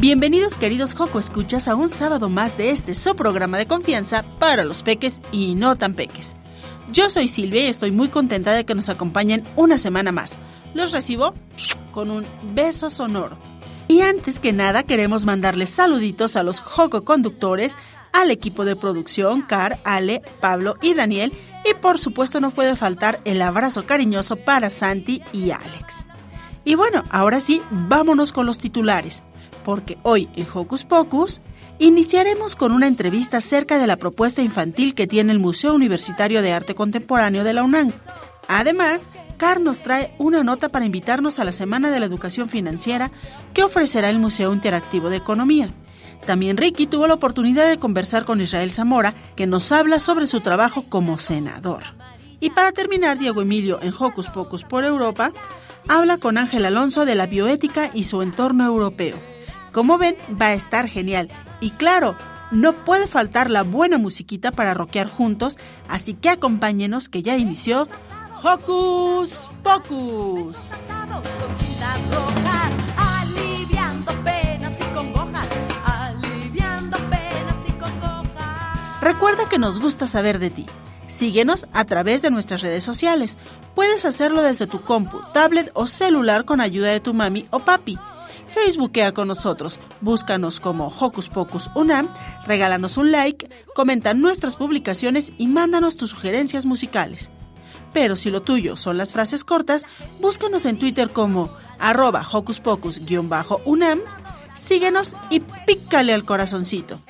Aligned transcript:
Bienvenidos 0.00 0.56
queridos 0.56 0.94
Joco 0.94 1.18
Escuchas 1.18 1.68
a 1.68 1.74
un 1.74 1.90
sábado 1.90 2.30
más 2.30 2.56
de 2.56 2.70
este 2.70 2.94
su 2.94 3.14
programa 3.14 3.58
de 3.58 3.66
confianza 3.66 4.24
para 4.38 4.64
los 4.64 4.82
peques 4.82 5.20
y 5.30 5.54
no 5.56 5.76
tan 5.76 5.92
peques. 5.92 6.36
Yo 6.90 7.10
soy 7.10 7.28
Silvia 7.28 7.64
y 7.64 7.66
estoy 7.66 7.90
muy 7.90 8.08
contenta 8.08 8.54
de 8.54 8.64
que 8.64 8.74
nos 8.74 8.88
acompañen 8.88 9.44
una 9.56 9.76
semana 9.76 10.10
más. 10.10 10.38
Los 10.72 10.92
recibo 10.92 11.34
con 11.92 12.10
un 12.10 12.24
beso 12.54 12.88
sonoro. 12.88 13.36
Y 13.88 14.00
antes 14.00 14.40
que 14.40 14.54
nada 14.54 14.84
queremos 14.84 15.26
mandarles 15.26 15.68
saluditos 15.68 16.34
a 16.34 16.44
los 16.44 16.60
Joco 16.60 17.04
conductores, 17.04 17.76
al 18.14 18.30
equipo 18.30 18.64
de 18.64 18.76
producción, 18.76 19.42
Car, 19.42 19.80
Ale, 19.84 20.22
Pablo 20.40 20.76
y 20.80 20.94
Daniel, 20.94 21.30
y 21.70 21.74
por 21.74 21.98
supuesto 21.98 22.40
no 22.40 22.52
puede 22.52 22.74
faltar 22.74 23.20
el 23.26 23.42
abrazo 23.42 23.84
cariñoso 23.84 24.36
para 24.36 24.70
Santi 24.70 25.20
y 25.34 25.50
Alex. 25.50 26.06
Y 26.64 26.74
bueno, 26.74 27.04
ahora 27.10 27.38
sí, 27.38 27.60
vámonos 27.70 28.32
con 28.32 28.46
los 28.46 28.56
titulares 28.56 29.22
porque 29.64 29.98
hoy 30.02 30.28
en 30.36 30.46
Hocus 30.52 30.84
Pocus 30.84 31.40
iniciaremos 31.78 32.56
con 32.56 32.72
una 32.72 32.86
entrevista 32.86 33.38
acerca 33.38 33.78
de 33.78 33.86
la 33.86 33.96
propuesta 33.96 34.42
infantil 34.42 34.94
que 34.94 35.06
tiene 35.06 35.32
el 35.32 35.38
Museo 35.38 35.74
Universitario 35.74 36.42
de 36.42 36.52
Arte 36.52 36.74
Contemporáneo 36.74 37.44
de 37.44 37.54
la 37.54 37.62
UNAM. 37.62 37.92
Además, 38.48 39.08
Car 39.36 39.60
nos 39.60 39.82
trae 39.82 40.12
una 40.18 40.42
nota 40.42 40.68
para 40.68 40.84
invitarnos 40.84 41.38
a 41.38 41.44
la 41.44 41.52
Semana 41.52 41.90
de 41.90 42.00
la 42.00 42.06
Educación 42.06 42.48
Financiera 42.48 43.10
que 43.54 43.62
ofrecerá 43.62 44.10
el 44.10 44.18
Museo 44.18 44.52
Interactivo 44.52 45.08
de 45.08 45.16
Economía. 45.16 45.70
También 46.26 46.58
Ricky 46.58 46.86
tuvo 46.86 47.06
la 47.06 47.14
oportunidad 47.14 47.68
de 47.68 47.78
conversar 47.78 48.24
con 48.24 48.40
Israel 48.40 48.72
Zamora, 48.72 49.14
que 49.36 49.46
nos 49.46 49.72
habla 49.72 49.98
sobre 49.98 50.26
su 50.26 50.40
trabajo 50.40 50.84
como 50.88 51.16
senador. 51.16 51.82
Y 52.40 52.50
para 52.50 52.72
terminar, 52.72 53.18
Diego 53.18 53.40
Emilio 53.40 53.78
en 53.82 53.94
Hocus 53.98 54.28
Pocus 54.28 54.64
por 54.64 54.84
Europa 54.84 55.32
habla 55.88 56.18
con 56.18 56.36
Ángel 56.36 56.66
Alonso 56.66 57.04
de 57.04 57.14
la 57.14 57.26
bioética 57.26 57.90
y 57.94 58.04
su 58.04 58.22
entorno 58.22 58.66
europeo. 58.66 59.16
Como 59.72 59.98
ven, 59.98 60.16
va 60.40 60.46
a 60.46 60.54
estar 60.54 60.88
genial. 60.88 61.28
Y 61.60 61.70
claro, 61.70 62.16
no 62.50 62.72
puede 62.72 63.06
faltar 63.06 63.50
la 63.50 63.62
buena 63.62 63.98
musiquita 63.98 64.50
para 64.50 64.74
rockear 64.74 65.08
juntos, 65.08 65.58
así 65.88 66.14
que 66.14 66.30
acompáñenos 66.30 67.08
que 67.08 67.22
ya 67.22 67.36
inició 67.36 67.88
Hocus 68.42 69.48
Pocus. 69.62 70.70
Recuerda 79.00 79.48
que 79.48 79.58
nos 79.58 79.80
gusta 79.80 80.06
saber 80.06 80.38
de 80.38 80.50
ti. 80.50 80.66
Síguenos 81.06 81.66
a 81.72 81.84
través 81.84 82.22
de 82.22 82.30
nuestras 82.30 82.60
redes 82.60 82.84
sociales. 82.84 83.36
Puedes 83.74 84.04
hacerlo 84.04 84.42
desde 84.42 84.66
tu 84.66 84.82
compu, 84.82 85.20
tablet 85.32 85.70
o 85.74 85.86
celular 85.86 86.44
con 86.44 86.60
ayuda 86.60 86.90
de 86.90 87.00
tu 87.00 87.14
mami 87.14 87.46
o 87.50 87.60
papi. 87.60 87.98
Facebookea 88.52 89.12
con 89.12 89.28
nosotros, 89.28 89.78
búscanos 90.00 90.60
como 90.60 90.88
Hocus 90.88 91.28
Pocus 91.28 91.70
Unam, 91.74 92.08
regálanos 92.46 92.96
un 92.96 93.12
like, 93.12 93.48
comenta 93.74 94.14
nuestras 94.14 94.56
publicaciones 94.56 95.32
y 95.38 95.46
mándanos 95.46 95.96
tus 95.96 96.10
sugerencias 96.10 96.66
musicales. 96.66 97.30
Pero 97.92 98.16
si 98.16 98.30
lo 98.30 98.42
tuyo 98.42 98.76
son 98.76 98.98
las 98.98 99.12
frases 99.12 99.44
cortas, 99.44 99.86
búscanos 100.20 100.66
en 100.66 100.78
Twitter 100.78 101.10
como 101.10 101.50
arroba 101.78 102.26
Hocus 102.30 102.60
Pocus-Unam, 102.60 104.00
síguenos 104.54 105.16
y 105.30 105.40
pícale 105.40 106.12
al 106.12 106.24
corazoncito. 106.24 107.00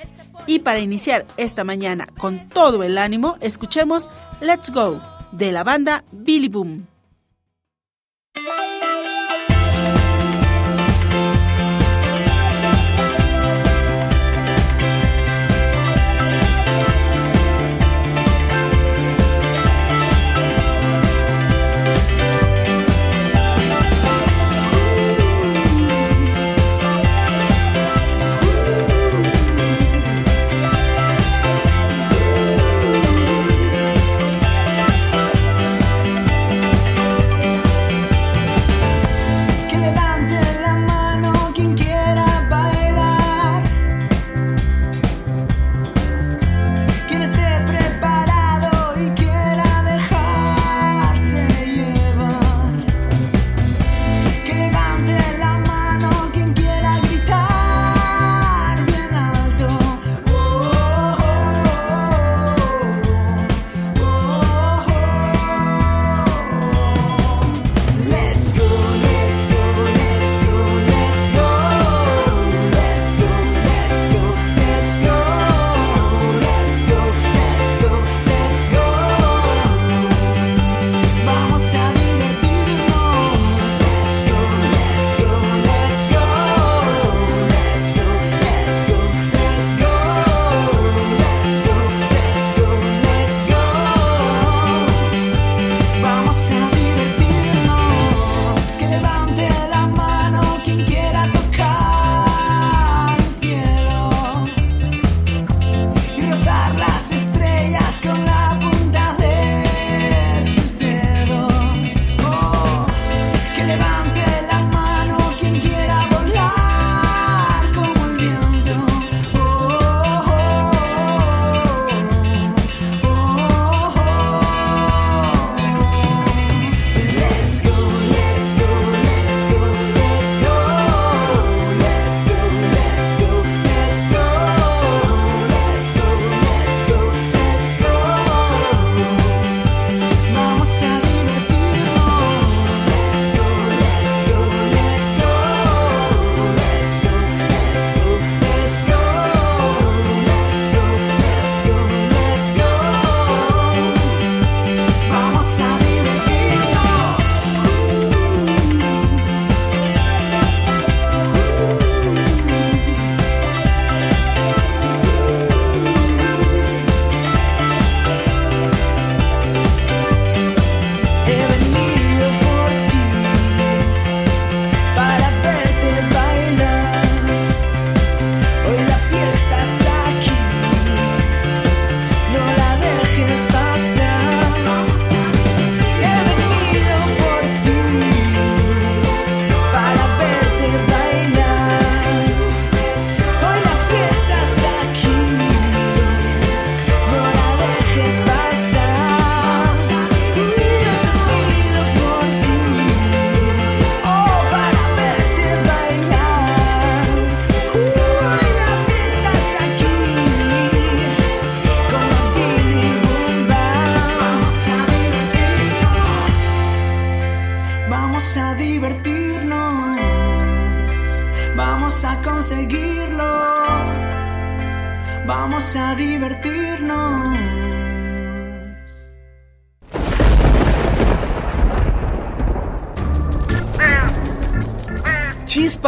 Y 0.46 0.60
para 0.60 0.78
iniciar 0.78 1.26
esta 1.36 1.64
mañana 1.64 2.06
con 2.18 2.48
todo 2.48 2.82
el 2.82 2.98
ánimo, 2.98 3.36
escuchemos 3.40 4.08
Let's 4.40 4.70
Go 4.70 5.00
de 5.32 5.52
la 5.52 5.64
banda 5.64 6.04
Billy 6.12 6.48
Boom. 6.48 6.86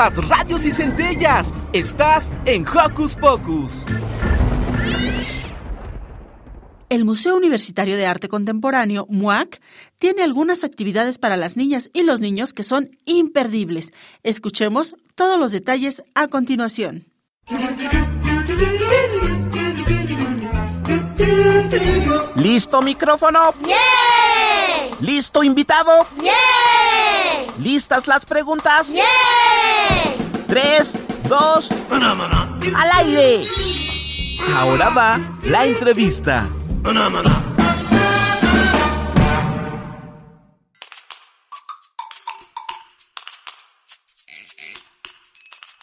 Chispas, 0.03 0.29
radios 0.29 0.65
y 0.65 0.73
centellas. 0.73 1.55
Estás 1.73 2.33
en 2.45 2.67
Hocus 2.67 3.15
Pocus. 3.15 3.85
El 6.89 7.05
Museo 7.05 7.37
Universitario 7.37 7.97
de 7.97 8.07
Arte 8.07 8.29
Contemporáneo, 8.29 9.07
MUAC, 9.09 9.61
tiene 9.99 10.23
algunas 10.23 10.65
actividades 10.65 11.19
para 11.19 11.37
las 11.37 11.57
niñas 11.57 11.89
y 11.93 12.03
los 12.03 12.21
niños 12.21 12.53
que 12.53 12.65
son 12.65 12.99
imperdibles. 13.05 13.93
Escuchemos 14.23 14.97
todos 15.15 15.39
los 15.39 15.53
detalles 15.53 16.03
a 16.15 16.29
continuación. 16.29 17.07
¿Listo 22.35 22.83
micrófono? 22.83 23.55
¡Yeah! 23.65 24.97
¿Listo 25.01 25.45
invitado? 25.45 26.07
¡Yeah! 26.21 26.33
¿Listas 27.59 28.07
las 28.07 28.27
preguntas? 28.27 28.89
¡Yeah! 28.89 29.05
Tres, 30.53 30.93
dos, 31.31 31.71
al 31.91 32.91
aire. 33.07 33.43
Ahora 34.55 34.91
va 34.91 35.19
la 35.45 35.65
entrevista. 35.65 36.47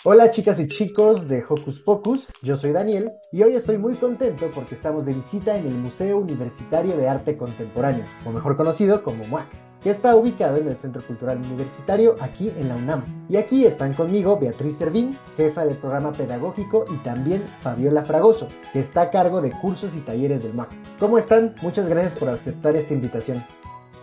Hola 0.04 0.30
chicas 0.30 0.60
y 0.60 0.68
chicos 0.68 1.27
de 1.27 1.44
Hocus 1.50 1.81
Pocus, 1.81 2.27
yo 2.44 2.56
soy 2.56 2.71
Daniel 2.71 3.10
y 3.31 3.42
hoy 3.42 3.56
estoy 3.56 3.80
muy 3.80 3.95
contento 3.95 4.51
porque 4.54 4.75
estamos 4.75 5.04
de 5.04 5.13
visita 5.13 5.57
en 5.57 5.66
el 5.66 5.80
Museo 5.80 6.19
Universitario 6.19 6.95
de 6.95 7.10
Arte 7.10 7.36
Contemporáneo, 7.36 8.06
o 8.24 8.31
mejor 8.31 8.56
conocido 8.56 9.01
como 9.01 9.24
MUAC, 9.25 9.48
que 9.81 9.91
está 9.91 10.15
ubicado 10.15 10.57
en 10.57 10.67
el 10.67 10.77
Centro 10.77 11.01
Cultural 11.01 11.37
Universitario 11.37 12.15
aquí 12.19 12.49
en 12.49 12.69
la 12.69 12.75
UNAM. 12.75 13.03
Y 13.29 13.37
aquí 13.37 13.65
están 13.65 13.93
conmigo 13.93 14.37
Beatriz 14.39 14.77
Servín, 14.77 15.17
jefa 15.37 15.65
del 15.65 15.77
programa 15.77 16.11
pedagógico, 16.11 16.85
y 16.91 16.95
también 16.97 17.43
Fabiola 17.63 18.03
Fragoso, 18.03 18.47
que 18.73 18.79
está 18.79 19.03
a 19.03 19.11
cargo 19.11 19.41
de 19.41 19.51
cursos 19.51 19.91
y 19.95 20.01
talleres 20.01 20.43
del 20.43 20.53
MUAC. 20.53 20.69
¿Cómo 20.99 21.17
están? 21.17 21.55
Muchas 21.61 21.87
gracias 21.87 22.17
por 22.17 22.29
aceptar 22.29 22.75
esta 22.75 22.93
invitación. 22.93 23.43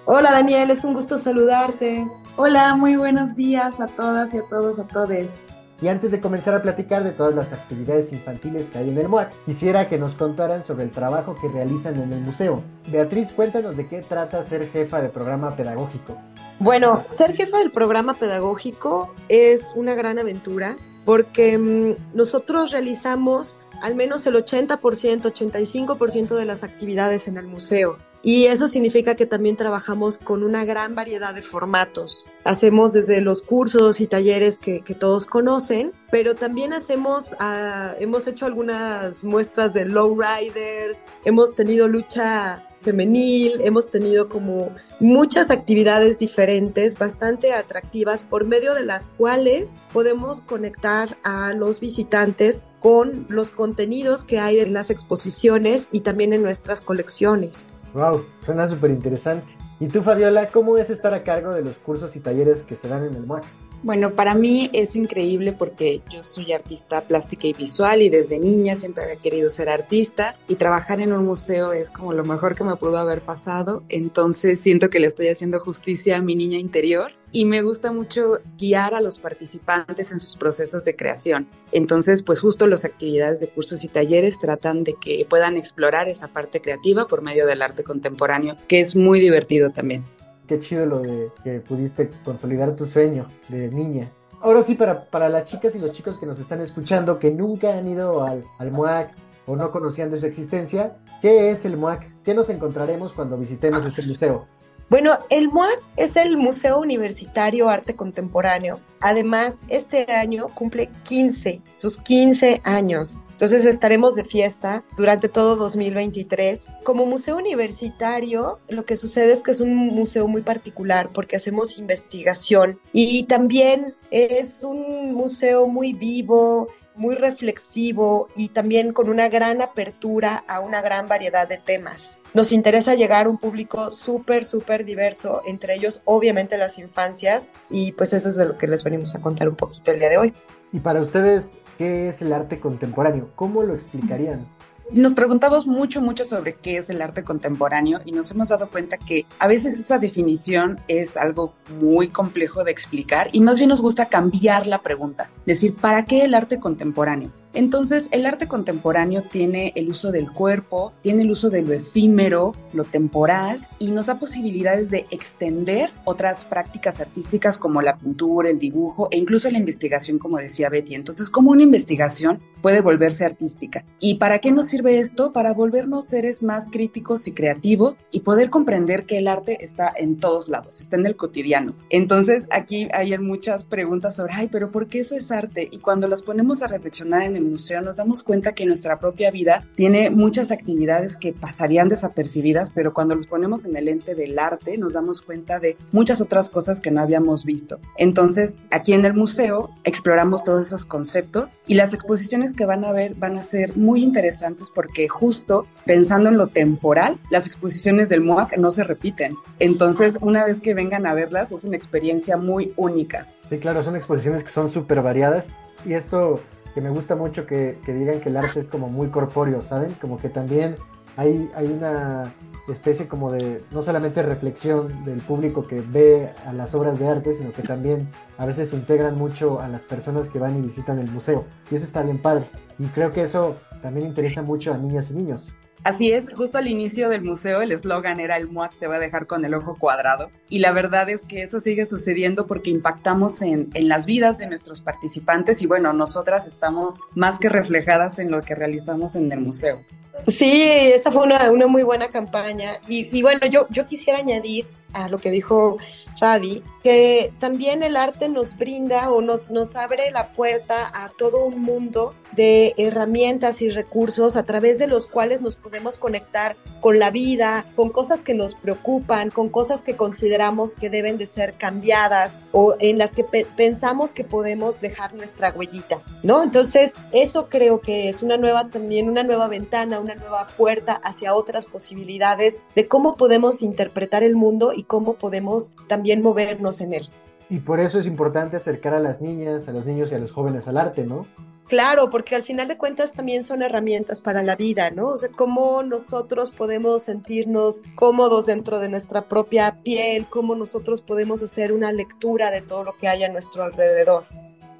Hola 0.05 0.31
Daniel, 0.31 0.71
es 0.71 0.85
un 0.85 0.95
gusto 0.95 1.19
saludarte. 1.19 2.07
Hola, 2.37 2.77
muy 2.77 2.97
buenos 2.97 3.35
días 3.35 3.81
a 3.81 3.89
todas 3.89 4.33
y 4.35 4.39
a 4.39 4.43
todos, 4.49 4.79
a 4.79 4.87
todes. 4.87 5.56
Y 5.81 5.89
antes 5.89 6.11
de 6.11 6.21
comenzar 6.21 6.55
a 6.55 6.63
platicar 6.63 7.05
de 7.05 7.11
todas 7.11 7.35
las 7.35 7.53
actividades 7.53 8.11
infantiles 8.11 8.67
que 8.71 8.79
hay 8.79 8.89
en 8.89 8.99
el 8.99 9.09
MUAC, 9.09 9.33
quisiera 9.45 9.89
que 9.89 9.99
nos 9.99 10.15
contaran 10.15 10.65
sobre 10.65 10.85
el 10.85 10.91
trabajo 10.91 11.35
que 11.35 11.49
realizan 11.49 12.01
en 12.01 12.13
el 12.13 12.21
museo. 12.21 12.63
Beatriz, 12.89 13.31
cuéntanos 13.33 13.77
de 13.77 13.87
qué 13.87 14.01
trata 14.01 14.49
ser 14.49 14.71
jefa 14.71 15.03
de 15.03 15.11
programa 15.11 15.55
pedagógico. 15.55 16.19
Bueno, 16.59 17.05
ser 17.09 17.35
jefa 17.35 17.59
del 17.59 17.71
programa 17.71 18.15
pedagógico 18.15 19.15
es 19.29 19.73
una 19.75 19.95
gran 19.95 20.19
aventura 20.19 20.77
porque 21.05 21.59
mm, 21.59 22.17
nosotros 22.17 22.71
realizamos 22.71 23.61
al 23.83 23.95
menos 23.95 24.27
el 24.27 24.35
80%, 24.35 24.79
85% 24.79 26.35
de 26.35 26.45
las 26.47 26.63
actividades 26.63 27.29
en 27.29 27.37
el 27.37 27.47
museo. 27.47 27.99
Y 28.27 28.47
eso 28.47 28.67
significa 28.67 29.15
que 29.15 29.25
también 29.25 29.55
trabajamos 29.55 30.19
con 30.19 30.43
una 30.43 30.65
gran 30.65 30.97
variedad 30.97 31.33
de 31.33 31.43
formatos. 31.43 32.27
Hacemos 32.43 32.93
desde 32.93 33.21
los 33.21 33.41
cursos 33.41 34.01
y 34.01 34.09
talleres 34.09 34.59
que, 34.59 34.81
todos 34.99 35.27
conocen, 35.27 35.93
pero 36.11 36.35
también 36.35 36.73
hacemos, 36.73 37.37
ah, 37.39 37.95
hemos 38.01 38.27
hecho 38.27 38.47
algunas 38.47 39.23
muestras 39.23 39.75
de 39.75 39.85
lowriders, 39.85 41.05
hemos 41.25 41.55
tenido 41.55 41.87
lucha 41.87 42.67
femenil, 42.81 43.61
hemos 43.63 43.91
tenido 43.91 44.29
como 44.29 44.73
muchas 44.99 45.53
actividades 45.53 46.19
diferentes, 46.19 46.99
bastante 46.99 47.53
atractivas, 47.53 48.25
por 48.25 48.45
medio 48.45 48.75
de 48.75 48.83
las 48.83 49.09
cuales 49.09 49.77
podemos 49.93 50.41
conectar 50.41 51.17
a 51.23 51.53
los 51.53 51.79
visitantes 51.79 52.63
con 52.81 53.27
los 53.29 53.53
contenidos 53.53 54.25
que 54.25 54.41
hay 54.41 54.59
en 54.59 54.73
las 54.73 54.91
exposiciones 54.91 55.87
y 55.93 56.01
también 56.01 56.33
en 56.33 56.43
nuestras 56.43 56.81
colecciones. 56.81 57.69
Wow, 57.97 58.27
suena 58.45 58.69
súper 58.69 58.91
interesante. 58.91 59.47
¿Y 59.81 59.87
tú, 59.89 60.03
Fabiola, 60.03 60.49
cómo 60.49 60.77
es 60.77 60.91
estar 60.91 61.15
a 61.15 61.25
cargo 61.25 61.53
de 61.53 61.63
los 61.63 61.77
cursos 61.77 62.15
y 62.15 62.21
talleres 62.21 62.63
que 62.63 62.77
se 62.77 62.89
dan 62.89 63.07
en 63.07 63.15
el 63.15 63.27
MUAC? 63.27 63.45
Bueno, 63.83 64.11
para 64.11 64.35
mí 64.35 64.69
es 64.75 64.97
increíble 64.97 65.53
porque 65.53 66.03
yo 66.11 66.23
soy 66.23 66.53
artista 66.53 67.03
plástica 67.03 67.47
y 67.47 67.55
visual 67.55 68.03
y 68.03 68.11
desde 68.11 68.39
niña 68.39 68.75
siempre 68.75 69.05
había 69.05 69.17
querido 69.17 69.49
ser 69.49 69.71
artista 69.71 70.37
y 70.47 70.57
trabajar 70.57 71.01
en 71.01 71.13
un 71.13 71.25
museo 71.25 71.73
es 71.73 71.91
como 71.91 72.13
lo 72.13 72.25
mejor 72.25 72.55
que 72.55 72.65
me 72.65 72.77
pudo 72.77 72.99
haber 72.99 73.23
pasado. 73.23 73.83
Entonces 73.89 74.61
siento 74.61 74.91
que 74.91 75.01
le 75.01 75.07
estoy 75.07 75.29
haciendo 75.29 75.61
justicia 75.61 76.19
a 76.19 76.23
mi 76.23 76.35
niña 76.35 76.59
interior 76.59 77.13
y 77.37 77.45
me 77.45 77.61
gusta 77.61 77.93
mucho 77.93 78.39
guiar 78.57 78.95
a 78.95 79.03
los 79.03 79.19
participantes 79.19 80.11
en 80.11 80.21
sus 80.21 80.37
procesos 80.37 80.87
de 80.87 80.97
creación. 80.97 81.47
Entonces, 81.71 82.23
pues 82.23 82.41
justo 82.41 82.67
las 82.67 82.87
actividades 82.87 83.41
de 83.41 83.49
cursos 83.49 83.85
y 83.85 83.89
talleres 83.89 84.39
tratan 84.41 84.85
de 84.85 84.95
que 84.95 85.27
puedan 85.29 85.59
explorar 85.59 86.09
esa 86.09 86.29
parte 86.29 86.63
creativa 86.63 87.07
por 87.07 87.21
medio 87.21 87.47
del 87.47 87.61
arte 87.61 87.85
contemporáneo, 87.85 88.57
que 88.69 88.81
es 88.81 88.97
muy 88.97 89.21
divertido 89.21 89.69
también 89.69 90.03
qué 90.47 90.61
chido 90.61 90.87
lo 90.87 91.01
de 91.01 91.31
que 91.45 91.61
pudiste 91.61 92.11
consolidar 92.25 92.75
tu 92.75 92.87
sueño 92.87 93.27
de 93.49 93.69
niña. 93.69 94.11
Ahora 94.41 94.63
sí, 94.63 94.75
para, 94.75 95.05
para 95.05 95.29
las 95.29 95.45
chicas 95.45 95.75
y 95.75 95.79
los 95.79 95.93
chicos 95.93 96.17
que 96.19 96.25
nos 96.25 96.39
están 96.39 96.63
escuchando, 96.63 97.19
que 97.19 97.31
nunca 97.31 97.77
han 97.77 97.87
ido 97.87 98.25
al, 98.25 98.45
al 98.59 98.71
MUAC 98.71 99.11
o 99.47 99.57
no 99.57 99.71
conocían 99.73 100.11
de 100.11 100.21
su 100.21 100.27
existencia, 100.27 100.97
¿qué 101.21 101.51
es 101.51 101.67
el 101.67 101.77
MUAC? 101.77 102.23
¿Qué 102.23 102.33
nos 102.33 102.49
encontraremos 102.49 103.13
cuando 103.13 103.37
visitemos 103.37 103.85
este 103.85 104.03
museo? 104.07 104.47
Bueno, 104.89 105.19
el 105.31 105.49
MUAC 105.49 105.83
es 105.97 106.15
el 106.15 106.37
Museo 106.37 106.79
Universitario 106.79 107.69
Arte 107.69 107.97
Contemporáneo. 107.97 108.79
Además, 109.01 109.63
este 109.67 110.13
año 110.13 110.47
cumple 110.55 110.91
15, 111.03 111.61
sus 111.75 111.97
15 111.97 112.61
años. 112.63 113.19
Entonces 113.33 113.67
estaremos 113.67 114.15
de 114.15 114.25
fiesta 114.25 114.85
durante 114.97 115.29
todo 115.29 115.57
2023. 115.57 116.69
Como 116.85 117.05
museo 117.05 117.37
universitario, 117.37 118.61
lo 118.69 118.85
que 118.87 118.97
sucede 118.97 119.33
es 119.33 119.43
que 119.43 119.51
es 119.51 119.61
un 119.61 119.75
museo 119.75 120.29
muy 120.29 120.43
particular 120.43 121.11
porque 121.13 121.37
hacemos 121.37 121.79
investigación 121.79 122.79
y 122.93 123.25
también 123.25 123.95
es 124.11 124.63
un 124.63 125.13
museo 125.13 125.67
muy 125.67 125.93
vivo, 125.95 126.69
muy 126.97 127.15
reflexivo 127.15 128.29
y 128.35 128.49
también 128.49 128.93
con 128.93 129.09
una 129.09 129.29
gran 129.29 129.63
apertura 129.63 130.45
a 130.49 130.61
una 130.61 130.83
gran 130.83 131.07
variedad 131.07 131.49
de 131.49 131.59
temas. 131.59 132.19
Nos 132.35 132.53
interesa 132.53 132.95
llegar 132.95 133.27
a 133.27 133.31
un 133.31 133.39
público 133.39 133.93
súper, 133.93 134.45
súper 134.45 134.85
diverso, 134.85 135.43
entre 135.47 135.75
ellos 135.75 136.01
obviamente 136.05 136.59
las 136.59 136.79
infancias 136.79 137.51
y 137.71 137.93
pues 137.93 138.13
eso 138.13 138.29
es 138.29 138.37
de 138.37 138.47
lo 138.47 138.59
que 138.59 138.67
les 138.67 138.85
venimos 138.85 139.15
a 139.15 139.21
contar 139.21 139.49
un 139.49 139.57
poquito 139.57 139.91
el 139.93 139.99
día 139.99 140.09
de 140.09 140.19
hoy. 140.19 140.35
Y 140.73 140.81
para 140.81 141.01
ustedes, 141.01 141.57
¿Qué 141.79 142.09
es 142.09 142.23
el 142.23 142.33
arte 142.33 142.59
contemporáneo? 142.59 143.29
¿Cómo 143.35 143.63
lo 143.63 143.75
explicarían? 143.75 144.47
Nos 144.93 145.15
preguntamos 145.15 145.67
mucho, 145.67 146.01
mucho 146.01 146.25
sobre 146.25 146.55
qué 146.55 146.77
es 146.77 146.89
el 146.91 147.03
arte 147.03 147.25
contemporáneo 147.25 148.01
y 148.05 148.13
nos 148.13 148.31
hemos 148.31 148.51
dado 148.51 148.71
cuenta 148.71 148.99
que 148.99 149.27
a 149.41 149.49
veces 149.49 149.81
esa 149.81 149.99
definición 149.99 150.79
es 150.87 151.17
algo 151.17 151.55
muy 151.81 152.09
complejo 152.09 152.63
de 152.63 152.71
explicar 152.71 153.29
y 153.33 153.41
más 153.41 153.59
bien 153.59 153.69
nos 153.69 153.83
gusta 153.83 154.07
cambiar 154.07 154.69
la 154.69 154.83
pregunta, 154.83 155.29
decir, 155.45 155.75
¿para 155.75 156.05
qué 156.05 156.25
el 156.25 156.35
arte 156.35 156.61
contemporáneo? 156.61 157.33
Entonces, 157.57 158.09
el 158.11 158.27
arte 158.27 158.49
contemporáneo 158.49 159.23
tiene 159.23 159.73
el 159.77 159.89
uso 159.89 160.13
del 160.13 160.31
cuerpo, 160.31 160.93
tiene 161.01 161.23
el 161.23 161.31
uso 161.31 161.49
de 161.49 161.63
lo 161.63 161.73
efímero, 161.73 162.55
lo 162.75 162.85
temporal, 162.85 163.67
y 163.79 163.93
nos 163.93 164.07
da 164.07 164.19
posibilidades 164.19 164.91
de 164.91 165.07
extender 165.11 165.91
otras 166.05 166.45
prácticas 166.45 167.01
artísticas 167.01 167.57
como 167.57 167.81
la 167.81 167.97
pintura, 167.97 168.51
el 168.51 168.59
dibujo 168.59 169.09
e 169.11 169.17
incluso 169.17 169.51
la 169.51 169.57
investigación, 169.57 170.19
como 170.19 170.37
decía 170.37 170.69
Betty. 170.69 170.97
Entonces, 170.97 171.31
como 171.31 171.51
una 171.51 171.63
investigación 171.63 172.43
puede 172.61 172.83
volverse 172.83 173.25
artística. 173.25 173.87
¿Y 174.01 174.17
para 174.17 174.39
qué 174.41 174.53
nos 174.53 174.75
sirve 174.77 174.99
esto? 174.99 175.33
Para 175.33 175.55
volvernos 175.55 176.05
seres 176.05 176.43
más 176.43 176.69
críticos 176.69 177.27
y 177.27 177.33
creativos 177.33 177.99
y 178.11 178.21
poder 178.21 178.51
comprender 178.51 179.07
que 179.07 179.17
el 179.17 179.27
arte 179.27 179.65
está 179.65 179.91
en 179.97 180.19
todos 180.19 180.49
lados, 180.49 180.83
está 180.83 180.97
en 180.97 181.07
el 181.07 181.17
cotidiano. 181.17 181.75
Entonces, 181.89 182.47
aquí 182.51 182.89
hay 182.93 183.17
muchas 183.17 183.65
preguntas 183.65 184.17
sobre, 184.17 184.35
ay, 184.35 184.51
pero 184.53 184.71
¿por 184.71 184.87
qué 184.87 184.99
eso 184.99 185.17
es 185.17 185.31
arte? 185.31 185.67
Y 185.73 185.79
cuando 185.79 186.09
las 186.09 186.23
ponemos 186.23 186.61
a 186.61 186.69
reflexionar 186.69 187.23
en 187.23 187.37
el 187.37 187.45
museo 187.45 187.81
nos 187.81 187.97
damos 187.97 188.23
cuenta 188.23 188.53
que 188.53 188.67
nuestra 188.67 188.99
propia 188.99 189.31
vida 189.31 189.65
tiene 189.77 190.11
muchas 190.11 190.51
actividades 190.51 191.17
que 191.17 191.33
pasarían 191.33 191.89
desapercibidas, 191.89 192.69
pero 192.69 192.93
cuando 192.93 193.15
los 193.15 193.27
ponemos 193.27 193.65
en 193.65 193.77
el 193.77 193.89
ente 193.89 194.15
del 194.15 194.39
arte 194.39 194.77
nos 194.77 194.93
damos 194.93 195.23
cuenta 195.23 195.59
de 195.59 195.79
muchas 195.91 196.21
otras 196.21 196.51
cosas 196.51 196.83
que 196.83 196.91
no 196.91 197.01
habíamos 197.01 197.47
visto. 197.47 197.79
Entonces, 197.97 198.59
aquí 198.71 198.93
en 198.93 199.07
el 199.07 199.15
museo 199.15 199.71
exploramos 199.85 200.45
todos 200.45 200.67
esos 200.67 200.85
conceptos 200.85 201.53
y 201.67 201.77
las 201.77 201.95
exposiciones 201.95 202.53
que 202.53 202.67
van 202.67 202.85
a 202.85 202.93
ver 202.93 203.15
van 203.15 203.39
a 203.39 203.43
ser 203.43 203.75
muy 203.79 204.03
interesantes 204.03 204.66
porque 204.71 205.09
justo 205.09 205.67
pensando 205.85 206.29
en 206.29 206.37
lo 206.37 206.49
temporal, 206.49 207.19
las 207.31 207.47
exposiciones 207.47 208.09
del 208.09 208.23
MOAC 208.23 208.57
no 208.59 208.71
se 208.71 208.85
repiten. 208.85 209.35
Entonces, 209.59 210.19
una 210.21 210.45
vez 210.45 210.61
que 210.61 210.75
vengan 210.75 211.07
a 211.07 211.15
verlas, 211.15 211.53
es 211.53 211.65
una 211.65 211.77
experiencia 211.77 212.37
muy 212.37 212.73
única. 212.77 213.27
Sí, 213.49 213.59
claro, 213.59 213.83
son 213.83 213.97
exposiciones 213.97 214.43
que 214.43 214.51
son 214.51 214.69
súper 214.69 215.03
variadas 215.03 215.45
y 215.85 215.95
esto 215.95 216.41
que 216.75 216.81
me 216.81 216.91
gusta 216.91 217.17
mucho 217.17 217.47
que, 217.47 217.79
que 217.85 217.95
digan 217.95 218.21
que 218.21 218.29
el 218.29 218.37
arte 218.37 218.61
es 218.61 218.67
como 218.67 218.89
muy 218.89 219.09
corpóreo, 219.09 219.61
¿saben? 219.61 219.95
Como 220.01 220.19
que 220.19 220.29
también 220.29 220.77
hay, 221.17 221.51
hay 221.55 221.67
una 221.67 222.33
especie 222.69 223.07
como 223.09 223.33
de 223.33 223.63
no 223.71 223.83
solamente 223.85 224.23
reflexión 224.23 225.05
del 225.05 225.21
público 225.21 225.67
que 225.67 225.81
ve 225.81 226.31
a 226.45 226.53
las 226.53 226.75
obras 226.75 226.99
de 226.99 227.09
arte, 227.09 227.35
sino 227.35 227.53
que 227.53 227.63
también 227.63 228.09
a 228.39 228.47
veces 228.47 228.73
integran 228.73 229.17
mucho 229.17 229.61
a 229.61 229.69
las 229.69 229.83
personas 229.83 230.29
que 230.29 230.39
van 230.39 230.57
y 230.59 230.61
visitan 230.61 230.99
el 230.99 231.11
museo. 231.11 231.45
Y 231.71 231.77
eso 231.77 231.85
está 231.85 232.03
bien 232.03 232.19
padre. 232.19 232.45
Y 232.79 232.87
creo 232.87 233.11
que 233.11 233.23
eso 233.23 233.57
también 233.83 234.07
interesa 234.07 234.43
mucho 234.43 234.73
a 234.73 234.79
niñas 234.79 235.11
y 235.11 235.15
niños. 235.15 235.47
Así 235.87 236.11
es, 236.11 236.33
justo 236.35 236.59
al 236.59 236.67
inicio 236.67 237.09
del 237.09 237.23
museo 237.23 237.63
el 237.63 237.71
eslogan 237.71 238.19
era 238.19 238.37
el 238.37 238.49
MUAC 238.49 238.77
te 238.77 238.89
va 238.89 238.97
a 238.97 238.99
dejar 238.99 239.29
con 239.29 239.45
el 239.45 239.55
ojo 239.55 239.77
cuadrado. 239.79 240.33
Y 240.49 240.59
la 240.59 240.73
verdad 240.73 241.09
es 241.09 241.21
que 241.21 241.43
eso 241.43 241.61
sigue 241.61 241.87
sucediendo 241.87 242.49
porque 242.49 242.71
impactamos 242.71 243.41
en, 243.41 243.71
en, 243.73 243.89
las 243.89 244.05
vidas 244.05 244.39
de 244.39 244.49
nuestros 244.49 244.81
participantes 244.81 245.63
y 245.63 245.67
bueno, 245.67 245.93
nosotras 245.93 246.49
estamos 246.49 246.99
más 247.15 247.39
que 247.39 247.49
reflejadas 247.49 248.19
en 248.19 248.33
lo 248.33 248.43
que 248.43 248.57
realizamos 248.57 249.15
en 249.15 249.31
el 249.31 249.41
museo. 249.41 249.81
Sí, 250.27 250.67
esa 250.93 251.13
fue 251.13 251.23
una, 251.23 251.53
una 251.53 251.69
muy 251.69 251.85
buena 251.85 252.09
campaña. 252.09 252.73
Y, 252.89 253.17
y, 253.17 253.23
bueno, 253.23 253.47
yo, 253.47 253.69
yo 253.71 253.87
quisiera 253.87 254.19
añadir 254.19 254.67
a 254.93 255.09
lo 255.09 255.19
que 255.19 255.31
dijo 255.31 255.77
Fadi, 256.19 256.63
que 256.83 257.33
también 257.41 257.83
el 257.83 257.97
arte 257.97 258.29
nos 258.29 258.57
brinda 258.57 259.11
o 259.11 259.21
nos, 259.21 259.51
nos 259.51 259.77
abre 259.77 260.11
la 260.11 260.33
puerta 260.33 260.91
a 260.93 261.11
todo 261.11 261.45
un 261.45 261.61
mundo 261.63 262.15
de 262.33 262.75
herramientas 262.77 263.63
y 263.63 263.71
recursos 263.71 264.37
a 264.37 264.45
través 264.45 264.79
de 264.79 264.87
los 264.87 265.07
cuales 265.07 265.41
nos 265.41 265.57
podemos 265.57 265.99
conectar 265.99 266.57
con 266.81 266.99
la 266.99 267.11
vida, 267.11 267.67
con 267.75 267.91
cosas 267.91 268.23
que 268.23 268.35
nos 268.35 268.55
preocupan, 268.55 269.31
con 269.31 269.49
cosas 269.49 269.83
que 269.83 269.97
consideramos 269.97 270.75
que 270.75 270.91
deben 270.91 271.19
de 271.19 271.27
ser 271.27 271.55
cambiadas 271.55 272.37
o 272.53 272.77
en 272.79 272.99
las 272.99 273.13
que 273.13 273.25
pe 273.25 273.47
pensamos 273.57 274.13
que 274.13 274.25
podemos 274.25 274.81
dejar 274.81 275.15
nuestra 275.15 275.51
huellita, 275.51 276.03
¿no? 276.23 276.43
Entonces, 276.43 276.95
eso 277.13 277.49
creo 277.49 277.81
que 277.81 278.09
es 278.09 278.23
una 278.23 278.37
nueva 278.37 278.69
también, 278.69 279.09
una 279.09 279.23
nueva 279.23 279.49
ventana, 279.49 279.99
una 279.99 280.15
nueva 280.15 280.47
puerta 280.47 280.95
hacia 280.95 281.35
otras 281.35 281.67
posibilidades 281.67 282.61
de 282.75 282.87
cómo 282.87 283.17
podemos 283.17 283.63
interpretar 283.63 284.23
el 284.23 284.37
mundo 284.37 284.73
y 284.75 284.85
cómo 284.85 285.15
podemos 285.15 285.73
también 285.89 286.06
movernos 286.23 286.81
en 286.81 286.95
él. 286.95 287.09
Y 287.49 287.61
por 287.61 287.79
eso 287.79 287.99
es 287.99 288.07
importante 288.07 288.57
acercar 288.57 288.95
a 288.95 289.01
las 289.01 289.21
niñas, 289.21 289.69
a 289.69 289.73
los 289.73 289.87
niños 289.87 290.11
y 290.11 290.15
a 290.15 290.19
los 290.19 290.33
jóvenes 290.33 290.67
al 290.67 290.77
arte, 290.79 291.05
¿no? 291.05 291.27
Claro, 291.69 292.11
porque 292.11 292.37
al 292.37 292.45
final 292.45 292.69
de 292.69 292.79
cuentas 292.79 293.13
también 293.13 293.43
son 293.43 293.61
herramientas 293.61 294.21
para 294.21 294.45
la 294.45 294.55
vida, 294.55 294.91
¿no? 294.91 295.09
O 295.09 295.17
sea, 295.17 295.31
cómo 295.31 295.83
nosotros 295.83 296.53
podemos 296.53 297.03
sentirnos 297.03 297.83
cómodos 297.97 298.47
dentro 298.47 298.79
de 298.79 298.89
nuestra 298.89 299.23
propia 299.23 299.79
piel, 299.83 300.27
cómo 300.29 300.55
nosotros 300.55 301.03
podemos 301.03 301.43
hacer 301.43 301.73
una 301.73 301.91
lectura 301.91 302.53
de 302.53 302.63
todo 302.63 302.85
lo 302.85 302.97
que 302.97 303.09
hay 303.09 303.25
a 303.25 303.29
nuestro 303.29 303.65
alrededor. 303.65 304.25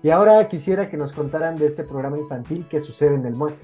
Y 0.05 0.11
ahora 0.11 0.47
quisiera 0.49 0.89
que 0.89 0.97
nos 0.97 1.13
contaran 1.13 1.57
de 1.57 1.67
este 1.67 1.83
programa 1.83 2.19
infantil 2.19 2.67
que 2.69 2.81
sucede 2.81 3.17
en 3.17 3.27
el 3.27 3.35
MUAC. 3.35 3.55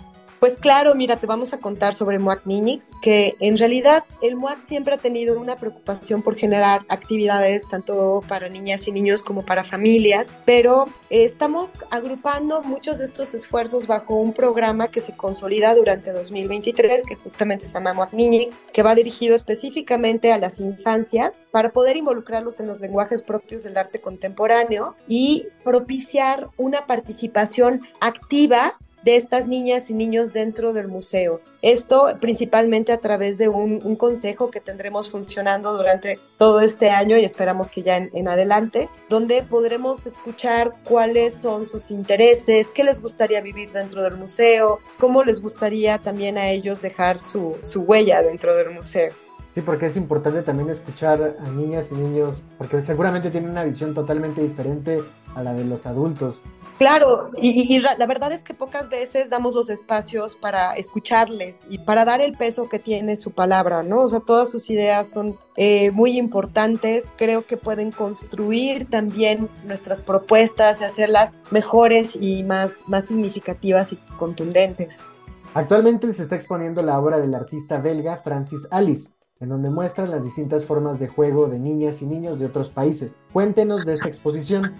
Pues 0.43 0.57
claro, 0.57 0.97
mira, 0.97 1.15
te 1.15 1.29
vamos 1.29 1.53
a 1.53 1.59
contar 1.59 1.95
sobre 1.95 2.19
MUAC 2.19 2.47
Niñix, 2.47 2.91
que 3.01 3.37
en 3.39 3.57
realidad 3.57 4.03
el 4.23 4.35
MUAC 4.35 4.65
siempre 4.65 4.93
ha 4.93 4.99
tenido 4.99 5.39
una 5.39 5.55
preocupación 5.55 6.21
por 6.21 6.35
generar 6.35 6.85
actividades 6.89 7.69
tanto 7.69 8.25
para 8.27 8.49
niñas 8.49 8.89
y 8.89 8.91
niños 8.91 9.23
como 9.23 9.45
para 9.45 9.63
familias, 9.63 10.33
pero 10.45 10.89
estamos 11.11 11.79
agrupando 11.93 12.61
muchos 12.65 12.99
de 12.99 13.05
estos 13.05 13.35
esfuerzos 13.35 13.87
bajo 13.87 14.17
un 14.17 14.33
programa 14.33 14.89
que 14.89 14.99
se 14.99 15.13
consolida 15.17 15.77
durante 15.77 16.11
2023, 16.11 17.05
que 17.07 17.15
justamente 17.15 17.65
se 17.65 17.75
llama 17.75 17.93
MUAC 17.93 18.13
Niñix, 18.13 18.59
que 18.73 18.83
va 18.83 18.97
dirigido 18.97 19.37
específicamente 19.37 20.33
a 20.33 20.39
las 20.39 20.59
infancias 20.59 21.41
para 21.53 21.71
poder 21.71 21.97
involucrarlos 21.97 22.59
en 22.59 22.67
los 22.67 22.81
lenguajes 22.81 23.23
propios 23.23 23.63
del 23.63 23.77
arte 23.77 24.01
contemporáneo 24.01 24.97
y 25.07 25.47
propiciar 25.63 26.49
una 26.57 26.85
participación 26.87 27.83
activa 28.01 28.73
de 29.03 29.17
estas 29.17 29.47
niñas 29.47 29.91
y 29.91 29.95
niños 29.95 30.33
dentro 30.33 30.73
del 30.73 30.89
museo. 30.89 31.41
Esto 31.61 32.07
principalmente 32.21 32.93
a 32.93 32.99
través 32.99 33.39
de 33.39 33.49
un, 33.49 33.81
un 33.85 33.97
consejo 33.97 34.51
que 34.51 34.61
tendremos 34.61 35.11
funcionando 35.11 35.77
durante 35.77 36.19
todo 36.37 36.61
este 36.61 36.91
año 36.91 37.17
y 37.17 37.25
esperamos 37.25 37.71
que 37.71 37.83
ya 37.83 37.97
en, 37.97 38.29
adelante, 38.29 38.89
donde 39.09 39.43
podremos 39.43 40.07
escuchar 40.07 40.75
cuáles 40.85 41.35
son 41.35 41.65
sus 41.65 41.91
intereses, 41.91 42.71
qué 42.71 42.85
les 42.85 43.01
gustaría 43.01 43.41
vivir 43.41 43.71
dentro 43.73 44.03
del 44.03 44.17
museo, 44.17 44.81
cómo 44.99 45.23
les 45.23 45.41
gustaría 45.41 45.99
también 45.99 46.39
a 46.39 46.51
ellos 46.51 46.83
dejar 46.83 47.21
su, 47.21 47.57
su 47.63 47.83
huella 47.83 48.23
dentro 48.23 48.55
del 48.57 48.71
museo. 48.71 49.13
Sí, 49.55 49.61
porque 49.61 49.87
es 49.87 49.97
importante 49.97 50.43
también 50.43 50.71
escuchar 50.71 51.37
a 51.39 51.51
niñas 51.51 51.87
y 51.91 51.95
niños, 51.95 52.41
porque 52.57 52.83
seguramente 52.83 53.31
tienen 53.31 53.51
una 53.51 53.65
visión 53.65 53.93
totalmente 53.93 54.41
diferente 54.41 54.99
a 55.35 55.43
la 55.43 55.53
de 55.53 55.65
los 55.65 55.85
adultos. 55.85 56.43
Claro, 56.83 57.31
y, 57.37 57.79
la 57.79 58.07
verdad 58.09 58.33
es 58.33 58.43
que 58.43 58.55
pocas 58.55 58.89
veces 58.89 59.31
damos 59.31 59.55
los 59.55 59.71
espacios 59.71 60.35
para 60.35 60.75
escucharles 60.75 61.61
y 61.71 61.79
para 61.79 62.05
dar 62.05 62.21
el 62.21 62.33
peso 62.33 62.69
que 62.69 62.81
tiene 62.81 63.15
su 63.15 63.31
palabra, 63.31 63.85
¿no? 63.85 64.01
O 64.03 64.09
sea, 64.09 64.19
todas 64.19 64.51
sus 64.51 64.69
ideas 64.69 65.09
son 65.09 65.37
eh, 65.57 65.93
muy 65.93 66.19
importantes, 66.19 67.13
creo 67.17 67.47
que 67.47 67.57
pueden 67.57 67.93
construir 67.93 68.91
también 68.91 69.49
nuestras 69.65 70.03
propuestas 70.03 70.81
y 70.81 70.85
hacerlas 70.85 71.37
mejores 71.53 72.17
y 72.21 72.43
más, 72.43 72.83
más 72.89 73.07
significativas 73.07 73.93
y 73.93 73.97
contundentes. 74.19 75.07
Actualmente 75.55 76.13
se 76.15 76.25
está 76.25 76.35
exponiendo 76.35 76.83
la 76.83 76.99
obra 76.99 77.21
del 77.21 77.37
artista 77.37 77.79
belga 77.79 78.23
Francis 78.25 78.67
Alice, 78.73 79.09
en 79.39 79.51
donde 79.51 79.71
muestra 79.71 80.05
las 80.05 80.25
distintas 80.25 80.65
formas 80.65 80.99
de 80.99 81.07
juego 81.07 81.47
de 81.47 81.61
niñas 81.61 82.03
y 82.03 82.07
niños 82.07 82.41
de 82.41 82.47
otros 82.47 82.71
países. 82.71 83.13
Cuéntenos 83.33 83.85
de 83.85 83.95
esta 83.95 84.09
exposición. 84.09 84.75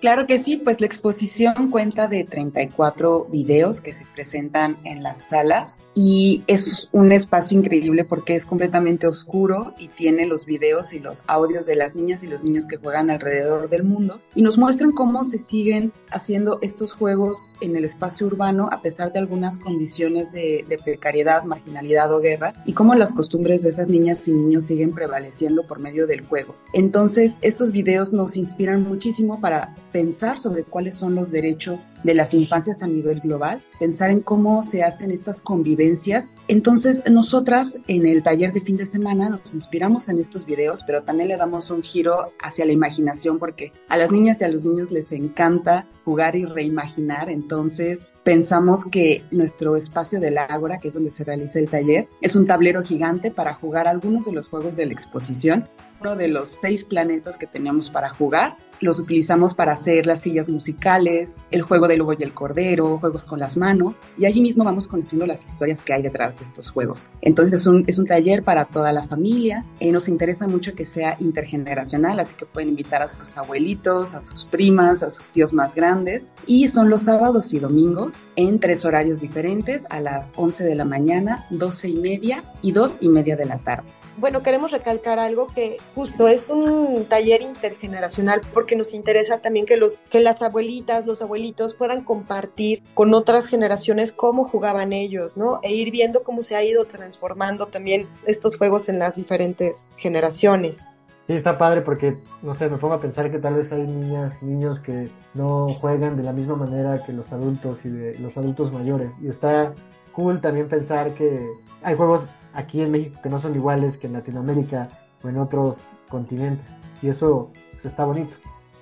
Claro 0.00 0.28
que 0.28 0.40
sí, 0.40 0.56
pues 0.56 0.80
la 0.80 0.86
exposición 0.86 1.72
cuenta 1.72 2.06
de 2.06 2.22
34 2.22 3.24
videos 3.24 3.80
que 3.80 3.92
se 3.92 4.06
presentan 4.06 4.76
en 4.84 5.02
las 5.02 5.24
salas 5.24 5.80
y 5.92 6.44
es 6.46 6.88
un 6.92 7.10
espacio 7.10 7.58
increíble 7.58 8.04
porque 8.04 8.36
es 8.36 8.46
completamente 8.46 9.08
oscuro 9.08 9.74
y 9.76 9.88
tiene 9.88 10.26
los 10.26 10.46
videos 10.46 10.92
y 10.92 11.00
los 11.00 11.24
audios 11.26 11.66
de 11.66 11.74
las 11.74 11.96
niñas 11.96 12.22
y 12.22 12.28
los 12.28 12.44
niños 12.44 12.68
que 12.68 12.76
juegan 12.76 13.10
alrededor 13.10 13.68
del 13.68 13.82
mundo 13.82 14.20
y 14.36 14.42
nos 14.42 14.56
muestran 14.56 14.92
cómo 14.92 15.24
se 15.24 15.38
siguen 15.38 15.92
haciendo 16.12 16.60
estos 16.62 16.92
juegos 16.92 17.56
en 17.60 17.74
el 17.74 17.84
espacio 17.84 18.28
urbano 18.28 18.68
a 18.70 18.80
pesar 18.82 19.12
de 19.12 19.18
algunas 19.18 19.58
condiciones 19.58 20.30
de, 20.30 20.64
precariedad, 20.84 21.42
marginalidad 21.42 22.12
o 22.12 22.20
guerra 22.20 22.52
y 22.66 22.72
cómo 22.72 22.94
las 22.94 23.12
costumbres 23.12 23.64
de 23.64 23.70
esas 23.70 23.88
niñas 23.88 24.28
y 24.28 24.32
niños 24.32 24.64
siguen 24.64 24.94
prevaleciendo 24.94 25.66
por 25.66 25.80
medio 25.80 26.06
del 26.06 26.24
juego. 26.24 26.54
Entonces, 26.72 27.38
estos 27.42 27.72
videos 27.72 28.12
nos 28.12 28.36
inspiran 28.36 28.84
muchísimo 28.84 29.40
para 29.40 29.74
pensar 29.92 30.38
sobre 30.38 30.64
cuáles 30.64 30.94
son 30.94 31.14
los 31.14 31.30
derechos 31.30 31.88
de 32.04 32.14
las 32.14 32.34
infancias 32.34 32.82
a 32.82 32.86
nivel 32.86 33.20
global, 33.20 33.62
pensar 33.78 34.10
en 34.10 34.20
cómo 34.20 34.62
se 34.62 34.82
hacen 34.82 35.10
estas 35.10 35.42
convivencias. 35.42 36.32
Entonces, 36.48 37.02
nosotras 37.10 37.80
en 37.86 38.06
el 38.06 38.22
taller 38.22 38.52
de 38.52 38.60
fin 38.60 38.76
de 38.76 38.86
semana 38.86 39.28
nos 39.28 39.54
inspiramos 39.54 40.08
en 40.08 40.18
estos 40.18 40.46
videos, 40.46 40.84
pero 40.84 41.02
también 41.02 41.28
le 41.28 41.36
damos 41.36 41.70
un 41.70 41.82
giro 41.82 42.32
hacia 42.40 42.64
la 42.64 42.72
imaginación 42.72 43.38
porque 43.38 43.72
a 43.88 43.96
las 43.96 44.10
niñas 44.10 44.40
y 44.40 44.44
a 44.44 44.48
los 44.48 44.64
niños 44.64 44.90
les 44.90 45.12
encanta 45.12 45.86
jugar 46.04 46.36
y 46.36 46.44
reimaginar. 46.46 47.28
Entonces, 47.28 48.08
pensamos 48.24 48.84
que 48.84 49.24
nuestro 49.30 49.76
espacio 49.76 50.20
del 50.20 50.38
Ágora, 50.38 50.78
que 50.78 50.88
es 50.88 50.94
donde 50.94 51.10
se 51.10 51.24
realiza 51.24 51.58
el 51.58 51.68
taller, 51.68 52.08
es 52.20 52.34
un 52.34 52.46
tablero 52.46 52.82
gigante 52.82 53.30
para 53.30 53.54
jugar 53.54 53.88
algunos 53.88 54.24
de 54.24 54.32
los 54.32 54.48
juegos 54.48 54.76
de 54.76 54.86
la 54.86 54.92
exposición. 54.92 55.68
Uno 56.00 56.16
de 56.16 56.28
los 56.28 56.58
seis 56.62 56.84
planetas 56.84 57.36
que 57.36 57.46
teníamos 57.46 57.90
para 57.90 58.08
jugar 58.08 58.56
los 58.80 58.98
utilizamos 58.98 59.54
para 59.54 59.72
hacer 59.72 60.06
las 60.06 60.20
sillas 60.20 60.48
musicales, 60.48 61.36
el 61.50 61.62
juego 61.62 61.88
del 61.88 61.98
lobo 61.98 62.12
y 62.12 62.22
el 62.22 62.34
cordero, 62.34 62.98
juegos 62.98 63.24
con 63.24 63.38
las 63.38 63.56
manos, 63.56 64.00
y 64.18 64.26
allí 64.26 64.40
mismo 64.40 64.64
vamos 64.64 64.88
conociendo 64.88 65.26
las 65.26 65.44
historias 65.44 65.82
que 65.82 65.92
hay 65.92 66.02
detrás 66.02 66.38
de 66.38 66.44
estos 66.44 66.70
juegos. 66.70 67.08
Entonces 67.20 67.60
es 67.60 67.66
un, 67.66 67.84
es 67.86 67.98
un 67.98 68.06
taller 68.06 68.42
para 68.42 68.64
toda 68.64 68.92
la 68.92 69.06
familia, 69.06 69.64
eh, 69.80 69.92
nos 69.92 70.08
interesa 70.08 70.46
mucho 70.46 70.74
que 70.74 70.84
sea 70.84 71.16
intergeneracional, 71.20 72.20
así 72.20 72.34
que 72.34 72.46
pueden 72.46 72.70
invitar 72.70 73.02
a 73.02 73.08
sus 73.08 73.36
abuelitos, 73.36 74.14
a 74.14 74.22
sus 74.22 74.44
primas, 74.44 75.02
a 75.02 75.10
sus 75.10 75.28
tíos 75.28 75.52
más 75.52 75.74
grandes, 75.74 76.28
y 76.46 76.68
son 76.68 76.90
los 76.90 77.02
sábados 77.02 77.52
y 77.52 77.58
domingos 77.58 78.16
en 78.36 78.60
tres 78.60 78.84
horarios 78.84 79.20
diferentes, 79.20 79.86
a 79.90 80.00
las 80.00 80.32
11 80.36 80.64
de 80.64 80.74
la 80.74 80.84
mañana, 80.84 81.46
12 81.50 81.88
y 81.88 81.96
media 81.96 82.44
y 82.62 82.72
2 82.72 82.98
y 83.00 83.08
media 83.08 83.36
de 83.36 83.46
la 83.46 83.58
tarde 83.58 83.97
bueno, 84.18 84.42
queremos 84.42 84.72
recalcar 84.72 85.18
algo 85.18 85.46
que 85.46 85.76
justo 85.94 86.28
es 86.28 86.50
un 86.50 87.06
taller 87.08 87.40
intergeneracional 87.40 88.40
porque 88.52 88.76
nos 88.76 88.92
interesa 88.92 89.38
también 89.38 89.64
que, 89.64 89.76
los, 89.76 89.98
que 90.10 90.20
las 90.20 90.42
abuelitas, 90.42 91.06
los 91.06 91.22
abuelitos 91.22 91.74
puedan 91.74 92.02
compartir 92.02 92.82
con 92.94 93.14
otras 93.14 93.46
generaciones 93.46 94.12
cómo 94.12 94.44
jugaban 94.44 94.92
ellos, 94.92 95.36
¿no? 95.36 95.60
E 95.62 95.72
ir 95.72 95.90
viendo 95.90 96.24
cómo 96.24 96.42
se 96.42 96.56
ha 96.56 96.64
ido 96.64 96.84
transformando 96.84 97.66
también 97.66 98.08
estos 98.26 98.56
juegos 98.56 98.88
en 98.88 98.98
las 98.98 99.16
diferentes 99.16 99.88
generaciones. 99.96 100.90
Sí, 101.26 101.34
está 101.34 101.58
padre 101.58 101.82
porque, 101.82 102.16
no 102.42 102.54
sé, 102.54 102.68
me 102.68 102.78
pongo 102.78 102.94
a 102.94 103.00
pensar 103.00 103.30
que 103.30 103.38
tal 103.38 103.54
vez 103.54 103.70
hay 103.70 103.82
niñas 103.82 104.42
niños 104.42 104.80
que 104.80 105.10
no 105.34 105.68
juegan 105.68 106.16
de 106.16 106.22
la 106.22 106.32
misma 106.32 106.56
manera 106.56 107.04
que 107.04 107.12
los 107.12 107.30
adultos 107.32 107.84
y 107.84 107.90
de 107.90 108.18
los 108.18 108.36
adultos 108.36 108.72
mayores. 108.72 109.10
Y 109.20 109.28
está 109.28 109.74
cool 110.12 110.40
también 110.40 110.68
pensar 110.68 111.12
que 111.12 111.46
hay 111.82 111.94
juegos 111.94 112.24
aquí 112.52 112.80
en 112.80 112.90
México 112.90 113.20
que 113.22 113.28
no 113.28 113.40
son 113.40 113.54
iguales 113.54 113.98
que 113.98 114.06
en 114.06 114.14
Latinoamérica 114.14 114.88
o 115.22 115.28
en 115.28 115.38
otros 115.38 115.78
continentes. 116.08 116.66
Y 117.02 117.08
eso 117.08 117.50
está 117.84 118.04
bonito. 118.04 118.34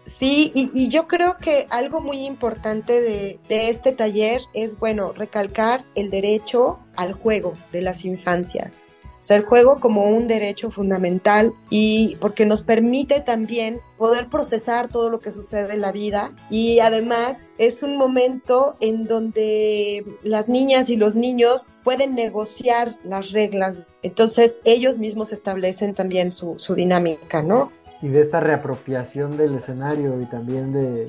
Sí, 0.04 0.52
y, 0.54 0.88
yo 0.88 1.08
creo 1.08 1.37
que 1.37 1.66
algo 1.68 2.00
muy 2.00 2.25
importante 2.25 3.00
de, 3.00 3.40
de, 3.49 3.70
este 3.70 3.90
taller 3.90 4.40
es, 4.54 4.78
bueno, 4.78 5.12
recalcar 5.12 5.82
el 5.96 6.11
derecho 6.11 6.78
al 6.94 7.12
juego 7.12 7.54
de 7.73 7.82
las 7.82 8.04
infancias. 8.04 8.85
Sea, 9.26 9.38
el 9.38 9.45
juego 9.45 9.80
como 9.80 10.04
un 10.04 10.28
derecho 10.28 10.71
fundamental 10.71 11.52
y 11.68 12.16
porque 12.21 12.47
nos 12.47 12.62
permite 12.62 13.21
también 13.21 13.80
poder 13.99 14.28
procesar 14.28 14.87
todo 14.87 15.11
lo 15.11 15.18
que 15.18 15.33
sucede 15.33 15.75
en 15.75 15.80
la 15.80 15.90
vida 15.90 16.30
y 16.49 16.78
además 16.78 17.49
es 17.59 17.83
un 17.83 17.97
momento 17.97 18.76
en 18.78 19.02
donde 19.02 20.04
las 20.23 20.49
niñas 20.49 20.90
y 20.90 20.97
los 20.97 21.16
niños 21.16 21.66
pueden 21.83 22.14
negociar 22.14 22.95
las 23.02 23.33
reglas. 23.33 23.88
Entonces 24.04 24.59
ellos 24.62 24.99
mismos 24.99 25.33
establecen 25.33 25.95
también 25.95 26.30
su, 26.30 26.61
su 26.61 26.76
dinámica, 26.76 27.42
¿no? 27.42 27.73
y 28.02 28.09
de 28.09 28.21
esta 28.21 28.40
reapropiación 28.40 29.37
del 29.37 29.54
escenario 29.56 30.20
y 30.20 30.27
también 30.27 30.72
de, 30.72 31.09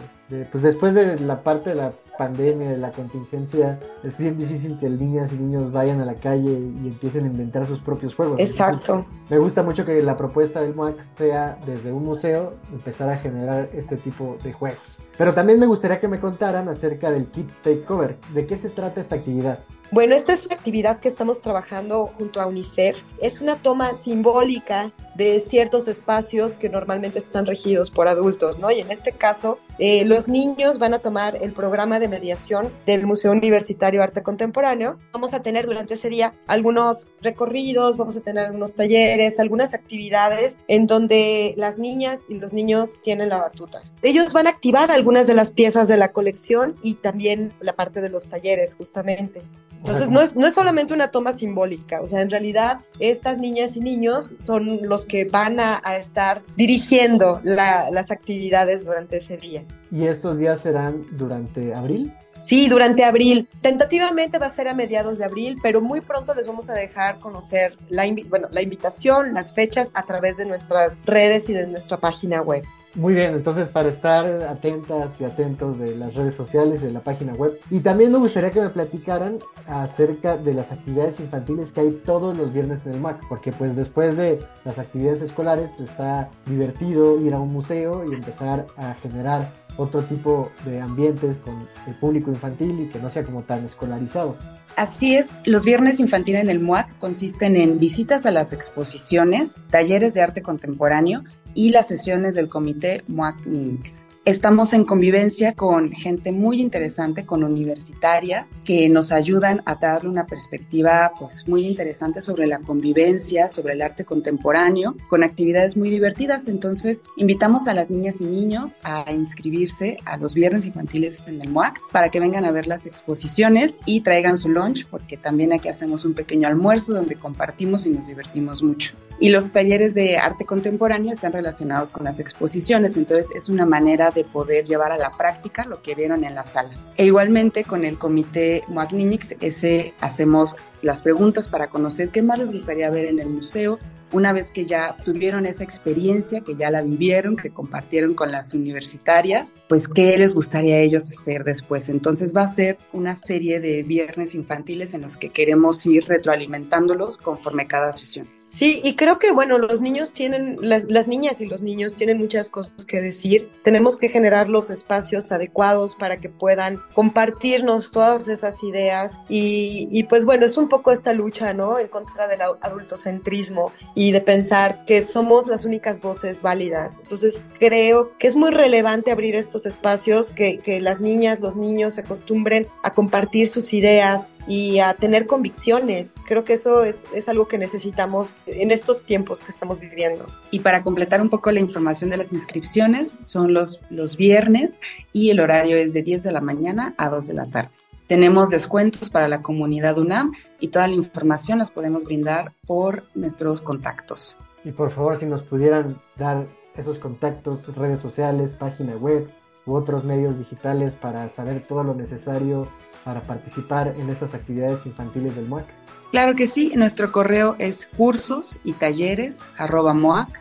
pues 0.52 0.64
después 0.64 0.94
de 0.94 1.20
la 1.20 1.44
parte 1.44 1.72
de 1.72 1.76
la 1.76 1.94
pandemia, 2.18 2.72
de 2.72 2.78
la 2.78 2.92
contingencia, 2.92 3.80
es 4.04 4.18
bien 4.18 4.38
difícil 4.38 4.78
que 4.80 4.90
niñas 4.90 5.32
y 5.34 5.38
niños 5.38 5.72
vayan 5.72 6.02
a 6.02 6.06
la 6.06 6.16
calle 6.16 6.52
y 6.52 6.88
empiecen 6.88 7.26
a 7.26 7.28
inventar 7.28 7.66
sus 7.66 7.80
propios 7.80 8.16
juegos. 8.16 8.40
Exacto. 8.40 9.06
Me 9.30 9.38
gusta 9.38 9.64
mucho 9.64 9.86
que 9.86 10.02
la 10.02 10.18
propuesta 10.18 10.62
del 10.62 10.74
MOAC 10.74 11.02
sea 11.18 11.58
desde 11.66 11.92
un 11.92 12.04
museo 12.04 12.54
empezar 12.72 13.10
a 13.10 13.18
generar 13.18 13.70
este 13.74 13.98
tipo 13.98 14.38
de 14.44 14.54
juegos. 14.54 14.98
Pero 15.18 15.34
también 15.34 15.60
me 15.60 15.66
gustaría 15.66 16.00
que 16.00 16.08
me 16.08 16.20
contaran 16.20 16.70
acerca 16.70 17.10
del 17.10 17.26
Kit 17.26 17.50
Takeover. 17.64 18.18
¿De 18.34 18.46
qué 18.46 18.56
se 18.56 18.70
trata 18.70 19.02
esta 19.02 19.16
actividad? 19.16 19.60
Bueno, 19.90 20.16
esta 20.16 20.34
es 20.34 20.46
una 20.46 20.56
actividad 20.56 21.00
que 21.00 21.08
estamos 21.08 21.40
trabajando 21.40 22.08
junto 22.18 22.42
a 22.42 22.46
UNICEF. 22.46 23.02
Es 23.22 23.40
una 23.40 23.56
toma 23.56 23.96
simbólica 23.96 24.92
de 25.16 25.40
ciertos 25.40 25.88
espacios 25.88 26.56
que 26.56 26.68
normalmente 26.68 27.20
están 27.20 27.46
regidos 27.46 27.90
por 27.90 28.10
adultos, 28.10 28.60
¿no? 28.60 28.70
Y 28.70 28.82
en 28.82 28.92
este 28.92 29.14
caso, 29.14 29.60
eh, 29.80 30.04
los 30.04 30.28
niños 30.28 30.78
van 30.78 30.94
a 30.94 31.00
tomar 31.00 31.38
el 31.38 31.54
programa 31.54 32.00
de 32.00 32.10
mediación 32.10 32.70
del 32.86 33.08
Museo 33.08 33.32
Universitario 33.32 34.04
Arte 34.04 34.24
Contemporáneo. 34.24 35.00
Vamos 35.14 35.34
a 35.34 35.42
tener 35.42 35.66
durante 35.66 35.94
ese 35.94 36.10
día 36.10 36.34
algunos 36.48 37.08
recorridos, 37.22 37.96
vamos 37.96 38.18
a 38.18 38.22
tener 38.22 38.46
algunos 38.46 38.76
talleres, 38.76 39.40
algunas 39.40 39.74
actividades 39.74 40.60
en 40.68 40.86
donde 40.86 41.54
las 41.56 41.80
niñas 41.80 42.26
y 42.28 42.36
los 42.36 42.52
niños 42.52 43.00
tienen 43.02 43.30
la 43.30 43.38
batuta. 43.38 43.82
Ellos 44.02 44.34
van 44.34 44.48
a 44.48 44.50
activar 44.50 44.92
algunas 44.92 45.28
de 45.28 45.34
las 45.34 45.52
piezas 45.52 45.88
de 45.88 45.96
la 45.96 46.12
colección 46.12 46.76
y 46.84 46.96
también 46.96 47.54
la 47.62 47.74
parte 47.74 48.02
de 48.02 48.10
los 48.10 48.28
talleres, 48.28 48.76
justamente. 48.76 49.42
Entonces 49.78 50.12
no 50.12 50.22
es, 50.22 50.36
no 50.36 50.48
es 50.48 50.54
solamente 50.54 50.94
una 50.94 51.10
toma 51.10 51.34
simbólica, 51.34 52.02
o 52.02 52.08
sea, 52.08 52.22
en 52.22 52.30
realidad 52.30 52.80
estas 53.00 53.38
niñas 53.38 53.78
y 53.78 53.80
niños 53.80 54.36
son 54.40 54.88
los 54.88 55.06
que 55.06 55.26
van 55.26 55.60
a, 55.60 55.82
estar 55.98 56.42
dirigiendo 56.56 57.40
las 57.44 58.12
actividades 58.12 58.86
durante 58.86 59.18
ese 59.18 59.38
día. 59.38 59.64
¿Y 59.92 60.06
estos 60.06 60.38
días 60.38 60.62
serán 60.62 61.06
durante 61.12 61.74
abril? 61.74 62.14
Sí, 62.42 62.68
durante 62.68 63.04
abril. 63.04 63.48
Tentativamente 63.62 64.40
va 64.40 64.48
a 64.48 64.50
ser 64.50 64.68
a 64.68 64.74
mediados 64.74 65.18
de 65.18 65.26
abril, 65.26 65.58
pero 65.62 65.82
muy 65.82 66.02
pronto 66.02 66.34
les 66.34 66.48
vamos 66.48 66.70
a 66.70 66.74
dejar 66.74 67.20
conocer 67.20 67.76
la, 67.90 68.06
bueno, 68.30 68.48
la 68.52 68.62
invitación, 68.62 69.34
las 69.34 69.54
fechas 69.54 69.92
a 69.94 70.04
través 70.04 70.38
de 70.38 70.46
nuestras 70.46 71.00
redes 71.06 71.50
y 71.50 71.54
de 71.54 71.68
nuestra 71.68 71.98
página 71.98 72.42
web. 72.42 72.64
Muy 72.98 73.14
bien, 73.14 73.36
entonces 73.36 73.68
para 73.68 73.90
estar 73.90 74.26
atentas 74.50 75.10
y 75.20 75.24
atentos 75.24 75.78
de 75.78 75.96
las 75.96 76.16
redes 76.16 76.34
sociales, 76.34 76.82
de 76.82 76.92
la 76.92 77.02
página 77.02 77.34
web. 77.34 77.60
Y 77.70 77.82
también 77.82 78.12
me 78.12 78.18
gustaría 78.18 78.50
que 78.50 78.60
me 78.60 78.70
platicaran 78.70 79.38
acerca 79.68 80.36
de 80.36 80.56
las 80.56 80.72
actividades 80.72 81.20
infantiles 81.20 81.72
que 81.72 81.82
hay 81.82 81.92
todos 82.04 82.36
los 82.36 82.52
viernes 82.52 82.84
en 82.88 82.94
el 82.94 83.02
MAC, 83.02 83.22
porque 83.30 83.52
pues 83.52 83.76
después 83.76 84.18
de 84.18 84.40
las 84.66 84.80
actividades 84.80 85.22
escolares 85.22 85.70
pues 85.78 85.92
está 85.92 86.30
divertido 86.48 87.22
ir 87.22 87.36
a 87.36 87.40
un 87.40 87.54
museo 87.54 88.04
y 88.04 88.16
empezar 88.16 88.66
a 88.78 88.96
generar 88.96 89.48
otro 89.78 90.04
tipo 90.04 90.52
de 90.66 90.82
ambientes 90.82 91.38
con 91.38 91.68
el 91.88 91.94
público 91.96 92.32
infantil 92.32 92.82
y 92.82 92.88
que 92.90 93.00
no 93.00 93.10
sea 93.10 93.24
como 93.24 93.44
tan 93.44 93.66
escolarizado. 93.66 94.36
Así 94.76 95.16
es, 95.16 95.30
los 95.46 95.64
viernes 95.64 96.00
infantiles 96.00 96.44
en 96.44 96.50
el 96.50 96.60
MUAC 96.60 96.98
consisten 97.00 97.56
en 97.56 97.80
visitas 97.80 98.26
a 98.26 98.32
las 98.32 98.54
exposiciones, 98.54 99.56
talleres 99.70 100.14
de 100.14 100.22
arte 100.22 100.42
contemporáneo 100.42 101.24
y 101.54 101.70
las 101.72 101.88
sesiones 101.88 102.36
del 102.36 102.50
comité 102.50 103.04
MUAC 103.08 103.46
Mix. 103.46 104.07
Estamos 104.28 104.74
en 104.74 104.84
convivencia 104.84 105.54
con 105.54 105.90
gente 105.90 106.34
muy 106.34 106.60
interesante, 106.60 107.26
con 107.26 107.46
universitarias, 107.46 108.56
que 108.66 108.90
nos 108.90 109.14
ayudan 109.14 109.62
a 109.66 109.76
darle 109.76 110.10
una 110.10 110.26
perspectiva 110.26 111.14
pues, 111.18 111.48
muy 111.48 111.66
interesante 111.66 112.20
sobre 112.20 112.46
la 112.46 112.60
convivencia, 112.60 113.48
sobre 113.48 113.76
el 113.76 113.82
arte 113.82 114.04
contemporáneo, 114.04 114.98
con 115.08 115.24
actividades 115.24 115.78
muy 115.78 115.90
divertidas. 115.90 116.50
Entonces, 116.50 117.04
invitamos 117.16 117.70
a 117.70 117.74
las 117.74 117.90
niñas 117.90 118.20
y 118.20 118.26
niños 118.26 118.76
a 118.84 119.10
inscribirse 119.14 120.00
a 120.04 120.18
los 120.18 120.34
viernes 120.34 120.66
infantiles 120.66 121.24
en 121.26 121.42
el 121.42 121.48
MUAC 121.48 121.80
para 121.94 122.10
que 122.10 122.20
vengan 122.20 122.44
a 122.44 122.52
ver 122.52 122.68
las 122.68 122.86
exposiciones 122.86 123.80
y 123.86 124.02
traigan 124.02 124.36
su 124.36 124.50
lunch, 124.50 124.88
porque 124.92 125.16
también 125.16 125.54
aquí 125.54 125.70
hacemos 125.70 126.04
un 126.04 126.16
pequeño 126.16 126.50
almuerzo 126.50 126.94
donde 126.94 127.16
compartimos 127.16 127.86
y 127.86 127.92
nos 127.92 128.08
divertimos 128.08 128.62
mucho. 128.62 128.92
Y 129.20 129.30
los 129.30 129.52
talleres 129.52 129.96
de 129.96 130.18
arte 130.18 130.46
contemporáneo 130.46 131.12
están 131.12 131.34
relacionados 131.34 131.92
con 131.92 132.04
las 132.04 132.20
exposiciones, 132.20 132.98
entonces 132.98 133.36
es 133.36 133.50
una 133.50 133.66
manera 133.66 134.12
de 134.12 134.24
poder 134.24 134.66
llevar 134.66 134.92
a 134.92 134.98
la 134.98 135.18
práctica 135.18 135.66
lo 135.66 135.82
que 135.82 135.96
vieron 135.96 136.24
en 136.24 136.36
la 136.36 136.46
sala. 136.46 136.72
E 136.98 137.06
igualmente 137.06 137.64
con 137.64 137.84
el 137.84 137.98
comité 137.98 138.64
Magninix, 138.68 139.36
ese 139.42 139.94
hacemos 140.00 140.56
las 140.82 141.02
preguntas 141.02 141.50
para 141.50 141.68
conocer 141.68 142.10
qué 142.10 142.22
más 142.22 142.38
les 142.38 142.52
gustaría 142.52 142.90
ver 142.92 143.06
en 143.06 143.20
el 143.20 143.30
museo, 143.30 143.80
una 144.12 144.34
vez 144.34 144.52
que 144.52 144.66
ya 144.66 144.96
tuvieron 145.04 145.46
esa 145.46 145.64
experiencia, 145.64 146.42
que 146.42 146.56
ya 146.56 146.72
la 146.72 146.82
vivieron, 146.82 147.36
que 147.36 147.50
compartieron 147.50 148.14
con 148.14 148.32
las 148.32 148.54
universitarias, 148.54 149.54
pues 149.68 149.88
qué 149.88 150.18
les 150.18 150.34
gustaría 150.34 150.76
a 150.76 150.80
ellos 150.80 151.12
hacer 151.12 151.44
después. 151.44 151.90
Entonces 151.90 152.34
va 152.36 152.44
a 152.44 152.48
ser 152.48 152.78
una 152.94 153.16
serie 153.16 153.60
de 153.60 153.84
viernes 153.84 154.36
infantiles 154.36 154.94
en 154.94 155.02
los 155.02 155.18
que 155.18 155.30
queremos 155.30 155.86
ir 155.86 156.06
retroalimentándolos 156.06 157.18
conforme 157.18 157.68
cada 157.68 157.92
sesión. 157.92 158.37
Sí, 158.50 158.80
y 158.84 158.96
creo 158.96 159.20
que, 159.20 159.32
bueno, 159.32 159.58
los 159.58 159.82
niños 159.82 160.14
tienen, 160.14 160.58
las, 160.62 160.86
las, 160.86 161.08
niñas 161.08 161.42
y 161.42 161.48
los 161.48 161.62
niños 161.62 161.96
tienen 161.96 162.18
muchas 162.18 162.50
cosas 162.50 162.86
que 162.86 163.02
decir. 163.02 163.50
Tenemos 163.62 163.98
que 163.98 164.08
generar 164.08 164.48
los 164.48 164.70
espacios 164.70 165.32
adecuados 165.32 165.96
para 165.96 166.18
que 166.18 166.30
puedan 166.30 166.82
compartirnos 166.94 167.92
todas 167.92 168.30
esas 168.30 168.64
ideas. 168.64 169.20
Y, 169.28 169.90
y 169.92 170.04
pues 170.04 170.24
bueno, 170.24 170.46
es 170.46 170.58
un 170.58 170.70
poco 170.70 170.92
esta 170.92 171.12
lucha, 171.12 171.54
¿no? 171.54 171.78
En 171.78 171.90
contra 171.90 172.28
del 172.28 172.42
adultocentrismo 172.42 173.74
y 173.96 174.12
de 174.12 174.22
pensar 174.22 174.86
que 174.86 175.02
somos 175.02 175.48
las 175.48 175.66
únicas 175.66 176.02
voces 176.02 176.42
válidas. 176.42 177.00
Entonces, 177.04 177.42
creo 177.60 178.18
que 178.18 178.28
es 178.28 178.36
muy 178.36 178.52
relevante 178.52 179.12
abrir 179.12 179.36
estos 179.36 179.66
espacios, 179.66 180.32
que, 180.32 180.60
que 180.60 180.80
las 180.80 181.02
niñas, 181.02 181.42
los 181.42 181.58
niños 181.58 181.96
se 181.96 182.02
acostumbren 182.02 182.68
a 182.82 182.92
compartir 182.92 183.50
sus 183.50 183.74
ideas, 183.74 184.30
y 184.48 184.80
a 184.80 184.94
tener 184.94 185.28
convicciones. 185.28 186.16
Creo 186.26 186.44
que 186.44 186.54
eso 186.54 186.84
es, 186.84 187.04
es, 187.14 187.28
algo 187.28 187.48
que 187.48 187.58
necesitamos 187.58 188.34
en 188.48 188.72
estos 188.72 189.04
tiempos 189.04 189.42
que 189.42 189.52
estamos 189.52 189.80
viviendo. 189.80 190.26
Y 190.52 190.60
para 190.60 190.84
completar 190.84 191.22
un 191.22 191.30
poco 191.30 191.52
la 191.52 191.60
información 191.60 192.10
de 192.10 192.18
las 192.18 192.34
inscripciones, 192.34 193.20
son 193.22 193.54
los, 193.54 193.80
los 193.90 194.18
viernes 194.18 194.82
y 195.14 195.30
el 195.30 195.40
horario 195.40 195.78
es 195.78 195.94
de 195.94 196.02
10 196.02 196.24
de 196.24 196.32
la 196.32 196.42
mañana 196.42 196.96
a 196.98 197.10
2 197.10 197.28
de 197.28 197.34
la 197.34 197.48
tarde. 197.48 197.72
Tenemos 198.08 198.50
descuentos 198.50 199.10
para 199.10 199.28
la 199.28 199.42
comunidad 199.42 199.98
UNAM 199.98 200.32
y 200.62 200.70
toda 200.70 200.88
la 200.88 200.94
información 200.94 201.60
las 201.60 201.72
podemos 201.72 202.06
brindar 202.06 202.54
por 202.66 203.04
nuestros 203.16 203.62
contactos. 203.62 204.38
Y 204.64 204.72
por 204.72 204.92
favor, 204.94 205.20
si 205.20 205.26
nos 205.26 205.44
pudieran 205.44 205.98
dar 206.16 206.48
esos 206.78 207.00
contactos, 207.00 207.76
redes 207.76 208.00
sociales, 208.00 208.52
página 208.58 208.96
web 208.96 209.30
u 209.66 209.74
otros 209.74 210.06
medios 210.06 210.38
digitales 210.40 210.96
para 210.96 211.28
saber 211.30 211.62
todo 211.68 211.84
lo 211.84 211.96
necesario 211.96 212.68
para 213.04 213.22
participar 213.22 213.94
en 213.98 214.10
estas 214.10 214.34
actividades 214.34 214.86
infantiles 214.86 215.36
del 215.36 215.48
MOAC? 215.48 215.66
Claro 216.12 216.36
que 216.36 216.48
sí, 216.48 216.72
nuestro 216.76 217.12
correo 217.12 217.56
es 217.60 217.90
cursos 217.98 218.58
y 218.64 218.72
talleres 218.74 219.44
moac.unam.mx 219.60 220.32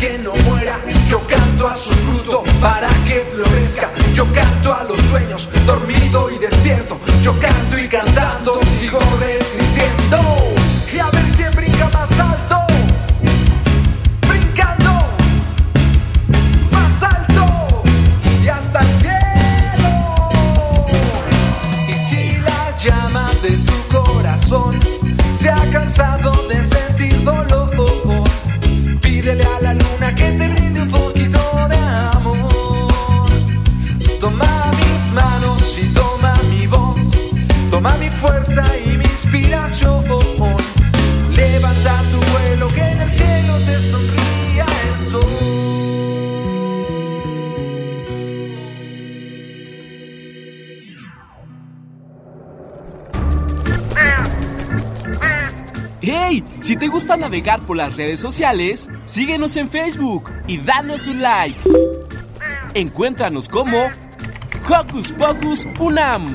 Si 0.00 0.06
te 0.06 0.16
gusta 5.66 5.99
navegar 57.20 57.64
por 57.64 57.76
las 57.76 57.96
redes 57.96 58.18
sociales, 58.18 58.88
síguenos 59.04 59.56
en 59.56 59.68
Facebook 59.68 60.30
y 60.48 60.58
danos 60.58 61.06
un 61.06 61.20
like. 61.20 61.60
Encuéntranos 62.74 63.48
como 63.48 63.88
Hocus 64.68 65.12
Pocus 65.12 65.66
Unam. 65.78 66.34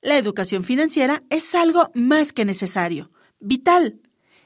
La 0.00 0.16
educación 0.16 0.62
financiera 0.64 1.22
es 1.30 1.54
algo 1.54 1.90
más 1.94 2.32
que 2.32 2.44
necesario, 2.44 3.10
vital. 3.40 4.00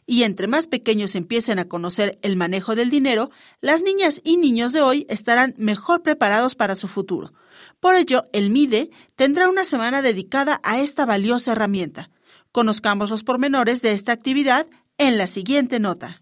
y 0.05 0.25
entre 0.25 0.49
más 0.49 0.67
pequeños 0.67 1.15
empiecen 1.15 1.61
a 1.61 1.69
conocer 1.69 2.19
el 2.23 2.37
manejo 2.37 2.75
del 2.75 2.91
dinero, 2.91 3.31
las 3.61 3.83
niñas 3.83 4.21
y 4.25 4.37
niños 4.37 4.73
de 4.73 4.81
hoy 4.81 5.07
estarán 5.09 5.55
mejor 5.59 6.03
preparados 6.03 6.57
para 6.57 6.75
su 6.75 6.89
futuro. 6.89 7.33
Por 7.79 7.95
ello, 7.95 8.27
el 8.33 8.51
MIDE 8.51 8.91
tendrá 9.15 9.49
una 9.49 9.65
semana 9.65 10.03
dedicada 10.03 10.61
a 10.65 10.81
esta 10.81 11.07
valiosa 11.07 11.53
herramienta. 11.53 12.11
Conozcamos 12.53 13.11
los 13.11 13.25
pormenores 13.25 13.81
de 13.81 13.93
esta 13.93 14.13
actividad 14.13 14.67
en 14.99 15.17
la 15.17 15.27
siguiente 15.27 15.81
nota. 15.81 16.21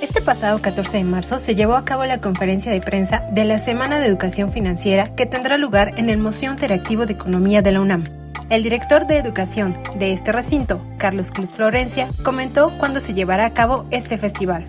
Este 0.00 0.22
pasado 0.22 0.62
14 0.62 0.98
de 0.98 1.02
marzo 1.02 1.40
se 1.40 1.56
llevó 1.56 1.74
a 1.74 1.84
cabo 1.84 2.04
la 2.04 2.20
conferencia 2.20 2.70
de 2.70 2.80
prensa 2.80 3.24
de 3.32 3.44
la 3.44 3.58
Semana 3.58 3.98
de 3.98 4.06
Educación 4.06 4.52
Financiera 4.52 5.16
que 5.16 5.26
tendrá 5.26 5.58
lugar 5.58 5.94
en 5.96 6.08
el 6.10 6.18
Museo 6.18 6.52
Interactivo 6.52 7.06
de 7.06 7.14
Economía 7.14 7.60
de 7.60 7.72
la 7.72 7.80
UNAM. 7.80 8.04
El 8.50 8.62
director 8.62 9.08
de 9.08 9.16
educación 9.16 9.76
de 9.98 10.12
este 10.12 10.30
recinto, 10.30 10.80
Carlos 10.96 11.32
Cruz 11.32 11.50
Florencia, 11.50 12.06
comentó 12.22 12.70
cuándo 12.78 13.00
se 13.00 13.14
llevará 13.14 13.46
a 13.46 13.54
cabo 13.54 13.84
este 13.90 14.16
festival. 14.16 14.64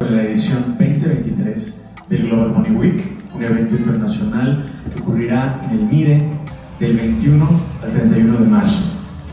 La 0.00 0.22
edición 0.22 0.76
2023 0.78 1.84
del 2.10 2.26
Global 2.26 2.50
Money 2.50 2.72
Week, 2.72 3.18
un 3.34 3.42
evento 3.42 3.74
internacional 3.74 4.70
que 4.92 5.00
ocurrirá 5.00 5.62
en 5.64 5.70
el 5.78 5.84
MIDE 5.86 6.28
del 6.78 6.94
21 6.94 7.60
al 7.82 7.90
31 7.90 8.38
de 8.38 8.46
marzo. 8.46 8.89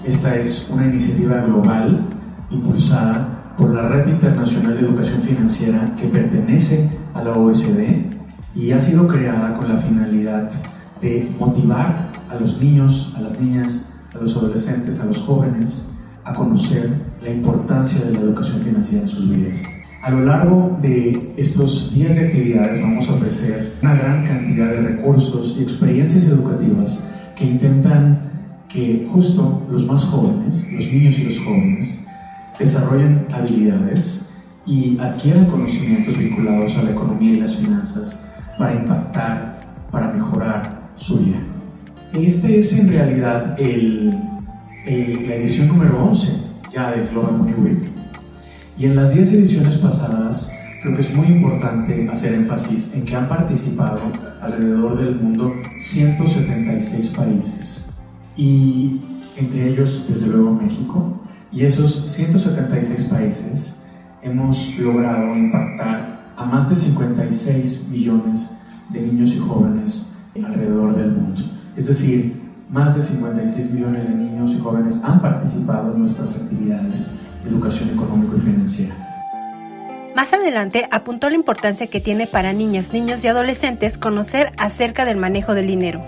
Esta 0.08 0.38
es 0.38 0.70
una 0.72 0.88
iniciativa 0.88 1.42
global 1.42 2.08
impulsada 2.50 3.28
por 3.58 3.74
la 3.74 3.90
Red 3.90 4.08
Internacional 4.08 4.76
de 4.76 4.88
Educación 4.88 5.20
Financiera 5.20 5.94
que 6.00 6.08
pertenece 6.08 6.90
a 7.14 7.22
la 7.22 7.34
OECD 7.34 8.06
y 8.56 8.72
ha 8.72 8.80
sido 8.80 9.06
creada 9.06 9.58
con 9.58 9.68
la 9.68 9.76
finalidad 9.76 10.50
de 11.02 11.30
motivar 11.38 12.10
a 12.30 12.36
los 12.36 12.62
niños, 12.62 13.16
a 13.18 13.22
las 13.22 13.38
niñas, 13.38 13.96
a 14.16 14.20
los 14.20 14.38
adolescentes, 14.38 15.02
a 15.02 15.06
los 15.08 15.18
jóvenes 15.18 15.94
a 16.24 16.34
conocer 16.34 16.90
la 17.22 17.30
importancia 17.30 18.06
de 18.06 18.14
la 18.14 18.22
educación 18.22 18.62
financiera 18.62 19.04
en 19.04 19.10
sus 19.10 19.30
vidas. 19.30 19.66
A 20.04 20.10
lo 20.10 20.24
largo 20.24 20.78
de 20.82 21.34
estos 21.36 21.94
días 21.94 22.16
de 22.16 22.28
actividades 22.28 22.82
vamos 22.82 23.10
a 23.10 23.14
ofrecer 23.14 23.74
una 23.82 23.96
gran 23.96 24.26
cantidad 24.26 24.70
de 24.70 24.82
recursos 24.84 25.58
y 25.60 25.64
experiencias 25.64 26.24
educativas 26.28 27.12
que 27.36 27.46
intentan 27.46 28.37
que 28.78 29.08
justo 29.12 29.66
los 29.72 29.88
más 29.88 30.06
jóvenes, 30.06 30.72
los 30.72 30.86
niños 30.94 31.18
y 31.18 31.24
los 31.24 31.40
jóvenes, 31.40 32.06
desarrollen 32.60 33.26
habilidades 33.34 34.30
y 34.68 34.96
adquieran 35.00 35.48
conocimientos 35.48 36.16
vinculados 36.16 36.78
a 36.78 36.84
la 36.84 36.92
economía 36.92 37.34
y 37.34 37.40
las 37.40 37.56
finanzas 37.56 38.30
para 38.56 38.76
impactar, 38.76 39.62
para 39.90 40.12
mejorar 40.12 40.92
su 40.96 41.18
vida. 41.18 41.40
Este 42.14 42.60
es 42.60 42.78
en 42.78 42.90
realidad 42.90 43.60
el, 43.60 44.12
la 44.12 45.36
edición 45.36 45.70
número 45.70 46.04
11 46.06 46.34
ya 46.72 46.92
del 46.92 47.08
Global 47.08 47.40
Money 47.40 47.56
Week. 47.56 47.92
Y 48.78 48.86
en 48.86 48.96
las 48.96 49.12
10 49.12 49.34
ediciones 49.34 49.78
pasadas 49.78 50.52
creo 50.84 50.94
que 50.94 51.02
es 51.02 51.16
muy 51.16 51.26
importante 51.30 52.08
hacer 52.12 52.36
énfasis 52.36 52.94
en 52.94 53.06
que 53.06 53.16
han 53.16 53.28
participado 53.28 54.02
alrededor 54.40 55.00
del 55.00 55.16
mundo 55.16 55.52
176 55.80 57.08
países. 57.18 57.87
Y 58.38 59.02
entre 59.36 59.70
ellos, 59.70 60.06
desde 60.08 60.28
luego, 60.28 60.52
México, 60.52 61.20
y 61.52 61.66
esos 61.66 62.10
176 62.12 63.06
países 63.06 63.84
hemos 64.22 64.78
logrado 64.78 65.36
impactar 65.36 66.34
a 66.36 66.46
más 66.46 66.70
de 66.70 66.76
56 66.76 67.88
millones 67.90 68.52
de 68.90 69.02
niños 69.02 69.34
y 69.34 69.40
jóvenes 69.40 70.14
alrededor 70.36 70.96
del 70.96 71.12
mundo. 71.12 71.42
Es 71.76 71.88
decir, 71.88 72.40
más 72.70 72.96
de 72.96 73.02
56 73.02 73.72
millones 73.72 74.08
de 74.08 74.16
niños 74.16 74.54
y 74.54 74.60
jóvenes 74.60 75.02
han 75.04 75.22
participado 75.22 75.94
en 75.94 76.02
nuestras 76.02 76.36
actividades 76.36 77.08
de 77.44 77.50
educación 77.50 77.90
económica 77.90 78.36
y 78.38 78.40
financiera. 78.40 79.08
Más 80.16 80.34
adelante 80.34 80.88
apuntó 80.92 81.30
la 81.30 81.36
importancia 81.36 81.88
que 81.88 82.02
tiene 82.02 82.28
para 82.28 82.52
niñas, 82.52 82.92
niños 82.92 83.24
y 83.24 83.28
adolescentes 83.28 83.98
conocer 83.98 84.52
acerca 84.58 85.06
del 85.06 85.18
manejo 85.18 85.54
del 85.54 85.68
dinero. 85.68 86.04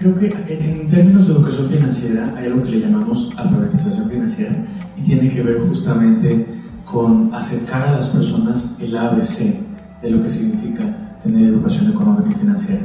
Creo 0.00 0.14
que 0.14 0.28
en 0.48 0.88
términos 0.88 1.28
de 1.28 1.34
educación 1.34 1.68
financiera 1.68 2.32
hay 2.34 2.46
algo 2.46 2.62
que 2.62 2.70
le 2.70 2.80
llamamos 2.80 3.30
alfabetización 3.36 4.08
financiera 4.08 4.56
y 4.96 5.02
tiene 5.02 5.30
que 5.30 5.42
ver 5.42 5.60
justamente 5.60 6.46
con 6.86 7.34
acercar 7.34 7.82
a 7.82 7.92
las 7.96 8.08
personas 8.08 8.78
el 8.80 8.96
ABC 8.96 9.60
de 10.00 10.10
lo 10.10 10.22
que 10.22 10.30
significa 10.30 11.18
tener 11.22 11.48
educación 11.48 11.90
económica 11.90 12.30
y 12.30 12.34
financiera. 12.34 12.80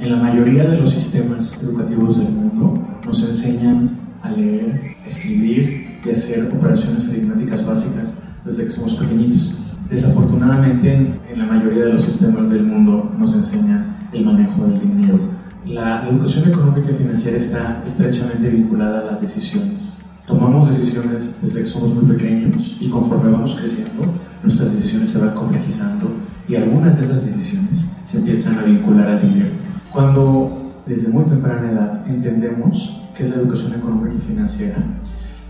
En 0.00 0.10
la 0.12 0.16
mayoría 0.16 0.62
de 0.62 0.76
los 0.76 0.92
sistemas 0.92 1.60
educativos 1.60 2.18
del 2.18 2.30
mundo 2.30 2.80
nos 3.04 3.28
enseñan 3.28 3.90
a 4.22 4.30
leer, 4.30 4.94
escribir 5.04 5.98
y 6.04 6.08
hacer 6.08 6.52
operaciones 6.56 7.08
aritméticas 7.08 7.66
básicas 7.66 8.22
desde 8.44 8.66
que 8.66 8.70
somos 8.70 8.94
pequeñitos. 8.94 9.58
Desafortunadamente, 9.90 10.94
en 10.94 11.36
la 11.36 11.46
mayoría 11.46 11.86
de 11.86 11.94
los 11.94 12.04
sistemas 12.04 12.48
del 12.48 12.62
mundo 12.62 13.12
nos 13.18 13.34
enseñan 13.34 13.96
el 14.12 14.24
manejo 14.24 14.64
del 14.66 14.78
dinero 14.78 15.41
la 15.66 16.08
educación 16.08 16.50
económica 16.50 16.90
y 16.90 16.94
financiera 16.94 17.36
está 17.36 17.82
estrechamente 17.86 18.48
vinculada 18.48 19.00
a 19.00 19.04
las 19.04 19.20
decisiones. 19.20 19.98
Tomamos 20.26 20.68
decisiones 20.68 21.36
desde 21.40 21.62
que 21.62 21.66
somos 21.66 21.94
muy 21.94 22.04
pequeños 22.04 22.76
y 22.80 22.88
conforme 22.88 23.30
vamos 23.30 23.54
creciendo, 23.54 24.04
nuestras 24.42 24.74
decisiones 24.74 25.10
se 25.10 25.20
van 25.20 25.34
complejizando 25.34 26.10
y 26.48 26.56
algunas 26.56 26.98
de 26.98 27.04
esas 27.04 27.24
decisiones 27.24 27.92
se 28.04 28.18
empiezan 28.18 28.58
a 28.58 28.62
vincular 28.62 29.08
al 29.08 29.22
dinero. 29.22 29.50
Cuando 29.92 30.72
desde 30.86 31.08
muy 31.08 31.24
temprana 31.24 31.70
edad 31.70 32.06
entendemos 32.08 33.00
qué 33.16 33.24
es 33.24 33.30
la 33.30 33.36
educación 33.36 33.74
económica 33.74 34.14
y 34.16 34.26
financiera, 34.26 34.78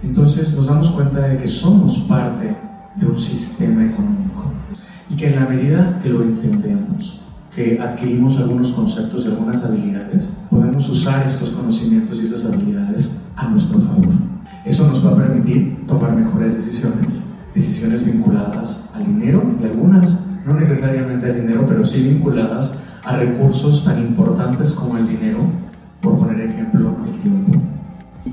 entonces 0.02 0.54
nos 0.54 0.66
damos 0.66 0.90
cuenta 0.90 1.20
de 1.20 1.38
que 1.38 1.46
somos 1.46 1.98
parte 2.00 2.54
de 2.96 3.06
un 3.06 3.18
sistema 3.18 3.84
económico 3.84 4.52
y 5.08 5.16
que 5.16 5.28
en 5.28 5.36
la 5.36 5.46
medida 5.46 6.00
que 6.02 6.08
lo 6.08 6.22
entendemos, 6.22 7.22
que 7.54 7.78
adquirimos 7.80 8.38
algunos 8.38 8.72
conceptos 8.72 9.24
y 9.24 9.28
algunas 9.28 9.64
habilidades, 9.64 10.42
podemos 10.48 10.88
usar 10.88 11.26
estos 11.26 11.50
conocimientos 11.50 12.18
y 12.20 12.24
estas 12.24 12.46
habilidades 12.46 13.22
a 13.36 13.48
nuestro 13.48 13.78
favor. 13.80 14.14
Eso 14.64 14.86
nos 14.88 15.04
va 15.04 15.10
a 15.10 15.16
permitir 15.16 15.86
tomar 15.86 16.14
mejores 16.14 16.56
decisiones, 16.56 17.28
decisiones 17.54 18.04
vinculadas 18.04 18.88
al 18.94 19.04
dinero 19.04 19.42
y 19.60 19.64
algunas 19.64 20.26
no 20.46 20.54
necesariamente 20.54 21.26
al 21.26 21.36
dinero, 21.36 21.64
pero 21.66 21.84
sí 21.84 22.02
vinculadas 22.02 22.82
a 23.04 23.16
recursos 23.16 23.84
tan 23.84 23.98
importantes 23.98 24.72
como 24.72 24.96
el 24.96 25.06
dinero, 25.06 25.38
por 26.00 26.18
poner 26.18 26.40
ejemplo, 26.40 26.96
el 27.06 27.14
tiempo. 27.18 27.60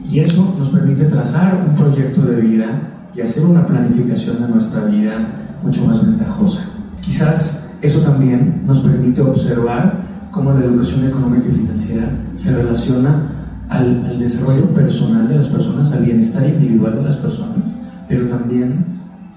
Y 0.07 0.19
eso 0.19 0.55
nos 0.57 0.69
permite 0.69 1.05
trazar 1.05 1.65
un 1.67 1.75
proyecto 1.75 2.21
de 2.21 2.35
vida 2.35 2.81
y 3.15 3.21
hacer 3.21 3.45
una 3.45 3.65
planificación 3.65 4.41
de 4.41 4.47
nuestra 4.47 4.85
vida 4.85 5.27
mucho 5.63 5.85
más 5.85 6.05
ventajosa. 6.05 6.65
Quizás 7.01 7.68
eso 7.81 8.01
también 8.01 8.63
nos 8.65 8.79
permite 8.79 9.21
observar 9.21 10.07
cómo 10.31 10.53
la 10.53 10.65
educación 10.65 11.07
económica 11.07 11.47
y 11.47 11.51
financiera 11.51 12.09
se 12.33 12.55
relaciona 12.55 13.39
al, 13.69 14.19
desarrollo 14.19 14.73
personal 14.73 15.27
de 15.27 15.35
las 15.35 15.47
personas, 15.47 15.91
al 15.93 16.03
bienestar 16.03 16.47
individual 16.47 16.95
de 16.95 17.03
las 17.03 17.17
personas, 17.17 17.87
pero 18.07 18.27
también 18.27 18.85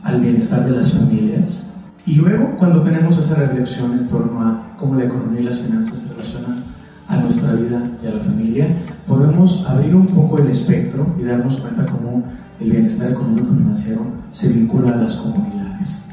al 0.02 0.20
bienestar 0.20 0.64
de 0.64 0.72
las 0.72 0.92
familias. 0.92 1.74
Y 2.04 2.14
luego, 2.14 2.56
cuando 2.58 2.82
tenemos 2.82 3.16
esa 3.18 3.36
reflexión 3.36 3.92
en 3.92 4.08
torno 4.08 4.40
a 4.40 4.74
cómo 4.76 4.96
la 4.96 5.04
economía 5.04 5.40
y 5.40 5.44
las 5.44 5.58
finanzas 5.58 5.98
se 5.98 6.12
relacionan 6.12 6.64
a 7.08 7.16
nuestra 7.18 7.52
vida 7.52 7.80
y 8.02 8.06
a 8.06 8.10
la 8.14 8.20
familia, 8.20 8.74
podemos 9.06 9.64
abrir 9.68 9.94
un 9.94 10.06
poco 10.06 10.38
el 10.38 10.48
espectro 10.48 11.06
y 11.20 11.22
darnos 11.22 11.58
cuenta 11.58 11.86
cómo 11.86 12.24
el 12.58 12.70
bienestar 12.70 13.12
económico 13.12 13.52
y 13.52 13.58
financiero 13.58 14.06
se 14.30 14.48
vincula 14.48 14.94
a 14.94 14.96
las 14.96 15.14
comunidades. 15.16 16.11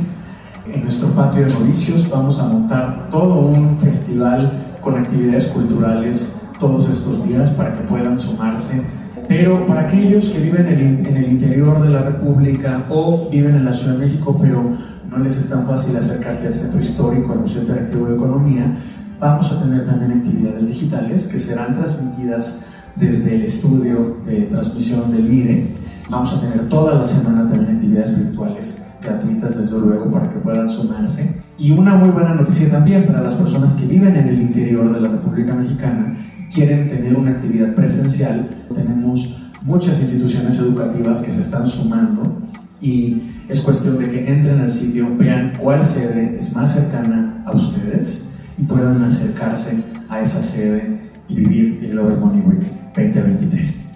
En 0.69 0.83
nuestro 0.83 1.07
patio 1.09 1.45
de 1.45 1.53
novicios 1.53 2.09
vamos 2.09 2.37
a 2.37 2.49
montar 2.49 3.09
todo 3.09 3.39
un 3.39 3.79
festival 3.79 4.51
con 4.81 4.97
actividades 4.97 5.47
culturales 5.47 6.39
todos 6.59 6.89
estos 6.89 7.27
días 7.27 7.49
para 7.51 7.75
que 7.75 7.81
puedan 7.83 8.17
sumarse. 8.17 8.81
Pero 9.27 9.65
para 9.67 9.81
aquellos 9.81 10.29
que 10.29 10.39
viven 10.39 10.67
en 10.67 11.05
el 11.05 11.31
interior 11.31 11.81
de 11.81 11.89
la 11.89 12.01
República 12.01 12.85
o 12.89 13.29
viven 13.29 13.55
en 13.55 13.65
la 13.65 13.73
Ciudad 13.73 13.93
de 13.93 14.05
México, 14.05 14.35
pero 14.39 14.73
no 15.09 15.17
les 15.19 15.37
es 15.37 15.49
tan 15.49 15.65
fácil 15.65 15.95
acercarse 15.97 16.47
al 16.47 16.53
Centro 16.53 16.79
Histórico, 16.79 17.33
al 17.33 17.39
Museo 17.39 17.61
Interactivo 17.61 18.07
de 18.07 18.15
Economía, 18.15 18.73
vamos 19.19 19.51
a 19.51 19.61
tener 19.61 19.85
también 19.85 20.19
actividades 20.19 20.69
digitales 20.69 21.27
que 21.27 21.37
serán 21.37 21.75
transmitidas 21.75 22.65
desde 22.95 23.35
el 23.35 23.43
estudio 23.43 24.17
de 24.25 24.41
transmisión 24.43 25.11
del 25.11 25.31
IRE. 25.31 25.75
Vamos 26.09 26.33
a 26.33 26.41
tener 26.41 26.67
toda 26.67 26.95
la 26.95 27.05
semana 27.05 27.47
también 27.47 27.75
actividades 27.75 28.17
virtuales 28.17 28.88
gratuitas 29.01 29.57
desde 29.57 29.79
luego 29.79 30.09
para 30.09 30.29
que 30.29 30.39
puedan 30.39 30.69
sumarse. 30.69 31.41
Y 31.57 31.71
una 31.71 31.95
muy 31.95 32.09
buena 32.09 32.33
noticia 32.33 32.69
también 32.69 33.05
para 33.05 33.21
las 33.21 33.33
personas 33.33 33.73
que 33.73 33.85
viven 33.85 34.15
en 34.15 34.27
el 34.29 34.41
interior 34.41 34.93
de 34.93 35.01
la 35.01 35.09
República 35.09 35.53
Mexicana, 35.53 36.15
quieren 36.53 36.89
tener 36.89 37.15
una 37.15 37.31
actividad 37.31 37.73
presencial. 37.75 38.47
Tenemos 38.73 39.51
muchas 39.65 39.99
instituciones 39.99 40.57
educativas 40.59 41.21
que 41.21 41.31
se 41.31 41.41
están 41.41 41.67
sumando 41.67 42.41
y 42.81 43.21
es 43.49 43.61
cuestión 43.61 43.97
de 43.97 44.09
que 44.09 44.31
entren 44.31 44.59
al 44.59 44.69
sitio, 44.69 45.07
vean 45.17 45.53
cuál 45.57 45.83
sede 45.83 46.37
es 46.37 46.53
más 46.55 46.73
cercana 46.73 47.43
a 47.45 47.51
ustedes 47.51 48.37
y 48.57 48.63
puedan 48.63 49.03
acercarse 49.03 49.83
a 50.07 50.21
esa 50.21 50.41
sede 50.41 50.99
y 51.27 51.35
vivir 51.35 51.79
el 51.83 51.91
Global 51.91 52.19
Money 52.19 52.41
Week 52.41 52.63
2023. 52.95 53.88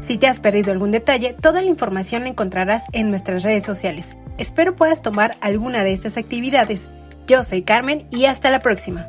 Si 0.00 0.16
te 0.16 0.28
has 0.28 0.38
perdido 0.38 0.72
algún 0.72 0.90
detalle, 0.90 1.34
toda 1.40 1.60
la 1.60 1.68
información 1.68 2.22
la 2.22 2.28
encontrarás 2.28 2.84
en 2.92 3.10
nuestras 3.10 3.42
redes 3.42 3.64
sociales. 3.64 4.16
Espero 4.38 4.76
puedas 4.76 5.02
tomar 5.02 5.36
alguna 5.40 5.82
de 5.82 5.92
estas 5.92 6.16
actividades. 6.16 6.88
Yo 7.26 7.44
soy 7.44 7.62
Carmen 7.62 8.06
y 8.10 8.26
hasta 8.26 8.50
la 8.50 8.60
próxima. 8.60 9.06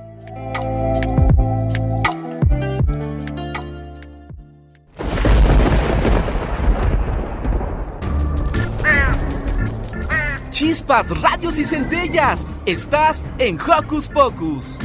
Chispas, 10.49 11.10
radios 11.21 11.58
y 11.58 11.63
centellas. 11.63 12.45
Estás 12.65 13.23
en 13.38 13.58
Hocus 13.62 14.10
Pocus. 14.10 14.78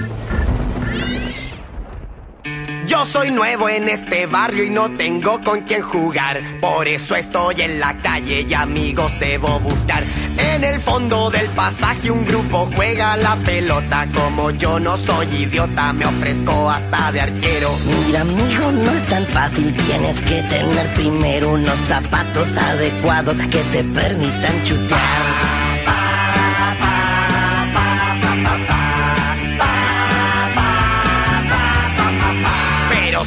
Yo 2.86 3.06
soy 3.06 3.30
nuevo 3.30 3.68
en 3.68 3.88
este 3.88 4.26
barrio 4.26 4.64
y 4.64 4.70
no 4.70 4.90
tengo 4.90 5.42
con 5.42 5.62
quién 5.62 5.80
jugar. 5.80 6.42
Por 6.60 6.86
eso 6.86 7.16
estoy 7.16 7.62
en 7.62 7.80
la 7.80 7.96
calle 8.02 8.44
y 8.46 8.52
amigos 8.52 9.18
debo 9.18 9.58
buscar. 9.60 10.02
En 10.36 10.64
el 10.64 10.80
fondo 10.80 11.30
del 11.30 11.46
pasaje 11.50 12.10
un 12.10 12.26
grupo 12.26 12.68
juega 12.76 13.16
la 13.16 13.36
pelota. 13.36 14.06
Como 14.14 14.50
yo 14.50 14.78
no 14.80 14.98
soy 14.98 15.26
idiota, 15.34 15.94
me 15.94 16.04
ofrezco 16.04 16.70
hasta 16.70 17.10
de 17.12 17.22
arquero. 17.22 17.70
Mira, 18.06 18.20
amigo, 18.20 18.70
no 18.70 18.90
es 18.90 19.06
tan 19.08 19.26
fácil. 19.26 19.74
Tienes 19.74 20.20
que 20.22 20.42
tener 20.42 20.94
primero 20.94 21.52
unos 21.52 21.78
zapatos 21.88 22.48
adecuados 22.56 23.36
que 23.50 23.62
te 23.72 23.82
permitan 23.82 24.64
chutar. 24.66 25.33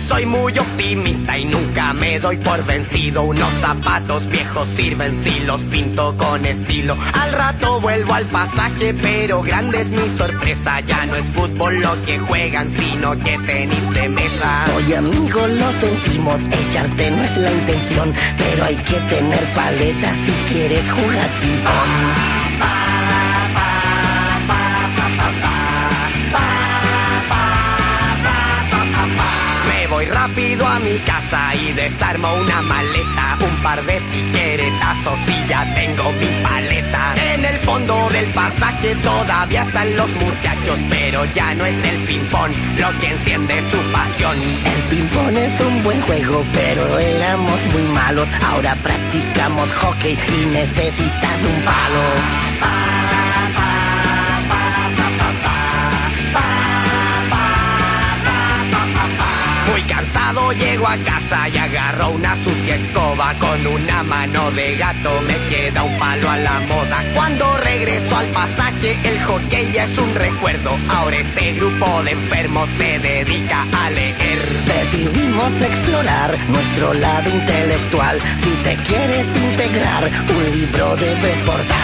Soy 0.07 0.25
muy 0.25 0.57
optimista 0.57 1.37
y 1.37 1.45
nunca 1.45 1.93
me 1.93 2.19
doy 2.19 2.37
por 2.37 2.65
vencido. 2.65 3.23
Unos 3.23 3.53
zapatos 3.55 4.27
viejos 4.29 4.67
sirven 4.69 5.15
si 5.15 5.39
los 5.41 5.61
pinto 5.63 6.15
con 6.17 6.45
estilo. 6.45 6.97
Al 7.13 7.31
rato 7.33 7.79
vuelvo 7.81 8.13
al 8.13 8.25
pasaje, 8.25 8.93
pero 8.93 9.41
grande 9.41 9.81
es 9.81 9.89
mi 9.91 10.07
sorpresa. 10.17 10.79
Ya 10.81 11.05
no 11.05 11.15
es 11.15 11.25
fútbol 11.27 11.79
lo 11.81 12.01
que 12.05 12.19
juegan, 12.19 12.69
sino 12.71 13.11
que 13.19 13.37
tenis 13.45 13.93
de 13.93 14.09
mesa. 14.09 14.65
Oye, 14.75 14.97
amigo, 14.97 15.47
lo 15.47 15.71
sentimos. 15.79 16.41
Echarte 16.51 17.11
no 17.11 17.23
es 17.23 17.37
la 17.37 17.51
intención, 17.51 18.13
pero 18.37 18.63
hay 18.65 18.75
que 18.75 18.99
tener 19.15 19.43
paleta 19.53 20.11
si 20.25 20.53
quieres 20.53 20.91
jugar 20.91 21.29
ping-pong. 21.41 22.36
Rápido 30.07 30.65
a 30.65 30.79
mi 30.79 30.97
casa 30.99 31.53
y 31.55 31.73
desarmo 31.73 32.33
una 32.35 32.61
maleta, 32.61 33.37
un 33.41 33.63
par 33.63 33.83
de 33.85 33.99
tijeretazos 34.11 35.19
y 35.27 35.47
ya 35.47 35.73
tengo 35.73 36.11
mi 36.13 36.27
paleta. 36.43 37.15
En 37.33 37.45
el 37.45 37.57
fondo 37.59 38.09
del 38.09 38.25
pasaje 38.27 38.95
todavía 38.95 39.63
están 39.63 39.95
los 39.95 40.09
muchachos, 40.09 40.79
pero 40.89 41.25
ya 41.33 41.55
no 41.55 41.65
es 41.65 41.85
el 41.85 41.97
ping-pong 42.05 42.51
lo 42.77 42.99
que 42.99 43.11
enciende 43.11 43.61
su 43.71 43.77
pasión. 43.91 44.37
El 44.65 44.81
ping-pong 44.89 45.37
es 45.37 45.61
un 45.61 45.83
buen 45.83 46.01
juego, 46.01 46.45
pero 46.53 46.99
éramos 46.99 47.59
muy 47.73 47.83
malos. 47.93 48.27
Ahora 48.45 48.75
practicamos 48.81 49.69
hockey 49.75 50.17
y 50.41 50.45
necesitas 50.47 51.37
un 51.43 51.63
palo. 51.63 52.47
Llego 60.53 60.87
a 60.87 60.97
casa 60.97 61.47
y 61.47 61.57
agarro 61.57 62.09
una 62.09 62.35
sucia 62.43 62.75
escoba. 62.75 63.33
Con 63.39 63.65
una 63.65 64.03
mano 64.03 64.51
de 64.51 64.75
gato 64.75 65.21
me 65.21 65.35
queda 65.49 65.83
un 65.83 65.97
palo 65.97 66.29
a 66.29 66.37
la 66.37 66.59
moda. 66.61 67.03
Cuando 67.15 67.57
regreso 67.57 68.15
al 68.15 68.27
pasaje 68.27 68.97
el 69.03 69.19
hockey 69.23 69.71
ya 69.71 69.85
es 69.85 69.97
un 69.97 70.13
recuerdo. 70.15 70.77
Ahora 70.89 71.17
este 71.17 71.53
grupo 71.53 72.03
de 72.03 72.11
enfermos 72.11 72.67
se 72.77 72.99
dedica 72.99 73.65
a 73.71 73.89
leer. 73.89 74.39
Decidimos 74.65 75.51
explorar 75.61 76.37
nuestro 76.49 76.93
lado 76.93 77.29
intelectual. 77.29 78.19
Si 78.43 78.51
te 78.63 78.75
quieres 78.83 79.27
integrar 79.35 80.11
un 80.29 80.51
libro 80.51 80.95
debes 80.97 81.37
portar. 81.45 81.77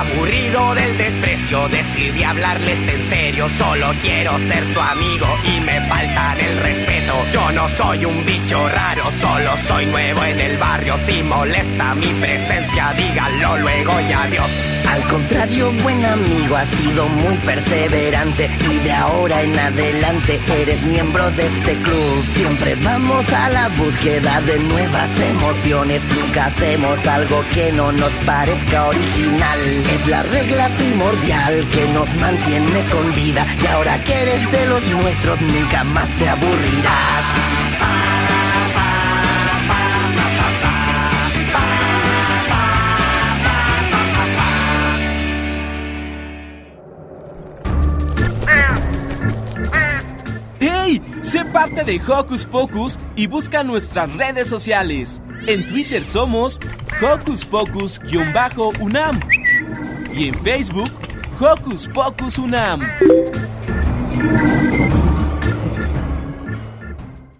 Aburrido 0.00 0.74
del 0.74 0.98
desprecio 0.98 1.33
decidí 1.68 2.22
hablarles 2.22 2.78
en 2.88 3.08
serio 3.08 3.48
solo 3.58 3.94
quiero 4.00 4.38
ser 4.38 4.64
tu 4.74 4.80
amigo 4.80 5.26
y 5.44 5.60
me 5.60 5.80
faltan 5.88 6.40
el 6.40 6.58
respeto 6.58 6.94
yo 7.32 7.52
no 7.52 7.68
soy 7.68 8.04
un 8.04 8.24
bicho 8.24 8.68
raro, 8.68 9.04
solo 9.20 9.56
soy 9.68 9.86
nuevo 9.86 10.24
en 10.24 10.40
el 10.40 10.56
barrio. 10.58 10.96
Si 10.98 11.22
molesta 11.22 11.94
mi 11.94 12.06
presencia, 12.06 12.92
dígalo 12.96 13.58
luego 13.58 13.92
y 14.00 14.12
adiós. 14.12 14.50
Al 14.88 15.02
contrario, 15.08 15.72
buen 15.82 16.04
amigo, 16.04 16.56
has 16.56 16.68
sido 16.70 17.08
muy 17.08 17.36
perseverante 17.38 18.50
y 18.70 18.78
de 18.78 18.92
ahora 18.92 19.42
en 19.42 19.58
adelante 19.58 20.40
eres 20.60 20.82
miembro 20.82 21.30
de 21.32 21.46
este 21.46 21.76
club. 21.76 22.24
Siempre 22.34 22.74
vamos 22.76 23.30
a 23.32 23.48
la 23.50 23.68
búsqueda 23.68 24.40
de 24.42 24.58
nuevas 24.58 25.10
emociones, 25.20 26.00
nunca 26.14 26.46
hacemos 26.46 27.06
algo 27.06 27.44
que 27.52 27.72
no 27.72 27.92
nos 27.92 28.12
parezca 28.26 28.86
original. 28.86 29.58
Es 29.94 30.06
la 30.06 30.22
regla 30.22 30.68
primordial 30.76 31.68
que 31.70 31.88
nos 31.88 32.14
mantiene 32.16 32.84
con 32.86 33.12
vida 33.14 33.46
y 33.62 33.66
ahora 33.66 34.02
que 34.04 34.22
eres 34.22 34.52
de 34.52 34.66
los 34.66 34.86
nuestros 34.88 35.40
nunca 35.40 35.84
más 35.84 36.08
te 36.18 36.28
aburrirás. 36.28 37.73
Sé 51.34 51.44
parte 51.46 51.82
de 51.82 52.00
Hocus 52.00 52.44
Pocus 52.44 52.96
y 53.16 53.26
busca 53.26 53.64
nuestras 53.64 54.14
redes 54.14 54.46
sociales. 54.46 55.20
En 55.48 55.66
Twitter 55.66 56.04
somos 56.04 56.60
Hocus 57.02 57.44
Pocus-UNAM 57.44 59.18
y 60.14 60.28
en 60.28 60.34
Facebook 60.44 60.88
Hocus 61.40 61.88
Pocus 61.88 62.38
UNAM. 62.38 62.82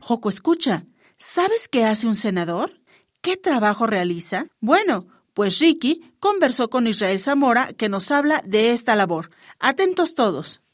Joco, 0.01 0.29
escucha, 0.29 0.87
¿sabes 1.17 1.69
qué 1.69 1.85
hace 1.85 2.09
un 2.09 2.17
senador? 2.17 2.73
¿Qué 3.21 3.37
trabajo 3.37 3.87
realiza? 3.87 4.47
Bueno, 4.59 5.07
pues 5.35 5.61
Ricky 5.61 6.13
conversó 6.19 6.69
con 6.69 6.89
Israel 6.89 7.21
Zamora 7.21 7.69
que 7.75 7.89
nos 7.89 8.11
habla 8.11 8.43
de 8.45 8.73
esta 8.73 8.97
labor. 8.97 9.31
Atentos 9.61 10.17
todos. 10.17 10.65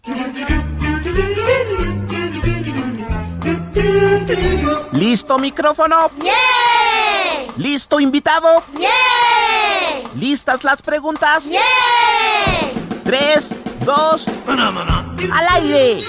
¿Listo 4.92 5.38
micrófono? 5.38 6.10
¡Yeah! 6.22 6.32
¿Listo 7.56 8.00
invitado? 8.00 8.62
¡Yeah! 8.78 8.88
¿Listas 10.16 10.62
las 10.64 10.82
preguntas? 10.82 11.44
¡Yeah! 11.44 11.60
Tres, 13.04 13.48
dos, 13.84 14.26
al 14.46 15.48
aire. 15.48 16.00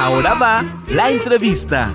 Ahora 0.00 0.34
va 0.34 0.64
la 0.88 1.10
entrevista. 1.10 1.92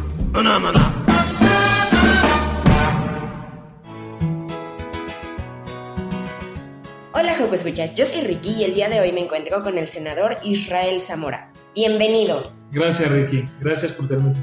Hola, 7.14 7.36
Joco 7.38 7.54
Escuchas. 7.56 7.94
Yo 7.94 8.06
soy 8.06 8.22
Ricky 8.24 8.50
y 8.50 8.64
el 8.64 8.74
día 8.74 8.90
de 8.90 9.00
hoy 9.00 9.12
me 9.12 9.22
encuentro 9.22 9.62
con 9.64 9.78
el 9.78 9.90
senador 9.90 10.38
Israel 10.44 11.02
Zamora. 11.02 11.52
Bienvenido. 11.76 12.52
Gracias, 12.72 13.12
Ricky. 13.12 13.48
Gracias 13.60 13.92
por 13.92 14.08
tenerme. 14.08 14.34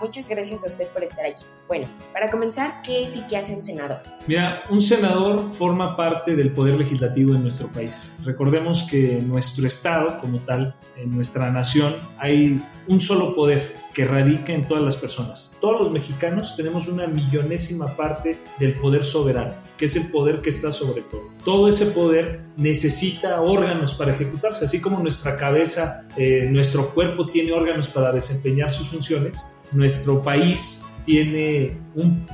Muchas 0.00 0.28
gracias 0.28 0.64
a 0.64 0.68
usted 0.68 0.86
por 0.88 1.02
estar 1.02 1.26
aquí. 1.26 1.42
Bueno, 1.66 1.86
para 2.12 2.30
comenzar, 2.30 2.82
¿qué 2.82 3.04
es 3.04 3.16
y 3.16 3.22
qué 3.26 3.36
hace 3.36 3.54
un 3.54 3.62
senador? 3.62 3.98
Mira, 4.26 4.62
un 4.70 4.80
senador 4.80 5.52
forma 5.52 5.96
parte 5.96 6.36
del 6.36 6.52
poder 6.52 6.76
legislativo 6.78 7.34
en 7.34 7.42
nuestro 7.42 7.68
país. 7.68 8.18
Recordemos 8.24 8.86
que 8.90 9.18
en 9.18 9.28
nuestro 9.28 9.66
estado, 9.66 10.20
como 10.20 10.38
tal, 10.40 10.74
en 10.96 11.10
nuestra 11.10 11.50
nación, 11.50 11.96
hay 12.18 12.62
un 12.86 13.00
solo 13.00 13.34
poder 13.34 13.74
que 13.92 14.04
radica 14.04 14.52
en 14.52 14.66
todas 14.66 14.84
las 14.84 14.96
personas. 14.96 15.58
Todos 15.60 15.80
los 15.80 15.90
mexicanos 15.90 16.54
tenemos 16.56 16.88
una 16.88 17.06
millonésima 17.06 17.96
parte 17.96 18.38
del 18.58 18.74
poder 18.74 19.04
soberano, 19.04 19.54
que 19.76 19.86
es 19.86 19.96
el 19.96 20.10
poder 20.10 20.40
que 20.40 20.50
está 20.50 20.72
sobre 20.72 21.02
todo. 21.02 21.28
Todo 21.44 21.68
ese 21.68 21.86
poder 21.86 22.42
necesita 22.56 23.40
órganos 23.40 23.94
para 23.94 24.12
ejecutarse, 24.12 24.64
así 24.64 24.80
como 24.80 25.00
nuestra 25.00 25.36
cabeza, 25.36 26.06
eh, 26.16 26.48
nuestro 26.50 26.94
cuerpo 26.94 27.26
tiene 27.26 27.52
órganos 27.52 27.88
para 27.88 28.12
desempeñar 28.12 28.70
sus 28.70 28.88
funciones, 28.88 29.56
nuestro 29.72 30.22
país 30.22 30.84
tiene 31.04 31.78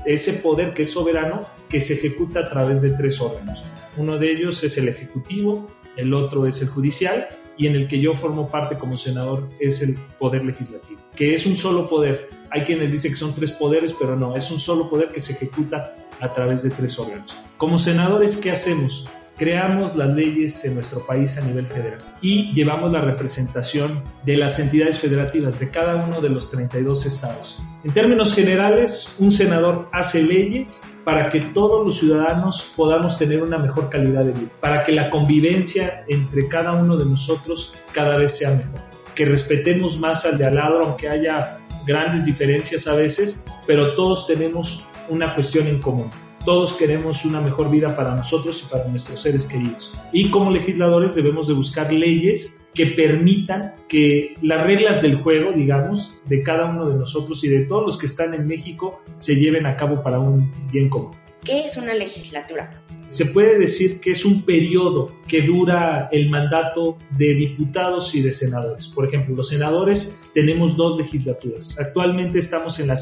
ese 0.05 0.35
poder 0.35 0.75
que 0.75 0.83
es 0.83 0.91
soberano 0.91 1.43
que 1.69 1.81
se 1.81 1.95
ejecuta 1.95 2.41
a 2.41 2.49
través 2.49 2.83
de 2.83 2.91
tres 2.91 3.21
órganos. 3.21 3.65
Uno 3.97 4.19
de 4.19 4.33
ellos 4.33 4.63
es 4.65 4.77
el 4.79 4.89
ejecutivo, 4.89 5.69
el 5.97 6.13
otro 6.13 6.47
es 6.47 6.61
el 6.61 6.69
judicial 6.69 7.29
y 7.57 7.67
en 7.67 7.75
el 7.75 7.89
que 7.89 8.01
yo 8.01 8.15
formo 8.15 8.49
parte 8.49 8.77
como 8.77 8.97
senador 8.97 9.49
es 9.61 9.83
el 9.83 9.97
poder 10.19 10.45
legislativo, 10.45 11.01
que 11.15 11.35
es 11.35 11.47
un 11.47 11.57
solo 11.57 11.89
poder. 11.89 12.29
Hay 12.51 12.63
quienes 12.63 12.93
dicen 12.93 13.13
que 13.13 13.19
son 13.19 13.35
tres 13.35 13.53
poderes, 13.53 13.95
pero 13.95 14.17
no, 14.17 14.37
es 14.37 14.51
un 14.51 14.61
solo 14.61 14.89
poder 14.89 15.09
que 15.09 15.21
se 15.21 15.33
ejecuta 15.33 15.95
a 16.21 16.33
través 16.33 16.63
de 16.63 16.71
tres 16.71 16.99
órganos. 16.99 17.39
Como 17.57 17.79
senadores, 17.79 18.37
¿qué 18.37 18.51
hacemos? 18.51 19.09
creamos 19.37 19.97
las 19.97 20.15
leyes 20.15 20.65
en 20.65 20.75
nuestro 20.75 21.05
país 21.05 21.39
a 21.39 21.45
nivel 21.45 21.67
federal 21.67 21.99
y 22.21 22.53
llevamos 22.53 22.93
la 22.93 23.01
representación 23.01 24.03
de 24.25 24.37
las 24.37 24.59
entidades 24.59 24.99
federativas 24.99 25.59
de 25.59 25.69
cada 25.69 25.97
uno 25.97 26.21
de 26.21 26.31
los 26.31 26.51
32 26.51 27.07
estados. 27.07 27.59
En 27.85 27.93
términos 27.93 28.35
generales, 28.35 29.15
un 29.19 29.31
senador 29.31 29.91
hace 29.93 30.23
leyes 30.23 30.91
para 31.05 31.29
que 31.29 31.39
todos 31.39 31.85
los 31.85 31.99
ciudadanos 31.99 32.73
podamos 32.75 33.19
tener 33.19 33.43
una 33.43 33.59
mejor 33.59 33.91
calidad 33.91 34.25
de 34.25 34.33
vida, 34.33 34.51
para 34.59 34.83
que 34.83 34.93
la 34.93 35.11
convivencia 35.11 36.03
entre 36.09 36.49
cada 36.49 36.73
uno 36.73 36.97
de 36.97 37.05
nosotros 37.05 37.75
cada 37.93 38.17
vez 38.17 38.39
sea 38.39 38.53
mejor, 38.53 38.81
que 39.15 39.27
respetemos 39.27 40.01
más 40.01 40.25
al 40.25 40.39
de 40.39 40.47
al 40.47 40.55
lado, 40.55 40.81
aunque 40.83 41.11
haya 41.11 41.59
grandes 41.87 42.25
diferencias 42.25 42.87
a 42.87 42.97
veces, 42.97 43.45
pero 43.67 43.95
todos 43.95 44.27
tenemos 44.27 44.87
una 45.11 45.35
cuestión 45.35 45.67
en 45.67 45.79
común 45.79 46.11
todos 46.45 46.75
queremos 46.75 47.25
una 47.25 47.41
mejor 47.41 47.71
vida 47.71 47.95
para 47.97 48.15
nosotros 48.15 48.63
y 48.65 48.71
para 48.71 48.87
nuestros 48.89 49.23
seres 49.23 49.47
queridos. 49.47 49.99
Y 50.13 50.31
como 50.31 50.51
legisladores 50.51 51.15
debemos 51.15 51.49
de 51.49 51.55
buscar 51.55 51.93
leyes 51.93 52.69
que 52.75 52.87
permitan 52.87 53.73
que 53.89 54.35
las 54.43 54.65
reglas 54.67 55.03
del 55.03 55.17
juego, 55.17 55.53
digamos, 55.53 56.21
de 56.27 56.43
cada 56.43 56.67
uno 56.67 56.89
de 56.89 56.97
nosotros 56.97 57.43
y 57.45 57.49
de 57.49 57.65
todos 57.65 57.85
los 57.85 57.99
que 57.99 58.07
están 58.07 58.35
en 58.35 58.47
México 58.47 59.01
se 59.13 59.37
lleven 59.37 59.67
a 59.67 59.77
cabo 59.77 60.03
para 60.03 60.19
un 60.19 60.51
bien 60.71 60.89
común. 60.89 61.24
¿Qué 61.45 61.67
es 61.67 61.77
una 61.77 61.93
legislatura? 61.93 62.71
Se 63.07 63.27
puede 63.27 63.59
decir 63.59 64.01
que 64.01 64.13
es 64.13 64.25
un 64.25 64.47
periodo 64.47 65.21
que 65.29 65.43
dura 65.43 66.09
el 66.11 66.31
mandato 66.31 66.97
de 67.19 67.35
diputados 67.35 68.15
y 68.15 68.23
de 68.23 68.33
senadores. 68.33 68.89
Por 68.89 69.07
ejemplo, 69.07 69.37
los 69.37 69.51
senadores 69.51 70.31
tenemos 70.33 70.75
dos 70.75 70.97
legislaturas. 70.97 71.79
Actualmente 71.79 72.39
estamos 72.39 72.81
en 72.81 72.87
la, 72.87 72.97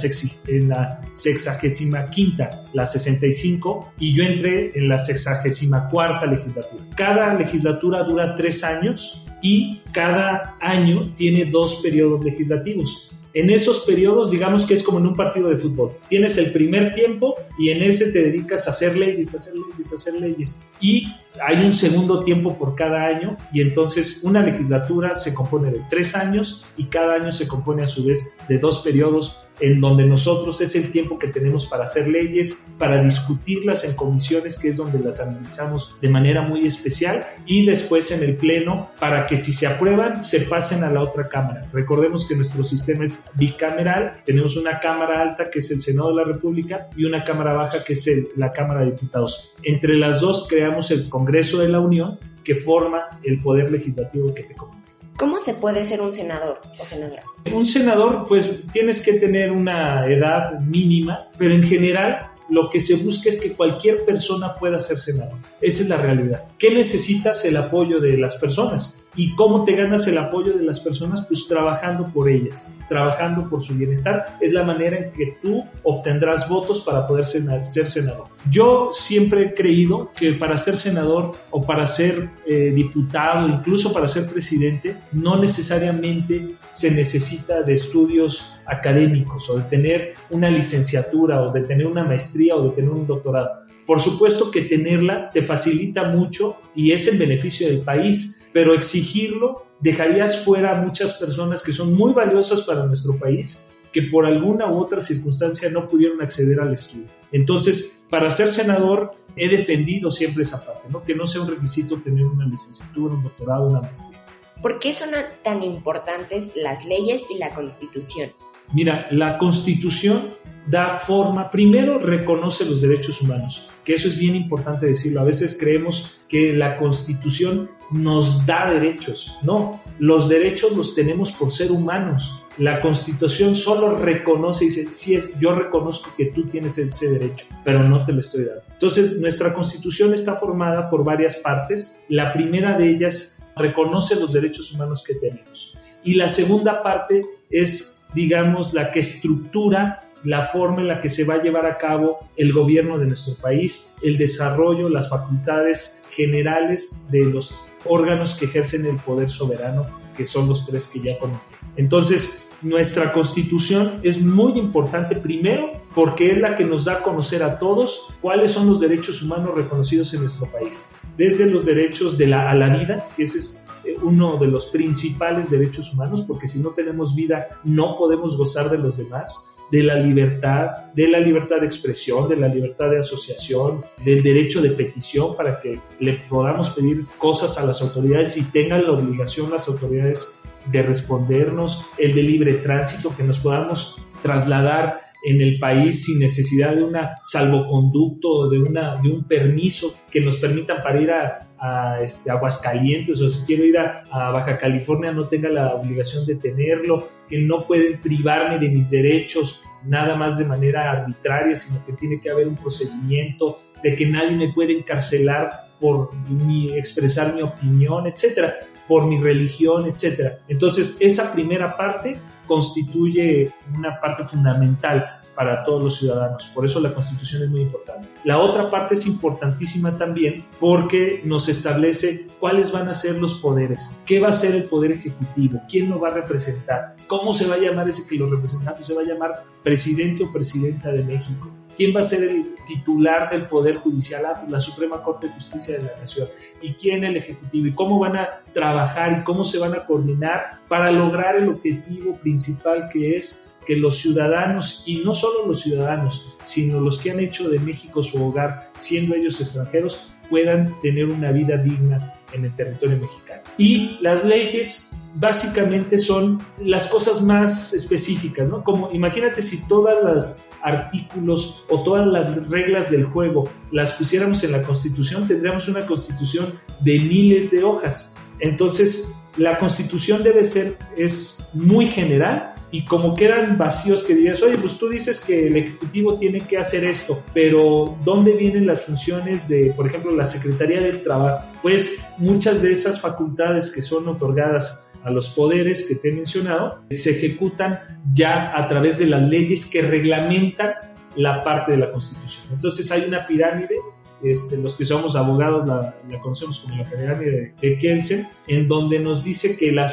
en 0.48 0.72
sexagésima 1.12 2.10
quinta, 2.10 2.64
la 2.74 2.84
65, 2.84 3.94
y 4.00 4.12
yo 4.12 4.24
entré 4.24 4.76
en 4.76 4.88
la 4.88 4.98
sexagésima 4.98 5.88
cuarta 5.88 6.26
legislatura. 6.26 6.84
Cada 6.96 7.34
legislatura 7.34 8.02
dura 8.02 8.34
tres 8.34 8.64
años 8.64 9.24
y 9.40 9.80
cada 9.92 10.56
año 10.60 11.12
tiene 11.14 11.44
dos 11.44 11.76
periodos 11.76 12.24
legislativos. 12.24 13.12
En 13.34 13.50
esos 13.50 13.80
periodos, 13.80 14.30
digamos 14.30 14.66
que 14.66 14.74
es 14.74 14.82
como 14.82 14.98
en 14.98 15.06
un 15.06 15.14
partido 15.14 15.48
de 15.48 15.56
fútbol. 15.56 15.92
Tienes 16.08 16.36
el 16.38 16.52
primer 16.52 16.92
tiempo 16.92 17.34
y 17.58 17.70
en 17.70 17.82
ese 17.82 18.12
te 18.12 18.22
dedicas 18.22 18.66
a 18.66 18.70
hacer 18.70 18.96
leyes, 18.96 19.34
hacer 19.34 19.54
leyes, 19.54 19.92
hacer 19.92 20.14
leyes. 20.20 20.62
Y 20.80 21.06
hay 21.44 21.64
un 21.64 21.72
segundo 21.72 22.20
tiempo 22.20 22.56
por 22.56 22.74
cada 22.74 23.06
año 23.06 23.36
y 23.52 23.60
entonces 23.60 24.22
una 24.24 24.42
legislatura 24.42 25.16
se 25.16 25.34
compone 25.34 25.70
de 25.70 25.82
tres 25.88 26.14
años 26.14 26.66
y 26.76 26.84
cada 26.84 27.14
año 27.14 27.32
se 27.32 27.48
compone 27.48 27.82
a 27.82 27.86
su 27.86 28.04
vez 28.04 28.36
de 28.48 28.58
dos 28.58 28.80
periodos 28.80 29.42
en 29.60 29.80
donde 29.80 30.04
nosotros 30.06 30.60
es 30.60 30.74
el 30.76 30.90
tiempo 30.90 31.18
que 31.18 31.28
tenemos 31.28 31.66
para 31.66 31.84
hacer 31.84 32.08
leyes, 32.08 32.68
para 32.78 33.02
discutirlas 33.02 33.84
en 33.84 33.94
comisiones, 33.94 34.58
que 34.58 34.68
es 34.68 34.76
donde 34.76 34.98
las 34.98 35.20
analizamos 35.20 35.96
de 36.00 36.08
manera 36.08 36.42
muy 36.42 36.66
especial, 36.66 37.24
y 37.46 37.66
después 37.66 38.10
en 38.10 38.22
el 38.22 38.36
Pleno 38.36 38.90
para 38.98 39.26
que 39.26 39.36
si 39.36 39.52
se 39.52 39.66
aprueban 39.66 40.22
se 40.22 40.40
pasen 40.42 40.82
a 40.84 40.90
la 40.90 41.02
otra 41.02 41.28
Cámara. 41.28 41.68
Recordemos 41.72 42.26
que 42.26 42.34
nuestro 42.34 42.64
sistema 42.64 43.04
es 43.04 43.30
bicameral, 43.34 44.22
tenemos 44.24 44.56
una 44.56 44.80
Cámara 44.80 45.20
alta 45.20 45.50
que 45.50 45.58
es 45.58 45.70
el 45.70 45.80
Senado 45.80 46.08
de 46.08 46.16
la 46.16 46.24
República 46.24 46.88
y 46.96 47.04
una 47.04 47.22
Cámara 47.22 47.52
baja 47.52 47.84
que 47.84 47.92
es 47.92 48.10
la 48.36 48.52
Cámara 48.52 48.80
de 48.80 48.92
Diputados. 48.92 49.54
Entre 49.62 49.94
las 49.96 50.20
dos 50.20 50.48
creamos 50.48 50.90
el 50.90 51.08
Congreso 51.08 51.31
de 51.32 51.68
la 51.68 51.80
Unión 51.80 52.18
que 52.44 52.54
forma 52.54 53.00
el 53.24 53.40
poder 53.40 53.70
legislativo 53.70 54.34
que 54.34 54.42
te 54.42 54.54
comento. 54.54 54.90
¿Cómo 55.16 55.38
se 55.38 55.54
puede 55.54 55.84
ser 55.84 56.00
un 56.00 56.12
senador 56.12 56.60
o 56.80 56.84
senadora? 56.84 57.22
Un 57.52 57.66
senador, 57.66 58.24
pues 58.28 58.66
tienes 58.72 59.00
que 59.00 59.14
tener 59.14 59.52
una 59.52 60.06
edad 60.06 60.58
mínima, 60.60 61.28
pero 61.38 61.54
en 61.54 61.62
general 61.62 62.18
lo 62.52 62.68
que 62.68 62.80
se 62.80 62.96
busca 62.96 63.30
es 63.30 63.40
que 63.40 63.54
cualquier 63.54 64.04
persona 64.04 64.54
pueda 64.54 64.78
ser 64.78 64.98
senador. 64.98 65.38
Esa 65.62 65.84
es 65.84 65.88
la 65.88 65.96
realidad. 65.96 66.44
¿Qué 66.58 66.70
necesitas? 66.70 67.46
El 67.46 67.56
apoyo 67.56 67.98
de 67.98 68.18
las 68.18 68.36
personas. 68.36 69.06
¿Y 69.16 69.34
cómo 69.34 69.64
te 69.64 69.74
ganas 69.74 70.06
el 70.06 70.18
apoyo 70.18 70.52
de 70.52 70.62
las 70.62 70.80
personas? 70.80 71.24
Pues 71.26 71.46
trabajando 71.48 72.10
por 72.12 72.28
ellas, 72.28 72.76
trabajando 72.90 73.48
por 73.48 73.62
su 73.62 73.74
bienestar. 73.74 74.36
Es 74.40 74.52
la 74.52 74.64
manera 74.64 74.98
en 74.98 75.12
que 75.12 75.38
tú 75.40 75.64
obtendrás 75.82 76.46
votos 76.50 76.82
para 76.82 77.06
poder 77.06 77.24
ser 77.24 77.88
senador. 77.88 78.26
Yo 78.50 78.90
siempre 78.92 79.42
he 79.42 79.54
creído 79.54 80.10
que 80.14 80.34
para 80.34 80.58
ser 80.58 80.76
senador 80.76 81.32
o 81.50 81.62
para 81.62 81.86
ser 81.86 82.28
eh, 82.46 82.70
diputado, 82.74 83.48
incluso 83.48 83.94
para 83.94 84.08
ser 84.08 84.30
presidente, 84.30 84.98
no 85.12 85.38
necesariamente 85.38 86.56
se 86.68 86.90
necesita 86.90 87.62
de 87.62 87.74
estudios 87.74 88.51
académicos 88.66 89.48
o 89.50 89.58
de 89.58 89.64
tener 89.64 90.14
una 90.30 90.50
licenciatura 90.50 91.42
o 91.42 91.52
de 91.52 91.62
tener 91.62 91.86
una 91.86 92.04
maestría 92.04 92.56
o 92.56 92.68
de 92.68 92.70
tener 92.70 92.90
un 92.90 93.06
doctorado. 93.06 93.62
Por 93.86 94.00
supuesto 94.00 94.50
que 94.50 94.62
tenerla 94.62 95.30
te 95.30 95.42
facilita 95.42 96.04
mucho 96.04 96.56
y 96.74 96.92
es 96.92 97.08
el 97.08 97.18
beneficio 97.18 97.66
del 97.66 97.80
país, 97.80 98.46
pero 98.52 98.74
exigirlo 98.74 99.66
dejarías 99.80 100.44
fuera 100.44 100.72
a 100.72 100.82
muchas 100.82 101.14
personas 101.14 101.62
que 101.62 101.72
son 101.72 101.94
muy 101.94 102.12
valiosas 102.12 102.62
para 102.62 102.86
nuestro 102.86 103.18
país 103.18 103.68
que 103.92 104.02
por 104.02 104.24
alguna 104.24 104.70
u 104.72 104.78
otra 104.78 105.00
circunstancia 105.00 105.68
no 105.70 105.86
pudieron 105.86 106.22
acceder 106.22 106.60
al 106.60 106.72
estudio. 106.72 107.06
Entonces, 107.30 108.06
para 108.08 108.30
ser 108.30 108.50
senador 108.50 109.10
he 109.36 109.48
defendido 109.48 110.10
siempre 110.10 110.42
esa 110.42 110.64
parte, 110.64 110.88
¿no? 110.90 111.02
que 111.04 111.14
no 111.14 111.26
sea 111.26 111.42
un 111.42 111.48
requisito 111.48 112.00
tener 112.00 112.24
una 112.24 112.46
licenciatura, 112.46 113.14
un 113.14 113.22
doctorado, 113.22 113.68
una 113.68 113.80
maestría. 113.80 114.24
¿Por 114.62 114.78
qué 114.78 114.92
son 114.92 115.10
tan 115.42 115.62
importantes 115.62 116.52
las 116.56 116.86
leyes 116.86 117.24
y 117.30 117.38
la 117.38 117.50
constitución? 117.50 118.30
Mira, 118.72 119.08
la 119.10 119.38
constitución 119.38 120.30
da 120.66 120.98
forma, 120.98 121.50
primero 121.50 121.98
reconoce 121.98 122.64
los 122.64 122.80
derechos 122.80 123.20
humanos, 123.20 123.68
que 123.84 123.94
eso 123.94 124.08
es 124.08 124.16
bien 124.16 124.34
importante 124.34 124.86
decirlo. 124.86 125.20
A 125.20 125.24
veces 125.24 125.56
creemos 125.58 126.20
que 126.28 126.52
la 126.52 126.76
constitución 126.76 127.68
nos 127.90 128.46
da 128.46 128.70
derechos. 128.70 129.38
No, 129.42 129.82
los 129.98 130.28
derechos 130.28 130.76
los 130.76 130.94
tenemos 130.94 131.32
por 131.32 131.50
ser 131.50 131.70
humanos. 131.70 132.42
La 132.58 132.80
constitución 132.80 133.54
solo 133.54 133.96
reconoce 133.96 134.64
y 134.64 134.68
dice, 134.68 134.88
sí, 134.88 135.14
es, 135.14 135.38
yo 135.38 135.54
reconozco 135.54 136.10
que 136.16 136.26
tú 136.26 136.46
tienes 136.46 136.76
ese 136.78 137.10
derecho, 137.10 137.46
pero 137.64 137.82
no 137.82 138.04
te 138.04 138.12
lo 138.12 138.20
estoy 138.20 138.44
dando. 138.44 138.62
Entonces, 138.72 139.20
nuestra 139.20 139.54
constitución 139.54 140.12
está 140.12 140.34
formada 140.36 140.90
por 140.90 141.02
varias 141.02 141.36
partes. 141.36 142.02
La 142.08 142.32
primera 142.32 142.76
de 142.76 142.90
ellas 142.90 143.46
reconoce 143.56 144.16
los 144.16 144.32
derechos 144.32 144.72
humanos 144.72 145.02
que 145.06 145.14
tenemos. 145.14 145.78
Y 146.04 146.14
la 146.14 146.28
segunda 146.28 146.82
parte 146.82 147.22
es, 147.48 148.01
digamos, 148.14 148.74
la 148.74 148.90
que 148.90 149.00
estructura 149.00 150.08
la 150.24 150.42
forma 150.42 150.80
en 150.80 150.88
la 150.88 151.00
que 151.00 151.08
se 151.08 151.24
va 151.24 151.34
a 151.34 151.42
llevar 151.42 151.66
a 151.66 151.76
cabo 151.76 152.18
el 152.36 152.52
gobierno 152.52 152.98
de 152.98 153.06
nuestro 153.06 153.34
país, 153.34 153.96
el 154.02 154.16
desarrollo, 154.18 154.88
las 154.88 155.08
facultades 155.10 156.06
generales 156.10 157.06
de 157.10 157.24
los 157.24 157.66
órganos 157.84 158.34
que 158.34 158.44
ejercen 158.44 158.86
el 158.86 158.96
poder 158.96 159.30
soberano, 159.30 159.84
que 160.16 160.26
son 160.26 160.48
los 160.48 160.66
tres 160.66 160.86
que 160.86 161.00
ya 161.00 161.18
comenté. 161.18 161.42
Entonces, 161.76 162.50
nuestra 162.62 163.12
constitución 163.12 163.98
es 164.04 164.22
muy 164.22 164.56
importante 164.58 165.16
primero 165.16 165.72
porque 165.94 166.30
es 166.30 166.38
la 166.38 166.54
que 166.54 166.64
nos 166.64 166.84
da 166.84 166.94
a 166.94 167.02
conocer 167.02 167.42
a 167.42 167.58
todos 167.58 168.06
cuáles 168.20 168.52
son 168.52 168.68
los 168.68 168.78
derechos 168.78 169.22
humanos 169.22 169.56
reconocidos 169.56 170.14
en 170.14 170.20
nuestro 170.20 170.46
país, 170.46 170.92
desde 171.16 171.46
los 171.46 171.66
derechos 171.66 172.16
de 172.16 172.28
la, 172.28 172.48
a 172.48 172.54
la 172.54 172.68
vida, 172.68 173.08
que 173.16 173.24
ese 173.24 173.38
es 173.38 173.61
uno 174.02 174.36
de 174.36 174.46
los 174.46 174.66
principales 174.66 175.50
derechos 175.50 175.92
humanos, 175.92 176.22
porque 176.22 176.46
si 176.46 176.60
no 176.60 176.70
tenemos 176.70 177.14
vida 177.14 177.60
no 177.64 177.96
podemos 177.96 178.36
gozar 178.36 178.70
de 178.70 178.78
los 178.78 178.98
demás, 178.98 179.52
de 179.70 179.82
la 179.82 179.94
libertad, 179.94 180.92
de 180.94 181.08
la 181.08 181.18
libertad 181.18 181.60
de 181.60 181.66
expresión, 181.66 182.28
de 182.28 182.36
la 182.36 182.48
libertad 182.48 182.90
de 182.90 182.98
asociación, 182.98 183.82
del 184.04 184.22
derecho 184.22 184.60
de 184.60 184.70
petición 184.70 185.34
para 185.34 185.58
que 185.58 185.80
le 185.98 186.14
podamos 186.28 186.70
pedir 186.70 187.06
cosas 187.16 187.58
a 187.58 187.64
las 187.64 187.80
autoridades 187.80 188.36
y 188.36 188.44
tengan 188.50 188.84
la 188.84 188.92
obligación 188.92 189.50
las 189.50 189.68
autoridades 189.68 190.42
de 190.70 190.82
respondernos, 190.82 191.86
el 191.98 192.14
de 192.14 192.22
libre 192.22 192.54
tránsito, 192.54 193.16
que 193.16 193.22
nos 193.22 193.38
podamos 193.38 194.00
trasladar 194.22 195.00
en 195.24 195.40
el 195.40 195.58
país 195.58 196.04
sin 196.04 196.18
necesidad 196.18 196.74
de 196.74 196.82
una 196.82 197.14
salvoconducto 197.22 198.50
de, 198.50 198.58
una, 198.58 198.96
de 199.00 199.10
un 199.10 199.24
permiso 199.24 199.94
que 200.10 200.20
nos 200.20 200.36
permitan 200.36 200.82
para 200.82 201.00
ir 201.00 201.10
a, 201.10 201.48
a 201.62 202.00
este, 202.02 202.28
Aguascalientes 202.28 203.22
o 203.22 203.28
si 203.28 203.46
quiero 203.46 203.64
ir 203.64 203.78
a, 203.78 204.04
a, 204.10 204.30
Baja 204.30 204.58
California 204.58 205.12
no 205.12 205.24
tenga 205.24 205.48
la 205.48 205.74
obligación 205.74 206.26
de 206.26 206.34
tenerlo, 206.34 207.08
que 207.28 207.38
no 207.38 207.64
pueden 207.64 208.00
privarme 208.00 208.58
de 208.58 208.68
mis 208.68 208.90
derechos 208.90 209.62
nada 209.84 210.16
más 210.16 210.38
de 210.38 210.44
manera 210.44 210.90
arbitraria, 210.90 211.54
sino 211.54 211.84
que 211.84 211.92
tiene 211.92 212.18
que 212.18 212.30
haber 212.30 212.48
un 212.48 212.56
procedimiento, 212.56 213.58
de 213.82 213.94
que 213.94 214.06
nadie 214.06 214.36
me 214.36 214.52
puede 214.52 214.72
encarcelar 214.72 215.72
por 215.80 216.12
mi, 216.28 216.72
expresar 216.72 217.34
mi 217.34 217.42
opinión, 217.42 218.06
etcétera, 218.08 218.54
por 218.88 219.06
mi 219.06 219.20
religión, 219.20 219.86
etcétera. 219.86 220.38
Entonces, 220.48 220.98
esa 221.00 221.32
primera 221.32 221.76
parte 221.76 222.18
constituye 222.46 223.52
una 223.76 223.98
parte 224.00 224.24
fundamental 224.24 225.21
para 225.34 225.64
todos 225.64 225.82
los 225.82 225.96
ciudadanos. 225.98 226.50
Por 226.54 226.64
eso 226.64 226.80
la 226.80 226.92
Constitución 226.92 227.42
es 227.42 227.50
muy 227.50 227.62
importante. 227.62 228.08
La 228.24 228.38
otra 228.38 228.70
parte 228.70 228.94
es 228.94 229.06
importantísima 229.06 229.96
también 229.96 230.44
porque 230.60 231.22
nos 231.24 231.48
establece 231.48 232.28
cuáles 232.38 232.72
van 232.72 232.88
a 232.88 232.94
ser 232.94 233.18
los 233.18 233.34
poderes, 233.36 233.96
qué 234.06 234.20
va 234.20 234.28
a 234.28 234.32
ser 234.32 234.54
el 234.54 234.64
poder 234.64 234.92
ejecutivo, 234.92 235.60
quién 235.68 235.90
lo 235.90 236.00
va 236.00 236.08
a 236.08 236.14
representar, 236.14 236.96
cómo 237.06 237.32
se 237.34 237.46
va 237.46 237.54
a 237.54 237.58
llamar 237.58 237.88
ese 237.88 238.08
que 238.08 238.16
lo 238.16 238.28
representa, 238.28 238.76
se 238.80 238.94
va 238.94 239.02
a 239.02 239.04
llamar 239.04 239.44
presidente 239.62 240.24
o 240.24 240.32
presidenta 240.32 240.90
de 240.90 241.04
México 241.04 241.50
¿Quién 241.76 241.94
va 241.96 242.00
a 242.00 242.02
ser 242.02 242.30
el 242.30 242.54
titular 242.66 243.30
del 243.30 243.46
Poder 243.46 243.76
Judicial? 243.76 244.24
Ah, 244.26 244.44
la 244.48 244.58
Suprema 244.60 245.02
Corte 245.02 245.28
de 245.28 245.32
Justicia 245.32 245.78
de 245.78 245.84
la 245.84 245.98
Nación. 245.98 246.28
¿Y 246.60 246.74
quién 246.74 247.02
el 247.04 247.16
Ejecutivo? 247.16 247.66
¿Y 247.66 247.74
cómo 247.74 247.98
van 247.98 248.16
a 248.16 248.28
trabajar 248.52 249.20
y 249.20 249.24
cómo 249.24 249.42
se 249.42 249.58
van 249.58 249.74
a 249.74 249.86
coordinar 249.86 250.60
para 250.68 250.90
lograr 250.90 251.36
el 251.36 251.48
objetivo 251.48 252.14
principal 252.18 252.88
que 252.92 253.16
es 253.16 253.51
que 253.66 253.76
los 253.76 253.98
ciudadanos, 253.98 254.82
y 254.86 255.02
no 255.04 255.14
solo 255.14 255.46
los 255.46 255.62
ciudadanos, 255.62 256.36
sino 256.42 256.80
los 256.80 256.98
que 256.98 257.10
han 257.10 257.20
hecho 257.20 257.48
de 257.48 257.58
México 257.58 258.02
su 258.02 258.24
hogar, 258.24 258.70
siendo 258.72 259.14
ellos 259.14 259.40
extranjeros, 259.40 260.12
puedan 260.28 260.80
tener 260.80 261.06
una 261.06 261.30
vida 261.30 261.56
digna 261.58 262.14
en 262.32 262.46
el 262.46 262.54
territorio 262.54 262.98
mexicano. 262.98 263.42
Y 263.58 263.98
las 264.00 264.24
leyes 264.24 265.02
básicamente 265.14 265.98
son 265.98 266.40
las 266.58 266.86
cosas 266.86 267.20
más 267.22 267.74
específicas, 267.74 268.48
¿no? 268.48 268.64
Como 268.64 268.90
imagínate 268.92 269.42
si 269.42 269.68
todas 269.68 270.02
las 270.02 270.48
artículos 270.62 271.64
o 271.68 271.82
todas 271.82 272.06
las 272.06 272.48
reglas 272.48 272.90
del 272.90 273.04
juego 273.04 273.48
las 273.72 273.92
pusiéramos 273.92 274.42
en 274.44 274.52
la 274.52 274.62
Constitución, 274.62 275.26
tendríamos 275.26 275.68
una 275.68 275.84
Constitución 275.84 276.54
de 276.80 276.98
miles 276.98 277.50
de 277.50 277.64
hojas. 277.64 278.16
Entonces, 278.40 279.18
la 279.36 279.58
Constitución 279.58 280.22
debe 280.22 280.44
ser 280.44 280.78
es 280.96 281.50
muy 281.52 281.86
general 281.86 282.51
y 282.72 282.84
como 282.86 283.14
quedan 283.14 283.58
vacíos 283.58 284.02
que 284.02 284.14
dirías, 284.14 284.42
oye, 284.42 284.56
pues 284.58 284.78
tú 284.78 284.88
dices 284.88 285.22
que 285.24 285.46
el 285.46 285.56
Ejecutivo 285.56 286.16
tiene 286.16 286.40
que 286.40 286.56
hacer 286.56 286.84
esto, 286.84 287.22
pero 287.34 287.98
¿dónde 288.02 288.32
vienen 288.32 288.66
las 288.66 288.86
funciones 288.86 289.46
de, 289.48 289.74
por 289.76 289.86
ejemplo, 289.86 290.10
la 290.10 290.24
Secretaría 290.24 290.80
del 290.80 291.02
Trabajo? 291.02 291.46
Pues 291.62 292.14
muchas 292.16 292.62
de 292.62 292.72
esas 292.72 292.98
facultades 292.98 293.70
que 293.70 293.82
son 293.82 294.08
otorgadas 294.08 294.90
a 295.04 295.10
los 295.10 295.30
poderes 295.30 295.86
que 295.86 295.96
te 295.96 296.08
he 296.08 296.12
mencionado, 296.12 296.82
se 296.90 297.10
ejecutan 297.10 297.78
ya 298.12 298.56
a 298.56 298.66
través 298.68 298.98
de 298.98 299.06
las 299.06 299.28
leyes 299.28 299.66
que 299.66 299.82
reglamentan 299.82 300.72
la 301.16 301.42
parte 301.42 301.72
de 301.72 301.78
la 301.78 301.90
Constitución. 301.90 302.46
Entonces 302.52 302.90
hay 302.90 303.04
una 303.06 303.26
pirámide, 303.26 303.76
este, 304.22 304.56
los 304.58 304.76
que 304.76 304.84
somos 304.84 305.16
abogados 305.16 305.66
la, 305.66 305.94
conocemos 306.20 306.60
como 306.60 306.76
la 306.76 306.88
pirámide 306.88 307.54
de, 307.60 307.78
Kelsen, 307.78 308.26
en 308.46 308.68
donde 308.68 309.00
nos 309.00 309.24
dice 309.24 309.56
que 309.56 309.72
la, 309.72 309.90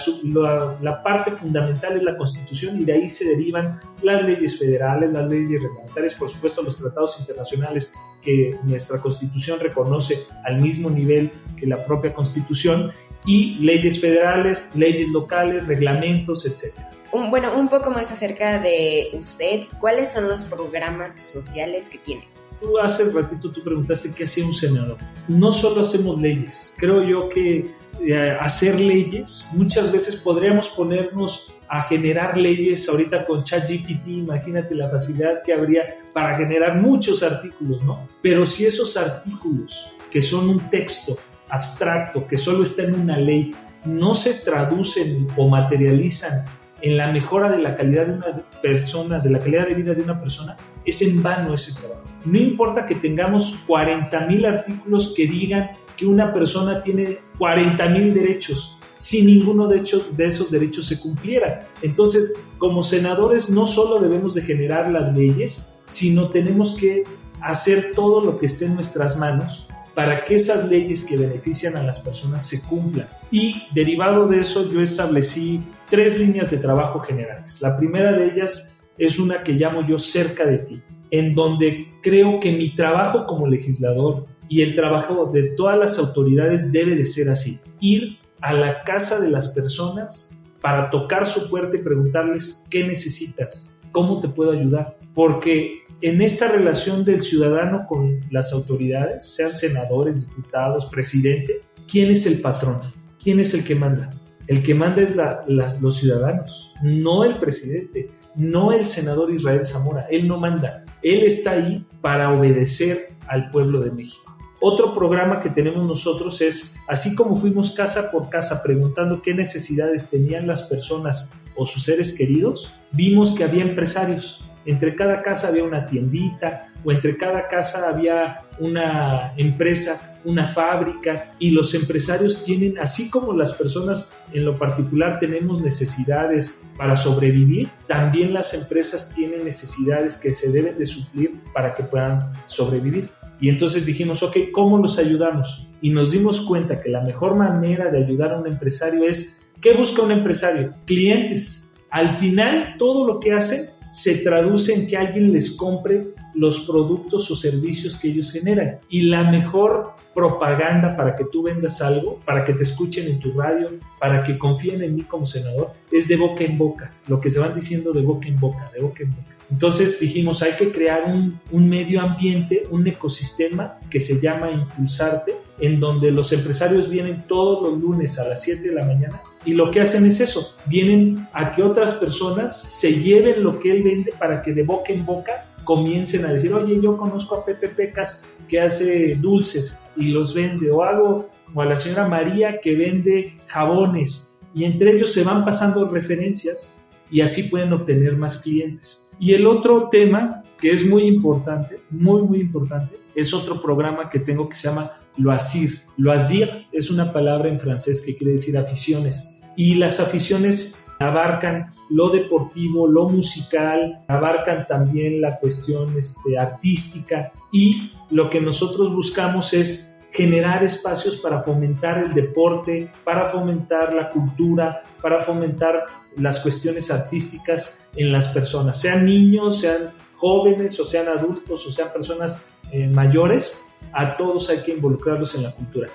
la, 0.81 1.03
parte 1.03 1.31
fundamental 1.31 1.97
es 1.97 2.03
la 2.03 2.15
Constitución 2.15 2.79
y 2.79 2.85
de 2.85 2.93
ahí 2.93 3.09
se 3.09 3.25
derivan 3.25 3.79
las 4.03 4.23
leyes 4.23 4.59
federales, 4.59 5.11
las 5.11 5.27
leyes 5.27 5.61
reglamentarias, 5.61 6.13
por 6.13 6.29
supuesto 6.29 6.61
los 6.61 6.77
tratados 6.77 7.19
internacionales 7.19 7.95
que 8.21 8.51
nuestra 8.63 9.01
Constitución 9.01 9.59
reconoce 9.59 10.19
al 10.43 10.61
mismo 10.61 10.89
nivel 10.89 11.31
que 11.57 11.65
la 11.65 11.83
propia 11.85 12.13
Constitución 12.13 12.91
y 13.25 13.55
leyes 13.55 13.99
federales, 13.99 14.75
leyes 14.75 15.09
locales, 15.09 15.67
reglamentos, 15.67 16.45
etc. 16.45 16.73
bueno, 17.11 17.57
un 17.57 17.67
poco 17.67 17.89
más 17.89 18.11
acerca 18.11 18.59
de 18.59 19.09
usted, 19.13 19.61
¿cuáles 19.79 20.11
son 20.11 20.27
los 20.27 20.43
programas 20.43 21.15
sociales 21.15 21.89
que 21.89 21.97
tiene? 21.97 22.27
Tú 22.59 22.77
hace 22.77 23.11
ratito 23.11 23.51
tú 23.51 23.63
preguntaste 23.63 24.13
qué 24.15 24.25
hacía 24.25 24.45
un 24.45 24.53
senador. 24.53 24.97
No 25.27 25.51
solo 25.51 25.81
hacemos 25.81 26.19
leyes, 26.19 26.75
creo 26.77 27.03
yo 27.03 27.29
que 27.29 27.73
eh, 28.01 28.37
hacer 28.39 28.79
leyes, 28.79 29.49
muchas 29.53 29.91
veces 29.91 30.17
podríamos 30.17 30.69
ponernos 30.69 31.53
a 31.67 31.81
generar 31.81 32.37
leyes 32.37 32.89
ahorita 32.89 33.25
con 33.25 33.43
ChatGPT, 33.43 34.07
imagínate 34.07 34.73
la 34.75 34.89
facilidad 34.89 35.41
que 35.43 35.53
habría 35.53 35.83
para 36.13 36.35
generar 36.37 36.81
muchos 36.81 37.21
artículos, 37.23 37.83
¿no? 37.83 38.07
Pero 38.21 38.45
si 38.45 38.65
esos 38.65 38.97
artículos, 38.97 39.93
que 40.09 40.21
son 40.21 40.49
un 40.49 40.69
texto, 40.69 41.17
abstracto 41.49 42.27
que 42.27 42.37
solo 42.37 42.63
está 42.63 42.83
en 42.83 43.01
una 43.01 43.17
ley 43.17 43.53
no 43.85 44.13
se 44.13 44.35
traducen 44.35 45.27
o 45.37 45.47
materializan 45.47 46.45
en 46.81 46.97
la 46.97 47.11
mejora 47.11 47.49
de 47.49 47.59
la 47.59 47.75
calidad 47.75 48.07
de 48.07 48.13
una 48.13 48.41
persona, 48.61 49.19
de 49.19 49.29
la 49.29 49.39
calidad 49.39 49.67
de 49.67 49.75
vida 49.75 49.93
de 49.93 50.01
una 50.01 50.19
persona, 50.19 50.55
es 50.85 51.01
en 51.01 51.21
vano 51.21 51.53
ese 51.53 51.73
trabajo. 51.79 52.03
No 52.25 52.37
importa 52.37 52.85
que 52.85 52.95
tengamos 52.95 53.63
40 53.67 54.19
mil 54.27 54.45
artículos 54.45 55.13
que 55.15 55.27
digan 55.27 55.71
que 55.95 56.05
una 56.05 56.33
persona 56.33 56.81
tiene 56.81 57.19
40 57.37 57.89
mil 57.89 58.13
derechos, 58.13 58.77
si 58.95 59.25
ninguno 59.25 59.67
de, 59.67 59.77
esos 60.25 60.51
derechos 60.51 60.85
se 60.85 60.99
cumpliera. 60.99 61.67
Entonces, 61.81 62.35
como 62.57 62.83
senadores, 62.83 63.49
no 63.49 63.65
solo 63.65 63.99
debemos 63.99 64.35
de 64.35 64.41
generar 64.41 64.91
las 64.91 65.13
leyes, 65.13 65.73
sino 65.85 66.29
tenemos 66.29 66.75
que 66.77 67.03
hacer 67.41 67.93
todo 67.95 68.21
lo 68.21 68.35
que 68.35 68.47
esté 68.47 68.65
en 68.65 68.75
nuestras 68.75 69.17
manos 69.17 69.68
para 69.93 70.23
que 70.23 70.35
esas 70.35 70.69
leyes 70.69 71.03
que 71.03 71.17
benefician 71.17 71.75
a 71.75 71.83
las 71.83 71.99
personas 71.99 72.47
se 72.47 72.67
cumplan. 72.67 73.07
Y 73.31 73.63
derivado 73.73 74.27
de 74.27 74.39
eso 74.39 74.69
yo 74.71 74.81
establecí 74.81 75.61
tres 75.89 76.19
líneas 76.19 76.51
de 76.51 76.57
trabajo 76.57 76.99
generales. 76.99 77.61
La 77.61 77.77
primera 77.77 78.13
de 78.13 78.25
ellas 78.25 78.77
es 78.97 79.19
una 79.19 79.43
que 79.43 79.53
llamo 79.53 79.85
yo 79.85 79.97
cerca 79.97 80.45
de 80.45 80.59
ti, 80.59 80.81
en 81.11 81.33
donde 81.35 81.93
creo 82.01 82.39
que 82.39 82.51
mi 82.51 82.75
trabajo 82.75 83.25
como 83.25 83.47
legislador 83.47 84.25
y 84.47 84.61
el 84.61 84.75
trabajo 84.75 85.29
de 85.31 85.51
todas 85.55 85.77
las 85.77 85.99
autoridades 85.99 86.71
debe 86.71 86.95
de 86.95 87.03
ser 87.03 87.29
así. 87.29 87.59
Ir 87.79 88.17
a 88.41 88.53
la 88.53 88.83
casa 88.83 89.19
de 89.19 89.29
las 89.29 89.49
personas 89.49 90.37
para 90.61 90.89
tocar 90.89 91.25
su 91.25 91.49
puerta 91.49 91.77
y 91.77 91.81
preguntarles 91.81 92.67
qué 92.69 92.85
necesitas, 92.85 93.79
cómo 93.91 94.19
te 94.19 94.27
puedo 94.27 94.51
ayudar. 94.51 94.97
Porque 95.13 95.83
en 96.01 96.21
esta 96.21 96.49
relación 96.49 97.03
del 97.03 97.21
ciudadano 97.21 97.85
con 97.85 98.21
las 98.31 98.53
autoridades, 98.53 99.25
sean 99.25 99.53
senadores, 99.53 100.29
diputados, 100.29 100.85
presidente, 100.85 101.61
¿quién 101.91 102.11
es 102.11 102.25
el 102.25 102.41
patrón? 102.41 102.79
¿Quién 103.21 103.39
es 103.39 103.53
el 103.53 103.63
que 103.63 103.75
manda? 103.75 104.09
El 104.47 104.63
que 104.63 104.73
manda 104.73 105.01
es 105.01 105.81
los 105.81 105.99
ciudadanos, 105.99 106.73
no 106.81 107.23
el 107.23 107.37
presidente, 107.37 108.09
no 108.35 108.71
el 108.71 108.87
senador 108.87 109.31
Israel 109.31 109.65
Zamora. 109.65 110.07
Él 110.09 110.27
no 110.27 110.39
manda. 110.39 110.83
Él 111.03 111.23
está 111.23 111.51
ahí 111.51 111.85
para 112.01 112.31
obedecer 112.31 113.09
al 113.27 113.49
pueblo 113.49 113.81
de 113.81 113.91
México. 113.91 114.35
Otro 114.61 114.93
programa 114.93 115.39
que 115.39 115.49
tenemos 115.49 115.87
nosotros 115.87 116.41
es, 116.41 116.77
así 116.87 117.15
como 117.15 117.35
fuimos 117.35 117.71
casa 117.71 118.11
por 118.11 118.29
casa 118.29 118.63
preguntando 118.63 119.21
qué 119.21 119.33
necesidades 119.33 120.09
tenían 120.09 120.47
las 120.47 120.63
personas 120.63 121.33
o 121.55 121.65
sus 121.65 121.83
seres 121.83 122.17
queridos, 122.17 122.73
vimos 122.91 123.33
que 123.33 123.43
había 123.43 123.63
empresarios 123.63 124.48
entre 124.65 124.95
cada 124.95 125.21
casa 125.21 125.49
había 125.49 125.63
una 125.63 125.85
tiendita 125.85 126.67
o 126.83 126.91
entre 126.91 127.17
cada 127.17 127.47
casa 127.47 127.89
había 127.89 128.41
una 128.59 129.33
empresa, 129.37 130.19
una 130.25 130.45
fábrica 130.45 131.33
y 131.39 131.51
los 131.51 131.73
empresarios 131.73 132.43
tienen, 132.43 132.77
así 132.77 133.09
como 133.09 133.33
las 133.33 133.53
personas 133.53 134.19
en 134.33 134.45
lo 134.45 134.57
particular 134.57 135.19
tenemos 135.19 135.61
necesidades 135.61 136.69
para 136.77 136.95
sobrevivir, 136.95 137.69
también 137.87 138.33
las 138.33 138.53
empresas 138.53 139.13
tienen 139.13 139.43
necesidades 139.43 140.17
que 140.17 140.33
se 140.33 140.51
deben 140.51 140.77
de 140.77 140.85
suplir 140.85 141.39
para 141.53 141.73
que 141.73 141.83
puedan 141.83 142.31
sobrevivir. 142.45 143.09
Y 143.41 143.47
entonces 143.47 143.85
dijimos, 143.85 144.21
ok, 144.21 144.37
¿cómo 144.51 144.77
los 144.77 144.99
ayudamos? 144.99 145.69
Y 145.81 145.91
nos 145.91 146.11
dimos 146.11 146.41
cuenta 146.41 146.81
que 146.81 146.89
la 146.89 147.01
mejor 147.01 147.37
manera 147.37 147.89
de 147.89 148.03
ayudar 148.03 148.33
a 148.33 148.37
un 148.39 148.47
empresario 148.47 149.05
es, 149.07 149.49
¿qué 149.61 149.73
busca 149.73 150.01
un 150.01 150.11
empresario? 150.11 150.73
Clientes. 150.85 151.73
Al 151.89 152.09
final, 152.09 152.75
todo 152.77 153.07
lo 153.07 153.19
que 153.19 153.31
hacen 153.31 153.61
se 153.89 154.19
traduce 154.19 154.73
en 154.73 154.87
que 154.87 154.95
alguien 154.95 155.33
les 155.33 155.51
compre 155.51 156.13
los 156.35 156.61
productos 156.61 157.29
o 157.31 157.35
servicios 157.35 157.97
que 157.97 158.09
ellos 158.09 158.31
generan. 158.31 158.77
Y 158.87 159.03
la 159.03 159.29
mejor 159.29 159.95
propaganda 160.13 160.95
para 160.95 161.15
que 161.15 161.25
tú 161.25 161.43
vendas 161.43 161.81
algo, 161.81 162.19
para 162.23 162.43
que 162.43 162.53
te 162.53 162.63
escuchen 162.63 163.07
en 163.07 163.19
tu 163.19 163.33
radio, 163.33 163.67
para 163.99 164.21
que 164.21 164.37
confíen 164.37 164.83
en 164.83 164.95
mí 164.95 165.01
como 165.01 165.25
senador, 165.25 165.73
es 165.91 166.07
de 166.07 166.17
boca 166.17 166.43
en 166.43 166.57
boca, 166.57 166.91
lo 167.07 167.19
que 167.19 167.29
se 167.29 167.39
van 167.39 167.55
diciendo 167.55 167.91
de 167.91 168.01
boca 168.01 168.27
en 168.27 168.39
boca, 168.39 168.69
de 168.73 168.79
boca 168.79 169.03
en 169.03 169.09
boca. 169.09 169.35
Entonces 169.51 169.99
dijimos, 169.99 170.43
hay 170.43 170.53
que 170.53 170.71
crear 170.71 171.11
un, 171.11 171.39
un 171.51 171.67
medio 171.67 172.01
ambiente, 172.01 172.63
un 172.69 172.85
ecosistema 172.87 173.79
que 173.89 173.99
se 173.99 174.21
llama 174.21 174.51
Impulsarte, 174.51 175.35
en 175.59 175.79
donde 175.79 176.11
los 176.11 176.31
empresarios 176.31 176.89
vienen 176.89 177.25
todos 177.27 177.63
los 177.63 177.81
lunes 177.81 178.19
a 178.19 178.27
las 178.27 178.43
7 178.43 178.69
de 178.69 178.75
la 178.75 178.85
mañana 178.85 179.19
y 179.49 179.53
lo 179.53 179.71
que 179.71 179.81
hacen 179.81 180.05
es 180.05 180.19
eso, 180.19 180.55
vienen 180.67 181.27
a 181.33 181.51
que 181.51 181.63
otras 181.63 181.95
personas 181.95 182.79
se 182.79 183.01
lleven 183.01 183.43
lo 183.43 183.59
que 183.59 183.71
él 183.71 183.81
vende 183.81 184.11
para 184.11 184.43
que 184.43 184.53
de 184.53 184.61
boca 184.61 184.93
en 184.93 185.03
boca 185.03 185.49
comiencen 185.63 186.23
a 186.23 186.33
decir, 186.33 186.53
oye, 186.53 186.79
yo 186.79 186.95
conozco 186.95 187.33
a 187.33 187.45
Pepe 187.45 187.69
Pecas 187.69 188.37
que 188.47 188.61
hace 188.61 189.15
dulces 189.15 189.81
y 189.95 190.09
los 190.09 190.35
vende, 190.35 190.69
o 190.69 190.83
hago 190.83 191.29
o 191.51 191.61
a 191.63 191.65
la 191.65 191.75
señora 191.75 192.07
María 192.07 192.59
que 192.61 192.75
vende 192.75 193.33
jabones 193.47 194.39
y 194.53 194.65
entre 194.65 194.91
ellos 194.91 195.11
se 195.11 195.23
van 195.23 195.43
pasando 195.43 195.89
referencias 195.89 196.87
y 197.09 197.21
así 197.21 197.49
pueden 197.49 197.73
obtener 197.73 198.17
más 198.17 198.43
clientes. 198.43 199.09
Y 199.19 199.33
el 199.33 199.47
otro 199.47 199.89
tema 199.89 200.43
que 200.59 200.71
es 200.73 200.87
muy 200.87 201.07
importante, 201.07 201.79
muy, 201.89 202.21
muy 202.21 202.39
importante, 202.41 202.99
es 203.15 203.33
otro 203.33 203.59
programa 203.59 204.11
que 204.11 204.19
tengo 204.19 204.47
que 204.47 204.55
se 204.55 204.67
llama 204.67 204.91
Loisir. 205.17 205.79
Loisir 205.97 206.67
es 206.71 206.91
una 206.91 207.11
palabra 207.11 207.49
en 207.49 207.59
francés 207.59 208.03
que 208.05 208.15
quiere 208.15 208.33
decir 208.33 208.55
aficiones. 208.57 209.38
Y 209.59 209.75
las 209.75 209.99
aficiones 209.99 210.87
abarcan 210.99 211.73
lo 211.89 212.09
deportivo, 212.11 212.87
lo 212.87 213.09
musical, 213.09 213.99
abarcan 214.07 214.65
también 214.65 215.19
la 215.19 215.37
cuestión 215.37 215.97
este, 215.97 216.37
artística 216.37 217.33
y 217.51 217.91
lo 218.09 218.29
que 218.29 218.39
nosotros 218.39 218.93
buscamos 218.93 219.53
es 219.53 219.97
generar 220.11 220.63
espacios 220.63 221.17
para 221.17 221.41
fomentar 221.41 221.97
el 221.97 222.13
deporte, 222.13 222.89
para 223.03 223.25
fomentar 223.25 223.93
la 223.93 224.07
cultura, 224.07 224.81
para 225.01 225.21
fomentar 225.23 225.87
las 226.15 226.39
cuestiones 226.39 226.89
artísticas 226.89 227.89
en 227.97 228.13
las 228.13 228.29
personas, 228.29 228.79
sean 228.79 229.05
niños, 229.05 229.59
sean 229.59 229.91
jóvenes 230.15 230.79
o 230.79 230.85
sean 230.85 231.09
adultos 231.09 231.67
o 231.67 231.69
sean 231.69 231.91
personas 231.91 232.53
eh, 232.71 232.87
mayores, 232.87 233.73
a 233.91 234.15
todos 234.15 234.49
hay 234.49 234.59
que 234.59 234.71
involucrarlos 234.71 235.35
en 235.35 235.43
la 235.43 235.51
cultura. 235.51 235.89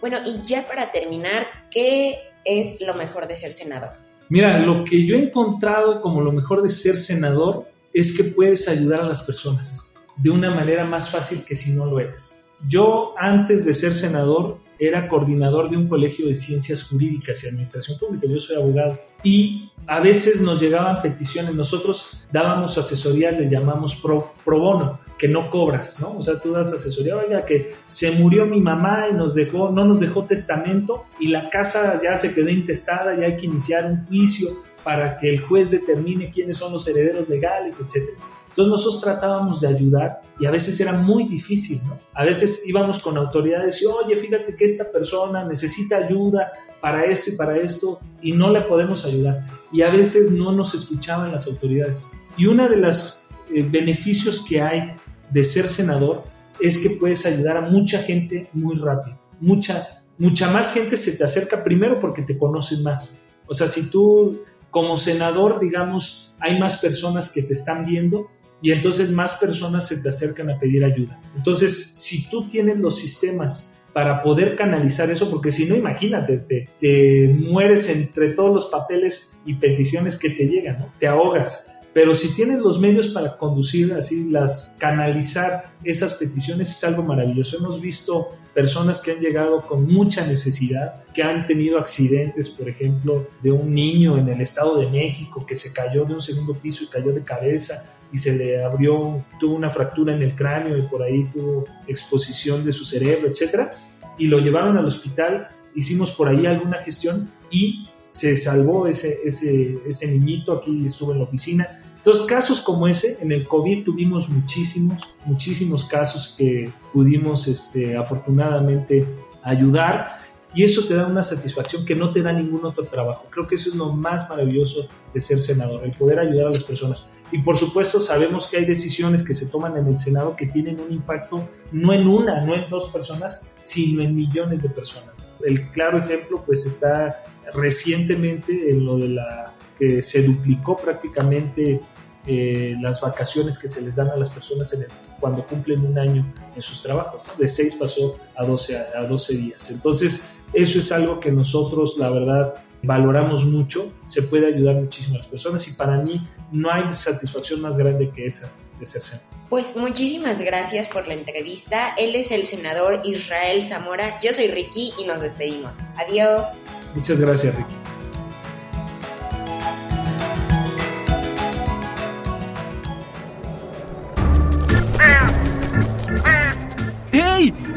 Bueno, 0.00 0.16
y 0.24 0.42
ya 0.46 0.66
para 0.66 0.90
terminar, 0.90 1.46
¿qué 1.70 2.29
es 2.44 2.80
lo 2.80 2.94
mejor 2.94 3.26
de 3.26 3.36
ser 3.36 3.52
senador? 3.52 3.90
Mira, 4.28 4.58
lo 4.58 4.84
que 4.84 5.04
yo 5.04 5.16
he 5.16 5.24
encontrado 5.24 6.00
como 6.00 6.20
lo 6.20 6.32
mejor 6.32 6.62
de 6.62 6.68
ser 6.68 6.96
senador 6.96 7.68
es 7.92 8.16
que 8.16 8.24
puedes 8.24 8.68
ayudar 8.68 9.00
a 9.00 9.06
las 9.06 9.22
personas 9.22 9.96
de 10.16 10.30
una 10.30 10.54
manera 10.54 10.84
más 10.84 11.10
fácil 11.10 11.44
que 11.44 11.54
si 11.54 11.72
no 11.72 11.86
lo 11.86 11.98
eres. 11.98 12.46
Yo 12.68 13.14
antes 13.18 13.64
de 13.64 13.74
ser 13.74 13.94
senador 13.94 14.58
era 14.78 15.08
coordinador 15.08 15.68
de 15.68 15.76
un 15.76 15.88
colegio 15.88 16.26
de 16.26 16.34
ciencias 16.34 16.82
jurídicas 16.84 17.42
y 17.42 17.48
administración 17.48 17.98
pública, 17.98 18.26
yo 18.26 18.40
soy 18.40 18.56
abogado, 18.56 18.98
y 19.22 19.70
a 19.86 20.00
veces 20.00 20.40
nos 20.40 20.60
llegaban 20.60 21.02
peticiones, 21.02 21.54
nosotros 21.54 22.24
dábamos 22.32 22.78
asesoría, 22.78 23.30
le 23.30 23.48
llamamos 23.48 23.96
pro, 23.96 24.32
pro 24.44 24.58
bono, 24.58 25.00
que 25.20 25.28
no 25.28 25.50
cobras, 25.50 26.00
¿no? 26.00 26.16
O 26.16 26.22
sea, 26.22 26.40
tú 26.40 26.52
das 26.52 26.72
asesoría, 26.72 27.14
oiga, 27.14 27.44
que 27.44 27.74
se 27.84 28.12
murió 28.12 28.46
mi 28.46 28.58
mamá 28.58 29.04
y 29.10 29.12
nos 29.12 29.34
dejó, 29.34 29.70
no 29.70 29.84
nos 29.84 30.00
dejó 30.00 30.24
testamento 30.24 31.04
y 31.18 31.28
la 31.28 31.50
casa 31.50 32.00
ya 32.02 32.16
se 32.16 32.32
quedó 32.32 32.48
intestada 32.48 33.14
y 33.14 33.24
hay 33.24 33.36
que 33.36 33.44
iniciar 33.44 33.84
un 33.84 34.06
juicio 34.06 34.48
para 34.82 35.18
que 35.18 35.28
el 35.28 35.40
juez 35.40 35.72
determine 35.72 36.30
quiénes 36.30 36.56
son 36.56 36.72
los 36.72 36.88
herederos 36.88 37.28
legales, 37.28 37.78
etcétera, 37.78 38.16
Entonces 38.48 38.70
nosotros 38.70 39.02
tratábamos 39.02 39.60
de 39.60 39.68
ayudar 39.68 40.22
y 40.38 40.46
a 40.46 40.50
veces 40.50 40.80
era 40.80 40.94
muy 40.94 41.24
difícil, 41.24 41.82
¿no? 41.86 42.00
A 42.14 42.24
veces 42.24 42.66
íbamos 42.66 42.98
con 42.98 43.18
autoridades 43.18 43.82
y, 43.82 43.84
oye, 43.84 44.16
fíjate 44.16 44.56
que 44.56 44.64
esta 44.64 44.90
persona 44.90 45.44
necesita 45.44 45.98
ayuda 45.98 46.50
para 46.80 47.04
esto 47.04 47.28
y 47.28 47.36
para 47.36 47.58
esto 47.58 48.00
y 48.22 48.32
no 48.32 48.50
le 48.50 48.62
podemos 48.62 49.04
ayudar. 49.04 49.44
Y 49.70 49.82
a 49.82 49.90
veces 49.90 50.32
no 50.32 50.50
nos 50.50 50.74
escuchaban 50.74 51.30
las 51.30 51.46
autoridades. 51.46 52.10
Y 52.38 52.46
uno 52.46 52.66
de 52.66 52.76
los 52.76 53.30
eh, 53.52 53.66
beneficios 53.68 54.44
que 54.48 54.62
hay 54.62 54.94
de 55.30 55.44
ser 55.44 55.68
senador 55.68 56.24
es 56.60 56.78
que 56.78 56.90
puedes 56.90 57.24
ayudar 57.26 57.56
a 57.56 57.62
mucha 57.62 57.98
gente 58.02 58.48
muy 58.52 58.76
rápido. 58.76 59.18
Mucha, 59.40 60.02
mucha 60.18 60.50
más 60.50 60.74
gente 60.74 60.96
se 60.96 61.16
te 61.16 61.24
acerca 61.24 61.64
primero 61.64 61.98
porque 61.98 62.22
te 62.22 62.36
conocen 62.36 62.82
más. 62.82 63.24
O 63.46 63.54
sea, 63.54 63.66
si 63.66 63.90
tú 63.90 64.42
como 64.70 64.96
senador, 64.96 65.60
digamos, 65.60 66.34
hay 66.38 66.58
más 66.58 66.78
personas 66.78 67.32
que 67.32 67.42
te 67.42 67.54
están 67.54 67.86
viendo 67.86 68.28
y 68.62 68.72
entonces 68.72 69.10
más 69.10 69.34
personas 69.34 69.88
se 69.88 70.02
te 70.02 70.08
acercan 70.08 70.50
a 70.50 70.58
pedir 70.58 70.84
ayuda. 70.84 71.20
Entonces, 71.36 71.94
si 71.98 72.28
tú 72.28 72.46
tienes 72.46 72.78
los 72.78 72.98
sistemas 72.98 73.74
para 73.92 74.22
poder 74.22 74.54
canalizar 74.54 75.10
eso, 75.10 75.30
porque 75.30 75.50
si 75.50 75.66
no, 75.66 75.74
imagínate, 75.74 76.38
te, 76.38 76.68
te 76.78 77.28
mueres 77.28 77.88
entre 77.88 78.34
todos 78.34 78.52
los 78.52 78.66
papeles 78.66 79.38
y 79.44 79.54
peticiones 79.54 80.16
que 80.16 80.30
te 80.30 80.44
llegan, 80.44 80.78
¿no? 80.78 80.92
te 80.98 81.08
ahogas. 81.08 81.69
Pero 81.92 82.14
si 82.14 82.34
tienes 82.34 82.60
los 82.60 82.78
medios 82.78 83.08
para 83.08 83.36
conducir, 83.36 83.92
así 83.94 84.30
las 84.30 84.76
canalizar 84.78 85.72
esas 85.82 86.14
peticiones 86.14 86.70
es 86.70 86.84
algo 86.84 87.02
maravilloso. 87.02 87.58
Hemos 87.58 87.80
visto 87.80 88.36
personas 88.54 89.00
que 89.00 89.12
han 89.12 89.20
llegado 89.20 89.60
con 89.66 89.86
mucha 89.86 90.26
necesidad, 90.26 91.04
que 91.12 91.22
han 91.22 91.46
tenido 91.46 91.78
accidentes, 91.78 92.50
por 92.50 92.68
ejemplo, 92.68 93.26
de 93.42 93.50
un 93.50 93.70
niño 93.70 94.18
en 94.18 94.28
el 94.28 94.40
Estado 94.40 94.78
de 94.78 94.88
México 94.88 95.44
que 95.46 95.56
se 95.56 95.72
cayó 95.72 96.04
de 96.04 96.14
un 96.14 96.20
segundo 96.20 96.54
piso 96.54 96.84
y 96.84 96.88
cayó 96.88 97.12
de 97.12 97.24
cabeza 97.24 97.84
y 98.12 98.16
se 98.16 98.36
le 98.36 98.62
abrió, 98.62 99.24
tuvo 99.38 99.54
una 99.54 99.70
fractura 99.70 100.14
en 100.14 100.22
el 100.22 100.34
cráneo 100.34 100.76
y 100.76 100.82
por 100.82 101.02
ahí 101.02 101.28
tuvo 101.32 101.64
exposición 101.86 102.64
de 102.64 102.72
su 102.72 102.84
cerebro, 102.84 103.28
etcétera, 103.28 103.70
y 104.18 104.26
lo 104.26 104.38
llevaron 104.38 104.76
al 104.76 104.86
hospital, 104.86 105.48
hicimos 105.74 106.10
por 106.12 106.28
ahí 106.28 106.46
alguna 106.46 106.78
gestión 106.82 107.30
y 107.50 107.86
se 108.04 108.36
salvó 108.36 108.88
ese, 108.88 109.18
ese, 109.24 109.78
ese 109.86 110.10
niñito, 110.10 110.52
aquí 110.52 110.84
estuvo 110.84 111.12
en 111.12 111.18
la 111.18 111.24
oficina, 111.24 111.79
entonces, 112.00 112.26
casos 112.26 112.62
como 112.62 112.88
ese, 112.88 113.18
en 113.20 113.30
el 113.30 113.46
COVID 113.46 113.84
tuvimos 113.84 114.30
muchísimos, 114.30 115.14
muchísimos 115.26 115.84
casos 115.84 116.34
que 116.36 116.72
pudimos 116.94 117.46
este, 117.46 117.94
afortunadamente 117.94 119.06
ayudar 119.42 120.16
y 120.54 120.64
eso 120.64 120.86
te 120.88 120.94
da 120.94 121.06
una 121.06 121.22
satisfacción 121.22 121.84
que 121.84 121.94
no 121.94 122.10
te 122.10 122.22
da 122.22 122.32
ningún 122.32 122.64
otro 122.64 122.84
trabajo. 122.84 123.26
Creo 123.28 123.46
que 123.46 123.56
eso 123.56 123.68
es 123.68 123.74
lo 123.74 123.92
más 123.92 124.30
maravilloso 124.30 124.88
de 125.12 125.20
ser 125.20 125.40
senador, 125.40 125.84
el 125.84 125.90
poder 125.90 126.20
ayudar 126.20 126.46
a 126.46 126.50
las 126.52 126.64
personas. 126.64 127.10
Y 127.32 127.42
por 127.42 127.58
supuesto 127.58 128.00
sabemos 128.00 128.46
que 128.46 128.56
hay 128.56 128.64
decisiones 128.64 129.22
que 129.22 129.34
se 129.34 129.50
toman 129.50 129.76
en 129.76 129.86
el 129.86 129.98
Senado 129.98 130.34
que 130.34 130.46
tienen 130.46 130.80
un 130.80 130.90
impacto 130.90 131.46
no 131.70 131.92
en 131.92 132.08
una, 132.08 132.40
no 132.46 132.54
en 132.54 132.66
dos 132.66 132.88
personas, 132.88 133.54
sino 133.60 134.02
en 134.02 134.16
millones 134.16 134.62
de 134.62 134.70
personas. 134.70 135.10
El 135.44 135.68
claro 135.68 135.98
ejemplo 135.98 136.42
pues 136.46 136.64
está 136.64 137.24
recientemente 137.52 138.70
en 138.70 138.86
lo 138.86 138.96
de 138.96 139.10
la 139.10 139.52
se 140.00 140.22
duplicó 140.22 140.76
prácticamente 140.76 141.80
eh, 142.26 142.76
las 142.80 143.00
vacaciones 143.00 143.58
que 143.58 143.66
se 143.66 143.80
les 143.80 143.96
dan 143.96 144.10
a 144.10 144.16
las 144.16 144.28
personas 144.28 144.76
cuando 145.18 145.46
cumplen 145.46 145.86
un 145.86 145.98
año 145.98 146.26
en 146.54 146.62
sus 146.62 146.82
trabajos. 146.82 147.22
De 147.38 147.48
6 147.48 147.76
pasó 147.76 148.18
a 148.36 148.44
12, 148.44 148.76
a 148.78 149.04
12 149.06 149.36
días. 149.36 149.70
Entonces, 149.70 150.36
eso 150.52 150.78
es 150.78 150.92
algo 150.92 151.18
que 151.18 151.32
nosotros, 151.32 151.96
la 151.98 152.10
verdad, 152.10 152.56
valoramos 152.82 153.46
mucho. 153.46 153.92
Se 154.04 154.22
puede 154.24 154.46
ayudar 154.46 154.76
muchísimo 154.76 155.14
a 155.14 155.18
las 155.18 155.28
personas 155.28 155.66
y 155.68 155.72
para 155.72 155.96
mí 155.96 156.26
no 156.52 156.70
hay 156.70 156.92
satisfacción 156.92 157.62
más 157.62 157.78
grande 157.78 158.10
que 158.10 158.26
esa 158.26 158.52
de 158.78 158.86
ser 158.86 159.00
senador. 159.00 159.28
Pues 159.48 159.76
muchísimas 159.76 160.40
gracias 160.40 160.88
por 160.88 161.08
la 161.08 161.14
entrevista. 161.14 161.94
Él 161.96 162.14
es 162.14 162.30
el 162.32 162.46
senador 162.46 163.00
Israel 163.04 163.62
Zamora. 163.62 164.18
Yo 164.20 164.32
soy 164.32 164.48
Ricky 164.48 164.92
y 164.98 165.04
nos 165.04 165.22
despedimos. 165.22 165.78
Adiós. 165.96 166.48
Muchas 166.94 167.20
gracias, 167.20 167.56
Ricky. 167.56 167.79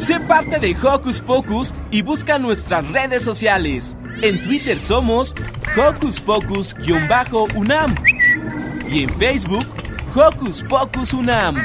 Sé 0.04 0.20
parte 0.20 0.60
de 0.60 0.76
Hocus 0.76 1.22
Pocus 1.22 1.74
y 1.90 2.02
busca 2.02 2.38
nuestras 2.38 2.92
redes 2.92 3.24
sociales. 3.24 3.96
En 4.22 4.38
Twitter 4.44 4.78
somos 4.78 5.34
Hocus 5.78 6.20
Pocus-UNAM 6.20 7.96
y 8.90 9.04
en 9.04 9.10
Facebook 9.18 9.66
Hocus 10.14 10.62
Pocus 10.68 11.14
UNAM. 11.14 11.56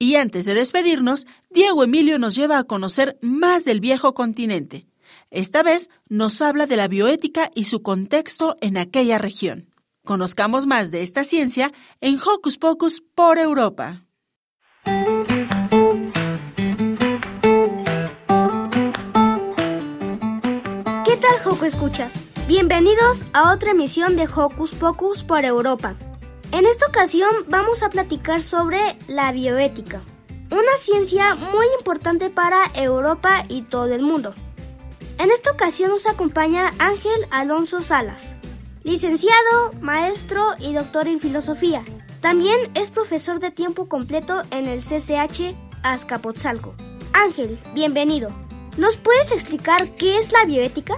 Y 0.00 0.16
antes 0.16 0.46
de 0.46 0.54
despedirnos, 0.54 1.28
Diego 1.50 1.84
Emilio 1.84 2.18
nos 2.18 2.34
lleva 2.34 2.58
a 2.58 2.64
conocer 2.64 3.18
más 3.22 3.64
del 3.64 3.78
viejo 3.78 4.14
continente. 4.14 4.88
Esta 5.30 5.62
vez 5.62 5.90
nos 6.08 6.42
habla 6.42 6.66
de 6.66 6.76
la 6.76 6.88
bioética 6.88 7.52
y 7.54 7.64
su 7.64 7.82
contexto 7.82 8.56
en 8.60 8.78
aquella 8.78 9.18
región. 9.18 9.69
Conozcamos 10.04 10.66
más 10.66 10.90
de 10.90 11.02
esta 11.02 11.24
ciencia 11.24 11.72
en 12.00 12.18
Hocus 12.18 12.56
Pocus 12.56 13.02
por 13.14 13.36
Europa. 13.38 14.06
¿Qué 21.04 21.16
tal, 21.16 21.34
Hocus 21.44 21.68
Escuchas? 21.68 22.14
Bienvenidos 22.48 23.26
a 23.34 23.52
otra 23.52 23.72
emisión 23.72 24.16
de 24.16 24.26
Hocus 24.26 24.74
Pocus 24.74 25.22
por 25.22 25.44
Europa. 25.44 25.94
En 26.50 26.64
esta 26.64 26.86
ocasión 26.86 27.30
vamos 27.48 27.82
a 27.82 27.90
platicar 27.90 28.42
sobre 28.42 28.96
la 29.06 29.30
bioética, 29.32 30.00
una 30.50 30.76
ciencia 30.78 31.34
muy 31.34 31.66
importante 31.78 32.30
para 32.30 32.70
Europa 32.74 33.44
y 33.48 33.62
todo 33.62 33.92
el 33.92 34.02
mundo. 34.02 34.32
En 35.18 35.30
esta 35.30 35.52
ocasión 35.52 35.90
nos 35.90 36.06
acompaña 36.06 36.70
Ángel 36.78 37.26
Alonso 37.30 37.82
Salas, 37.82 38.34
licenciado, 38.82 39.72
maestro 39.80 40.54
y 40.58 40.72
doctor 40.72 41.08
en 41.08 41.20
filosofía. 41.20 41.84
También 42.20 42.58
es 42.74 42.90
profesor 42.90 43.40
de 43.40 43.50
tiempo 43.50 43.88
completo 43.88 44.42
en 44.50 44.66
el 44.66 44.80
CCH 44.80 45.54
Azcapotzalco. 45.82 46.74
Ángel, 47.12 47.58
bienvenido. 47.74 48.28
¿Nos 48.76 48.96
puedes 48.96 49.32
explicar 49.32 49.94
qué 49.96 50.18
es 50.18 50.32
la 50.32 50.44
bioética? 50.44 50.94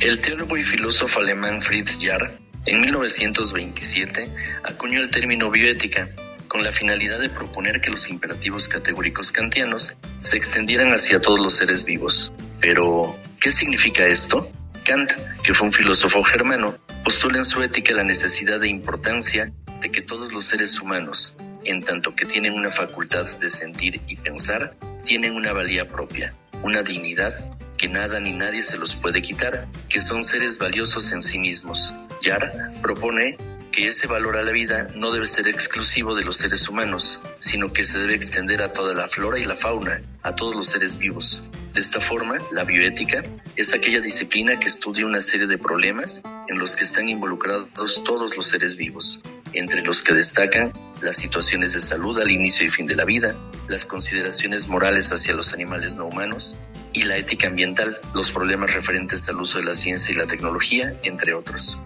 El 0.00 0.20
teórico 0.20 0.56
y 0.56 0.64
filósofo 0.64 1.20
alemán 1.20 1.60
Fritz 1.60 1.98
Jarr 2.00 2.38
en 2.66 2.80
1927 2.80 4.30
acuñó 4.64 5.00
el 5.00 5.10
término 5.10 5.50
bioética 5.50 6.10
con 6.48 6.62
la 6.62 6.72
finalidad 6.72 7.20
de 7.20 7.28
proponer 7.28 7.80
que 7.80 7.90
los 7.90 8.08
imperativos 8.08 8.68
categóricos 8.68 9.32
kantianos 9.32 9.94
se 10.20 10.36
extendieran 10.36 10.92
hacia 10.92 11.20
todos 11.20 11.40
los 11.40 11.54
seres 11.54 11.84
vivos. 11.84 12.32
Pero, 12.60 13.16
¿qué 13.40 13.50
significa 13.50 14.06
esto? 14.06 14.48
Kant, 14.84 15.12
que 15.42 15.54
fue 15.54 15.66
un 15.66 15.72
filósofo 15.72 16.22
germano, 16.22 16.78
postula 17.02 17.38
en 17.38 17.44
su 17.44 17.62
ética 17.62 17.94
la 17.94 18.04
necesidad 18.04 18.60
de 18.60 18.68
importancia 18.68 19.50
de 19.80 19.90
que 19.90 20.02
todos 20.02 20.32
los 20.34 20.44
seres 20.44 20.78
humanos, 20.78 21.36
en 21.64 21.82
tanto 21.82 22.14
que 22.14 22.26
tienen 22.26 22.52
una 22.52 22.70
facultad 22.70 23.26
de 23.38 23.48
sentir 23.48 24.02
y 24.06 24.16
pensar, 24.16 24.76
tienen 25.04 25.34
una 25.34 25.52
valía 25.54 25.88
propia, 25.88 26.34
una 26.62 26.82
dignidad 26.82 27.32
que 27.78 27.88
nada 27.88 28.20
ni 28.20 28.32
nadie 28.32 28.62
se 28.62 28.76
los 28.76 28.94
puede 28.94 29.22
quitar, 29.22 29.66
que 29.88 30.00
son 30.00 30.22
seres 30.22 30.58
valiosos 30.58 31.12
en 31.12 31.22
sí 31.22 31.38
mismos. 31.38 31.94
Yar 32.20 32.72
propone 32.82 33.38
que 33.74 33.88
ese 33.88 34.06
valor 34.06 34.36
a 34.36 34.44
la 34.44 34.52
vida 34.52 34.88
no 34.94 35.10
debe 35.10 35.26
ser 35.26 35.48
exclusivo 35.48 36.14
de 36.14 36.22
los 36.22 36.36
seres 36.36 36.68
humanos, 36.68 37.18
sino 37.38 37.72
que 37.72 37.82
se 37.82 37.98
debe 37.98 38.14
extender 38.14 38.62
a 38.62 38.72
toda 38.72 38.94
la 38.94 39.08
flora 39.08 39.36
y 39.36 39.44
la 39.44 39.56
fauna, 39.56 40.00
a 40.22 40.36
todos 40.36 40.54
los 40.54 40.68
seres 40.68 40.96
vivos. 40.96 41.42
De 41.72 41.80
esta 41.80 42.00
forma, 42.00 42.38
la 42.52 42.62
bioética 42.62 43.24
es 43.56 43.74
aquella 43.74 43.98
disciplina 44.00 44.60
que 44.60 44.68
estudia 44.68 45.04
una 45.04 45.20
serie 45.20 45.48
de 45.48 45.58
problemas 45.58 46.22
en 46.46 46.58
los 46.60 46.76
que 46.76 46.84
están 46.84 47.08
involucrados 47.08 48.00
todos 48.04 48.36
los 48.36 48.46
seres 48.46 48.76
vivos, 48.76 49.20
entre 49.52 49.82
los 49.82 50.02
que 50.02 50.14
destacan 50.14 50.72
las 51.02 51.16
situaciones 51.16 51.72
de 51.72 51.80
salud 51.80 52.16
al 52.20 52.30
inicio 52.30 52.64
y 52.64 52.68
fin 52.68 52.86
de 52.86 52.94
la 52.94 53.04
vida, 53.04 53.34
las 53.66 53.86
consideraciones 53.86 54.68
morales 54.68 55.12
hacia 55.12 55.34
los 55.34 55.52
animales 55.52 55.96
no 55.96 56.06
humanos 56.06 56.56
y 56.92 57.02
la 57.02 57.16
ética 57.16 57.48
ambiental, 57.48 57.98
los 58.14 58.30
problemas 58.30 58.72
referentes 58.72 59.28
al 59.28 59.40
uso 59.40 59.58
de 59.58 59.64
la 59.64 59.74
ciencia 59.74 60.14
y 60.14 60.16
la 60.16 60.28
tecnología, 60.28 60.96
entre 61.02 61.34
otros. 61.34 61.76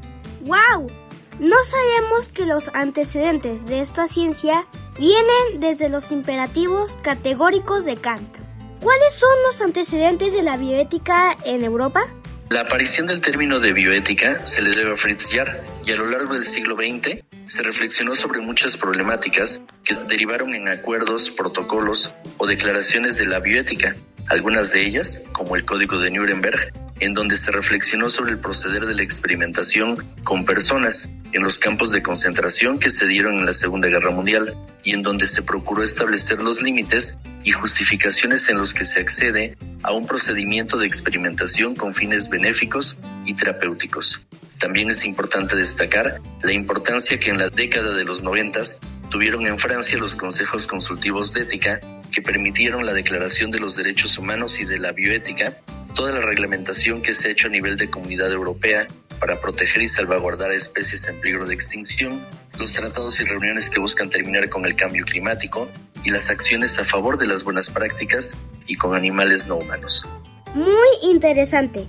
¡Wow! 0.42 1.07
No 1.40 1.56
sabíamos 1.62 2.30
que 2.30 2.46
los 2.46 2.68
antecedentes 2.74 3.64
de 3.64 3.80
esta 3.80 4.08
ciencia 4.08 4.66
vienen 4.98 5.60
desde 5.60 5.88
los 5.88 6.10
imperativos 6.10 6.98
categóricos 7.00 7.84
de 7.84 7.96
Kant. 7.96 8.38
¿Cuáles 8.80 9.14
son 9.14 9.30
los 9.44 9.60
antecedentes 9.60 10.34
de 10.34 10.42
la 10.42 10.56
bioética 10.56 11.36
en 11.44 11.62
Europa? 11.62 12.08
La 12.50 12.62
aparición 12.62 13.06
del 13.06 13.20
término 13.20 13.60
de 13.60 13.72
bioética 13.72 14.44
se 14.46 14.62
le 14.62 14.70
debe 14.70 14.94
a 14.94 14.96
Fritz 14.96 15.30
Jarr 15.30 15.64
y 15.84 15.92
a 15.92 15.96
lo 15.96 16.06
largo 16.06 16.34
del 16.34 16.44
siglo 16.44 16.74
XX 16.74 17.22
se 17.46 17.62
reflexionó 17.62 18.16
sobre 18.16 18.40
muchas 18.40 18.76
problemáticas 18.76 19.62
que 19.84 19.94
derivaron 20.08 20.54
en 20.54 20.66
acuerdos, 20.66 21.30
protocolos 21.30 22.14
o 22.38 22.48
declaraciones 22.48 23.16
de 23.16 23.26
la 23.26 23.38
bioética. 23.38 23.94
Algunas 24.28 24.72
de 24.72 24.84
ellas, 24.84 25.22
como 25.32 25.54
el 25.54 25.64
Código 25.64 25.98
de 25.98 26.10
Nuremberg, 26.10 26.72
en 27.00 27.14
donde 27.14 27.36
se 27.36 27.52
reflexionó 27.52 28.08
sobre 28.08 28.32
el 28.32 28.38
proceder 28.38 28.86
de 28.86 28.94
la 28.94 29.02
experimentación 29.02 29.96
con 30.24 30.44
personas 30.44 31.08
en 31.32 31.42
los 31.42 31.58
campos 31.58 31.90
de 31.90 32.02
concentración 32.02 32.78
que 32.78 32.90
se 32.90 33.06
dieron 33.06 33.38
en 33.38 33.46
la 33.46 33.52
Segunda 33.52 33.88
Guerra 33.88 34.10
Mundial 34.10 34.56
y 34.82 34.94
en 34.94 35.02
donde 35.02 35.26
se 35.26 35.42
procuró 35.42 35.82
establecer 35.82 36.42
los 36.42 36.62
límites 36.62 37.18
y 37.44 37.52
justificaciones 37.52 38.48
en 38.48 38.58
los 38.58 38.74
que 38.74 38.84
se 38.84 39.00
accede 39.00 39.56
a 39.82 39.92
un 39.92 40.06
procedimiento 40.06 40.78
de 40.78 40.86
experimentación 40.86 41.74
con 41.74 41.92
fines 41.92 42.28
benéficos 42.28 42.98
y 43.24 43.34
terapéuticos. 43.34 44.26
También 44.58 44.90
es 44.90 45.04
importante 45.04 45.56
destacar 45.56 46.20
la 46.42 46.52
importancia 46.52 47.18
que 47.18 47.30
en 47.30 47.38
la 47.38 47.48
década 47.48 47.94
de 47.94 48.04
los 48.04 48.22
noventas 48.22 48.78
tuvieron 49.08 49.46
en 49.46 49.58
Francia 49.58 49.98
los 49.98 50.16
consejos 50.16 50.66
consultivos 50.66 51.32
de 51.32 51.42
ética 51.42 51.80
que 52.10 52.22
permitieron 52.22 52.84
la 52.84 52.92
declaración 52.92 53.50
de 53.50 53.60
los 53.60 53.76
derechos 53.76 54.18
humanos 54.18 54.58
y 54.60 54.64
de 54.64 54.78
la 54.78 54.92
bioética 54.92 55.58
toda 55.98 56.12
la 56.12 56.20
reglamentación 56.20 57.02
que 57.02 57.12
se 57.12 57.26
ha 57.26 57.32
hecho 57.32 57.48
a 57.48 57.50
nivel 57.50 57.76
de 57.76 57.90
comunidad 57.90 58.30
europea 58.30 58.86
para 59.18 59.40
proteger 59.40 59.82
y 59.82 59.88
salvaguardar 59.88 60.52
especies 60.52 61.08
en 61.08 61.20
peligro 61.20 61.44
de 61.44 61.54
extinción, 61.54 62.24
los 62.56 62.72
tratados 62.72 63.18
y 63.18 63.24
reuniones 63.24 63.68
que 63.68 63.80
buscan 63.80 64.08
terminar 64.08 64.48
con 64.48 64.64
el 64.64 64.76
cambio 64.76 65.04
climático 65.04 65.68
y 66.04 66.10
las 66.10 66.30
acciones 66.30 66.78
a 66.78 66.84
favor 66.84 67.18
de 67.18 67.26
las 67.26 67.42
buenas 67.42 67.68
prácticas 67.68 68.36
y 68.68 68.76
con 68.76 68.94
animales 68.94 69.48
no 69.48 69.56
humanos. 69.56 70.06
Muy 70.54 70.88
interesante. 71.02 71.88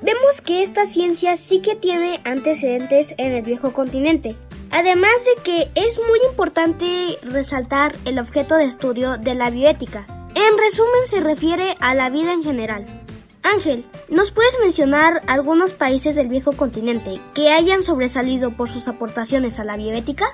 Vemos 0.00 0.40
que 0.40 0.62
esta 0.62 0.86
ciencia 0.86 1.36
sí 1.36 1.60
que 1.60 1.76
tiene 1.76 2.22
antecedentes 2.24 3.14
en 3.18 3.32
el 3.32 3.42
viejo 3.42 3.74
continente. 3.74 4.36
Además 4.70 5.22
de 5.26 5.42
que 5.42 5.70
es 5.74 5.98
muy 5.98 6.18
importante 6.30 7.18
resaltar 7.24 7.94
el 8.06 8.20
objeto 8.20 8.56
de 8.56 8.64
estudio 8.64 9.18
de 9.18 9.34
la 9.34 9.50
bioética. 9.50 10.06
En 10.34 10.56
resumen 10.56 11.06
se 11.06 11.20
refiere 11.20 11.74
a 11.80 11.94
la 11.94 12.08
vida 12.08 12.32
en 12.32 12.42
general. 12.42 12.99
Ángel, 13.42 13.84
¿nos 14.08 14.32
puedes 14.32 14.58
mencionar 14.60 15.22
algunos 15.26 15.72
países 15.72 16.14
del 16.14 16.28
viejo 16.28 16.52
continente 16.52 17.20
que 17.34 17.48
hayan 17.48 17.82
sobresalido 17.82 18.56
por 18.56 18.68
sus 18.68 18.86
aportaciones 18.86 19.58
a 19.58 19.64
la 19.64 19.76
bioética? 19.76 20.26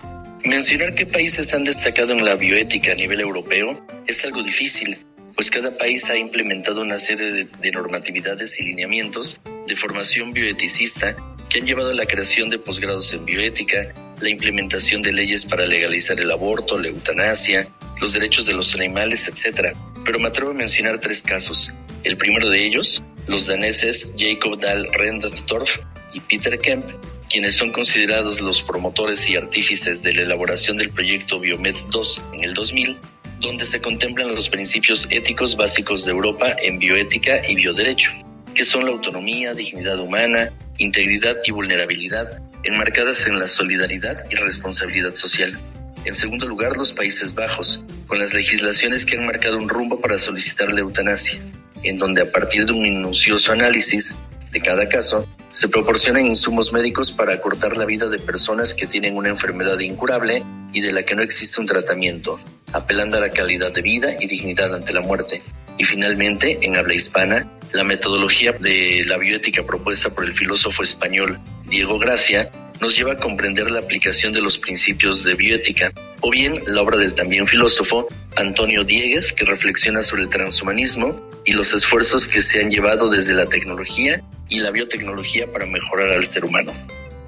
Mencionar 0.44 0.94
qué 0.94 1.06
países 1.06 1.54
han 1.54 1.64
destacado 1.64 2.12
en 2.12 2.24
la 2.24 2.34
bioética 2.34 2.92
a 2.92 2.94
nivel 2.94 3.20
europeo 3.20 3.84
es 4.06 4.24
algo 4.24 4.42
difícil, 4.42 5.06
pues 5.34 5.50
cada 5.50 5.76
país 5.76 6.08
ha 6.10 6.16
implementado 6.16 6.82
una 6.82 6.98
serie 6.98 7.32
de, 7.32 7.48
de, 7.60 7.70
normatividades 7.72 8.58
y 8.60 8.64
lineamientos 8.64 9.40
de 9.66 9.76
formación 9.76 10.32
bioeticista 10.32 11.16
que 11.48 11.60
han 11.60 11.66
llevado 11.66 11.90
a 11.90 11.94
la 11.94 12.06
creación 12.06 12.50
de 12.50 12.58
posgrados 12.58 13.12
en 13.12 13.24
bioética, 13.24 13.92
la 14.20 14.28
implementación 14.28 15.02
de 15.02 15.12
leyes 15.12 15.44
para 15.44 15.66
legalizar 15.66 16.20
el 16.20 16.30
aborto, 16.30 16.78
la 16.78 16.88
eutanasia, 16.88 17.68
los 18.00 18.12
derechos 18.12 18.46
de 18.46 18.54
los 18.54 18.74
animales, 18.74 19.28
etc. 19.28 19.76
Pero 20.04 20.18
me 20.18 20.28
atrevo 20.28 20.50
a 20.50 20.54
mencionar 20.54 20.98
tres 21.00 21.22
casos. 21.22 21.72
El 22.04 22.16
primero 22.16 22.48
de 22.48 22.64
ellos, 22.64 23.02
los 23.26 23.46
daneses 23.46 24.12
Jacob 24.16 24.58
Dahl 24.60 24.88
Rendorf 24.92 25.78
y 26.12 26.20
Peter 26.20 26.58
Kemp, 26.58 26.84
quienes 27.28 27.56
son 27.56 27.72
considerados 27.72 28.40
los 28.40 28.62
promotores 28.62 29.28
y 29.28 29.36
artífices 29.36 30.02
de 30.02 30.14
la 30.14 30.22
elaboración 30.22 30.76
del 30.76 30.90
proyecto 30.90 31.40
Biomed 31.40 31.76
2 31.90 32.22
en 32.34 32.44
el 32.44 32.54
2000, 32.54 32.98
donde 33.40 33.64
se 33.64 33.80
contemplan 33.80 34.34
los 34.34 34.48
principios 34.48 35.06
éticos 35.10 35.56
básicos 35.56 36.04
de 36.04 36.12
Europa 36.12 36.54
en 36.58 36.78
bioética 36.78 37.42
y 37.48 37.56
bioderecho, 37.56 38.12
que 38.56 38.64
son 38.64 38.86
la 38.86 38.90
autonomía, 38.90 39.52
dignidad 39.52 40.00
humana, 40.00 40.52
integridad 40.78 41.36
y 41.44 41.52
vulnerabilidad, 41.52 42.42
enmarcadas 42.64 43.26
en 43.26 43.38
la 43.38 43.46
solidaridad 43.46 44.24
y 44.30 44.34
responsabilidad 44.34 45.14
social. 45.14 45.60
En 46.04 46.14
segundo 46.14 46.46
lugar, 46.48 46.76
los 46.76 46.92
Países 46.92 47.34
Bajos, 47.34 47.84
con 48.06 48.18
las 48.18 48.32
legislaciones 48.32 49.04
que 49.04 49.16
han 49.16 49.26
marcado 49.26 49.58
un 49.58 49.68
rumbo 49.68 50.00
para 50.00 50.18
solicitar 50.18 50.72
la 50.72 50.80
eutanasia 50.80 51.40
en 51.82 51.98
donde 51.98 52.22
a 52.22 52.32
partir 52.32 52.66
de 52.66 52.72
un 52.72 52.82
minucioso 52.82 53.52
análisis 53.52 54.14
de 54.50 54.60
cada 54.60 54.88
caso, 54.88 55.28
se 55.50 55.68
proporcionan 55.68 56.26
insumos 56.26 56.72
médicos 56.72 57.12
para 57.12 57.34
acortar 57.34 57.76
la 57.76 57.84
vida 57.84 58.08
de 58.08 58.18
personas 58.18 58.74
que 58.74 58.86
tienen 58.86 59.16
una 59.16 59.28
enfermedad 59.28 59.78
incurable 59.80 60.44
y 60.72 60.80
de 60.80 60.92
la 60.92 61.04
que 61.04 61.14
no 61.14 61.22
existe 61.22 61.60
un 61.60 61.66
tratamiento, 61.66 62.40
apelando 62.72 63.18
a 63.18 63.20
la 63.20 63.30
calidad 63.30 63.72
de 63.72 63.82
vida 63.82 64.16
y 64.18 64.26
dignidad 64.26 64.74
ante 64.74 64.92
la 64.92 65.00
muerte. 65.00 65.42
Y 65.78 65.84
finalmente, 65.84 66.58
en 66.62 66.76
habla 66.76 66.94
hispana, 66.94 67.52
la 67.72 67.84
metodología 67.84 68.52
de 68.52 69.04
la 69.06 69.18
bioética 69.18 69.64
propuesta 69.64 70.10
por 70.10 70.24
el 70.24 70.34
filósofo 70.34 70.82
español 70.82 71.38
Diego 71.64 71.98
Gracia 71.98 72.50
nos 72.80 72.96
lleva 72.96 73.12
a 73.12 73.16
comprender 73.16 73.70
la 73.70 73.80
aplicación 73.80 74.32
de 74.32 74.40
los 74.40 74.58
principios 74.58 75.24
de 75.24 75.34
bioética, 75.34 75.92
o 76.20 76.30
bien 76.30 76.54
la 76.66 76.82
obra 76.82 76.98
del 76.98 77.14
también 77.14 77.46
filósofo 77.46 78.06
Antonio 78.36 78.84
Diegues, 78.84 79.32
que 79.32 79.44
reflexiona 79.44 80.02
sobre 80.02 80.24
el 80.24 80.28
transhumanismo 80.28 81.20
y 81.44 81.52
los 81.52 81.72
esfuerzos 81.72 82.28
que 82.28 82.40
se 82.40 82.60
han 82.60 82.70
llevado 82.70 83.08
desde 83.08 83.34
la 83.34 83.46
tecnología 83.46 84.22
y 84.48 84.58
la 84.60 84.70
biotecnología 84.70 85.50
para 85.52 85.66
mejorar 85.66 86.08
al 86.10 86.24
ser 86.24 86.44
humano. 86.44 86.72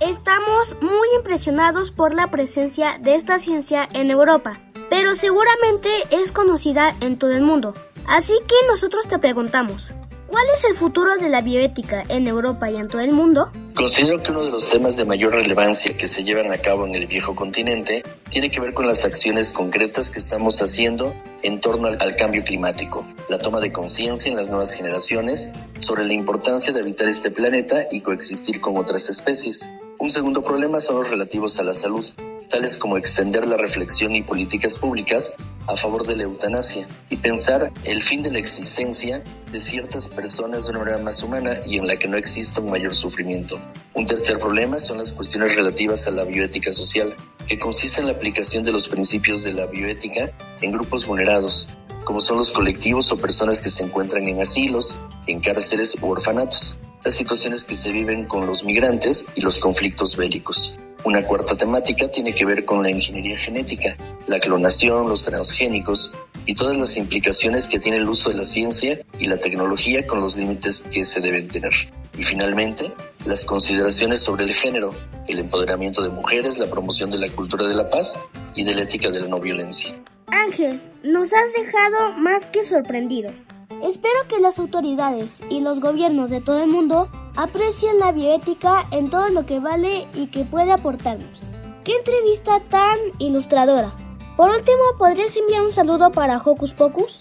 Estamos 0.00 0.76
muy 0.80 1.08
impresionados 1.16 1.90
por 1.90 2.14
la 2.14 2.30
presencia 2.30 2.98
de 3.00 3.14
esta 3.14 3.38
ciencia 3.38 3.88
en 3.94 4.10
Europa, 4.10 4.60
pero 4.90 5.14
seguramente 5.14 5.88
es 6.10 6.30
conocida 6.30 6.94
en 7.00 7.18
todo 7.18 7.32
el 7.32 7.42
mundo. 7.42 7.74
Así 8.06 8.34
que 8.46 8.54
nosotros 8.68 9.08
te 9.08 9.18
preguntamos, 9.18 9.94
¿Cuál 10.28 10.44
es 10.52 10.62
el 10.64 10.74
futuro 10.74 11.16
de 11.16 11.30
la 11.30 11.40
bioética 11.40 12.04
en 12.08 12.26
Europa 12.26 12.70
y 12.70 12.76
en 12.76 12.88
todo 12.88 13.00
el 13.00 13.12
mundo? 13.12 13.50
Considero 13.78 14.20
que 14.20 14.32
uno 14.32 14.44
de 14.44 14.50
los 14.50 14.68
temas 14.68 14.96
de 14.96 15.04
mayor 15.04 15.34
relevancia 15.34 15.96
que 15.96 16.08
se 16.08 16.24
llevan 16.24 16.50
a 16.50 16.58
cabo 16.58 16.84
en 16.84 16.96
el 16.96 17.06
viejo 17.06 17.36
continente 17.36 18.02
tiene 18.28 18.50
que 18.50 18.58
ver 18.60 18.74
con 18.74 18.88
las 18.88 19.04
acciones 19.04 19.52
concretas 19.52 20.10
que 20.10 20.18
estamos 20.18 20.60
haciendo 20.60 21.14
en 21.44 21.60
torno 21.60 21.86
al, 21.86 22.16
cambio 22.16 22.42
climático, 22.42 23.06
la 23.28 23.38
toma 23.38 23.60
de 23.60 23.70
conciencia 23.70 24.32
en 24.32 24.36
las 24.36 24.48
nuevas 24.50 24.72
generaciones 24.72 25.52
sobre 25.78 26.04
la 26.06 26.12
importancia 26.12 26.72
de 26.72 26.80
habitar 26.80 27.06
este 27.06 27.30
planeta 27.30 27.86
y 27.88 28.00
coexistir 28.00 28.60
con 28.60 28.76
otras 28.76 29.10
especies. 29.10 29.68
Un 30.00 30.10
segundo 30.10 30.42
problema 30.42 30.80
son 30.80 30.96
los 30.96 31.08
relativos 31.08 31.60
a 31.60 31.62
la 31.62 31.72
salud 31.72 32.04
tales 32.48 32.78
como 32.78 32.96
extender 32.96 33.46
la 33.46 33.56
reflexión 33.56 34.14
y 34.16 34.22
políticas 34.22 34.78
públicas 34.78 35.34
a 35.66 35.76
favor 35.76 36.06
de 36.06 36.16
la 36.16 36.22
eutanasia 36.24 36.88
y 37.10 37.16
pensar 37.16 37.70
el 37.84 38.02
fin 38.02 38.22
de 38.22 38.32
la 38.32 38.38
existencia 38.38 39.22
de 39.52 39.60
ciertas 39.60 40.08
personas 40.08 40.64
de 40.64 40.70
una 40.70 40.80
manera 40.80 40.98
más 40.98 41.22
humana 41.22 41.60
y 41.64 41.78
en 41.78 41.86
la 41.86 41.96
que 41.96 42.08
no 42.08 42.16
exista 42.16 42.60
un 42.60 42.70
mayor 42.70 42.94
sufrimiento. 42.94 43.60
Un 43.94 44.06
tercer 44.06 44.38
problema 44.38 44.78
son 44.78 44.98
las 44.98 45.12
cuestiones 45.12 45.56
relativas 45.56 46.06
a 46.06 46.10
la 46.10 46.24
bioética 46.24 46.70
social, 46.70 47.16
que 47.46 47.58
consiste 47.58 48.00
en 48.00 48.06
la 48.06 48.12
aplicación 48.12 48.62
de 48.62 48.72
los 48.72 48.88
principios 48.88 49.42
de 49.42 49.54
la 49.54 49.66
bioética 49.66 50.32
en 50.60 50.72
grupos 50.72 51.06
vulnerados, 51.06 51.68
como 52.04 52.20
son 52.20 52.36
los 52.36 52.52
colectivos 52.52 53.10
o 53.12 53.16
personas 53.16 53.60
que 53.60 53.70
se 53.70 53.84
encuentran 53.84 54.26
en 54.26 54.40
asilos, 54.40 54.98
en 55.26 55.40
cárceles 55.40 55.96
u 56.00 56.06
orfanatos, 56.08 56.78
las 57.04 57.14
situaciones 57.14 57.64
que 57.64 57.74
se 57.74 57.92
viven 57.92 58.24
con 58.24 58.46
los 58.46 58.64
migrantes 58.64 59.26
y 59.34 59.40
los 59.40 59.58
conflictos 59.58 60.16
bélicos. 60.16 60.78
Una 61.04 61.24
cuarta 61.24 61.56
temática 61.56 62.10
tiene 62.10 62.34
que 62.34 62.44
ver 62.44 62.64
con 62.64 62.82
la 62.82 62.90
ingeniería 62.90 63.36
genética, 63.36 63.96
la 64.26 64.38
clonación, 64.40 65.08
los 65.08 65.24
transgénicos 65.24 66.12
y 66.48 66.54
todas 66.54 66.78
las 66.78 66.96
implicaciones 66.96 67.68
que 67.68 67.78
tiene 67.78 67.98
el 67.98 68.08
uso 68.08 68.30
de 68.30 68.36
la 68.36 68.46
ciencia 68.46 68.98
y 69.18 69.26
la 69.26 69.36
tecnología 69.36 70.06
con 70.06 70.22
los 70.22 70.34
límites 70.34 70.80
que 70.80 71.04
se 71.04 71.20
deben 71.20 71.46
tener. 71.48 71.74
Y 72.16 72.24
finalmente, 72.24 72.90
las 73.26 73.44
consideraciones 73.44 74.22
sobre 74.22 74.44
el 74.44 74.54
género, 74.54 74.88
el 75.26 75.40
empoderamiento 75.40 76.02
de 76.02 76.08
mujeres, 76.08 76.58
la 76.58 76.70
promoción 76.70 77.10
de 77.10 77.18
la 77.18 77.28
cultura 77.28 77.68
de 77.68 77.74
la 77.74 77.90
paz 77.90 78.18
y 78.54 78.64
de 78.64 78.74
la 78.74 78.82
ética 78.84 79.10
de 79.10 79.20
la 79.20 79.28
no 79.28 79.38
violencia. 79.38 79.94
Ángel, 80.28 80.80
nos 81.02 81.34
has 81.34 81.52
dejado 81.52 82.12
más 82.12 82.46
que 82.46 82.64
sorprendidos. 82.64 83.44
Espero 83.84 84.26
que 84.26 84.40
las 84.40 84.58
autoridades 84.58 85.42
y 85.50 85.60
los 85.60 85.80
gobiernos 85.80 86.30
de 86.30 86.40
todo 86.40 86.62
el 86.62 86.70
mundo 86.70 87.10
aprecien 87.36 87.98
la 87.98 88.10
bioética 88.10 88.86
en 88.90 89.10
todo 89.10 89.28
lo 89.28 89.44
que 89.44 89.58
vale 89.58 90.08
y 90.14 90.28
que 90.28 90.44
puede 90.44 90.72
aportarnos. 90.72 91.42
¡Qué 91.84 91.92
entrevista 91.94 92.60
tan 92.70 92.96
ilustradora! 93.18 94.07
Por 94.38 94.50
último, 94.52 94.96
¿podrías 94.96 95.36
enviar 95.36 95.62
un 95.62 95.72
saludo 95.72 96.12
para 96.12 96.38
Hocus 96.38 96.72
Pocus? 96.72 97.18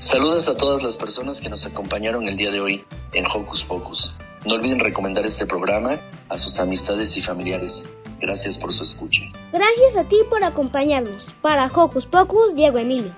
Saludos 0.00 0.48
a 0.48 0.56
todas 0.56 0.82
las 0.82 0.96
personas 0.96 1.40
que 1.40 1.48
nos 1.48 1.64
acompañaron 1.64 2.26
el 2.26 2.36
día 2.36 2.50
de 2.50 2.58
hoy 2.58 2.84
en 3.12 3.24
Hocus 3.24 3.62
Pocus. 3.62 4.16
No 4.44 4.54
olviden 4.54 4.80
recomendar 4.80 5.24
este 5.24 5.46
programa 5.46 6.00
a 6.28 6.36
sus 6.36 6.58
amistades 6.58 7.16
y 7.16 7.22
familiares. 7.22 7.84
Gracias 8.20 8.58
por 8.58 8.72
su 8.72 8.82
escucha. 8.82 9.22
Gracias 9.52 9.96
a 9.96 10.08
ti 10.08 10.16
por 10.28 10.42
acompañarnos. 10.42 11.32
Para 11.40 11.66
Hocus 11.66 12.06
Pocus, 12.06 12.56
Diego 12.56 12.78
Emilio. 12.78 13.14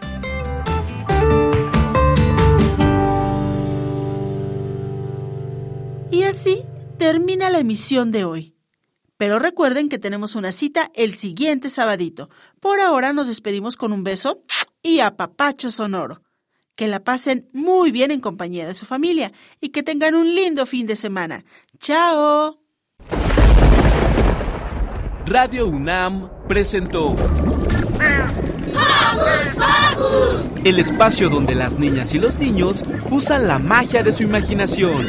Y 6.10 6.24
así 6.24 6.66
termina 6.98 7.48
la 7.48 7.60
emisión 7.60 8.12
de 8.12 8.26
hoy. 8.26 8.57
Pero 9.18 9.38
recuerden 9.40 9.88
que 9.88 9.98
tenemos 9.98 10.36
una 10.36 10.52
cita 10.52 10.90
el 10.94 11.14
siguiente 11.14 11.68
sabadito. 11.68 12.30
Por 12.60 12.80
ahora 12.80 13.12
nos 13.12 13.28
despedimos 13.28 13.76
con 13.76 13.92
un 13.92 14.04
beso 14.04 14.44
y 14.80 15.00
a 15.00 15.16
papacho 15.16 15.70
sonoro. 15.70 16.22
Que 16.76 16.86
la 16.86 17.02
pasen 17.02 17.50
muy 17.52 17.90
bien 17.90 18.12
en 18.12 18.20
compañía 18.20 18.66
de 18.66 18.74
su 18.74 18.86
familia 18.86 19.32
y 19.60 19.70
que 19.70 19.82
tengan 19.82 20.14
un 20.14 20.32
lindo 20.34 20.64
fin 20.64 20.86
de 20.86 20.94
semana. 20.94 21.44
¡Chao! 21.80 22.62
Radio 25.26 25.66
UNAM 25.66 26.30
presentó 26.46 27.14
el 30.64 30.78
espacio 30.78 31.28
donde 31.28 31.56
las 31.56 31.78
niñas 31.78 32.14
y 32.14 32.18
los 32.18 32.38
niños 32.38 32.84
usan 33.10 33.48
la 33.48 33.58
magia 33.58 34.04
de 34.04 34.12
su 34.12 34.22
imaginación. 34.22 35.06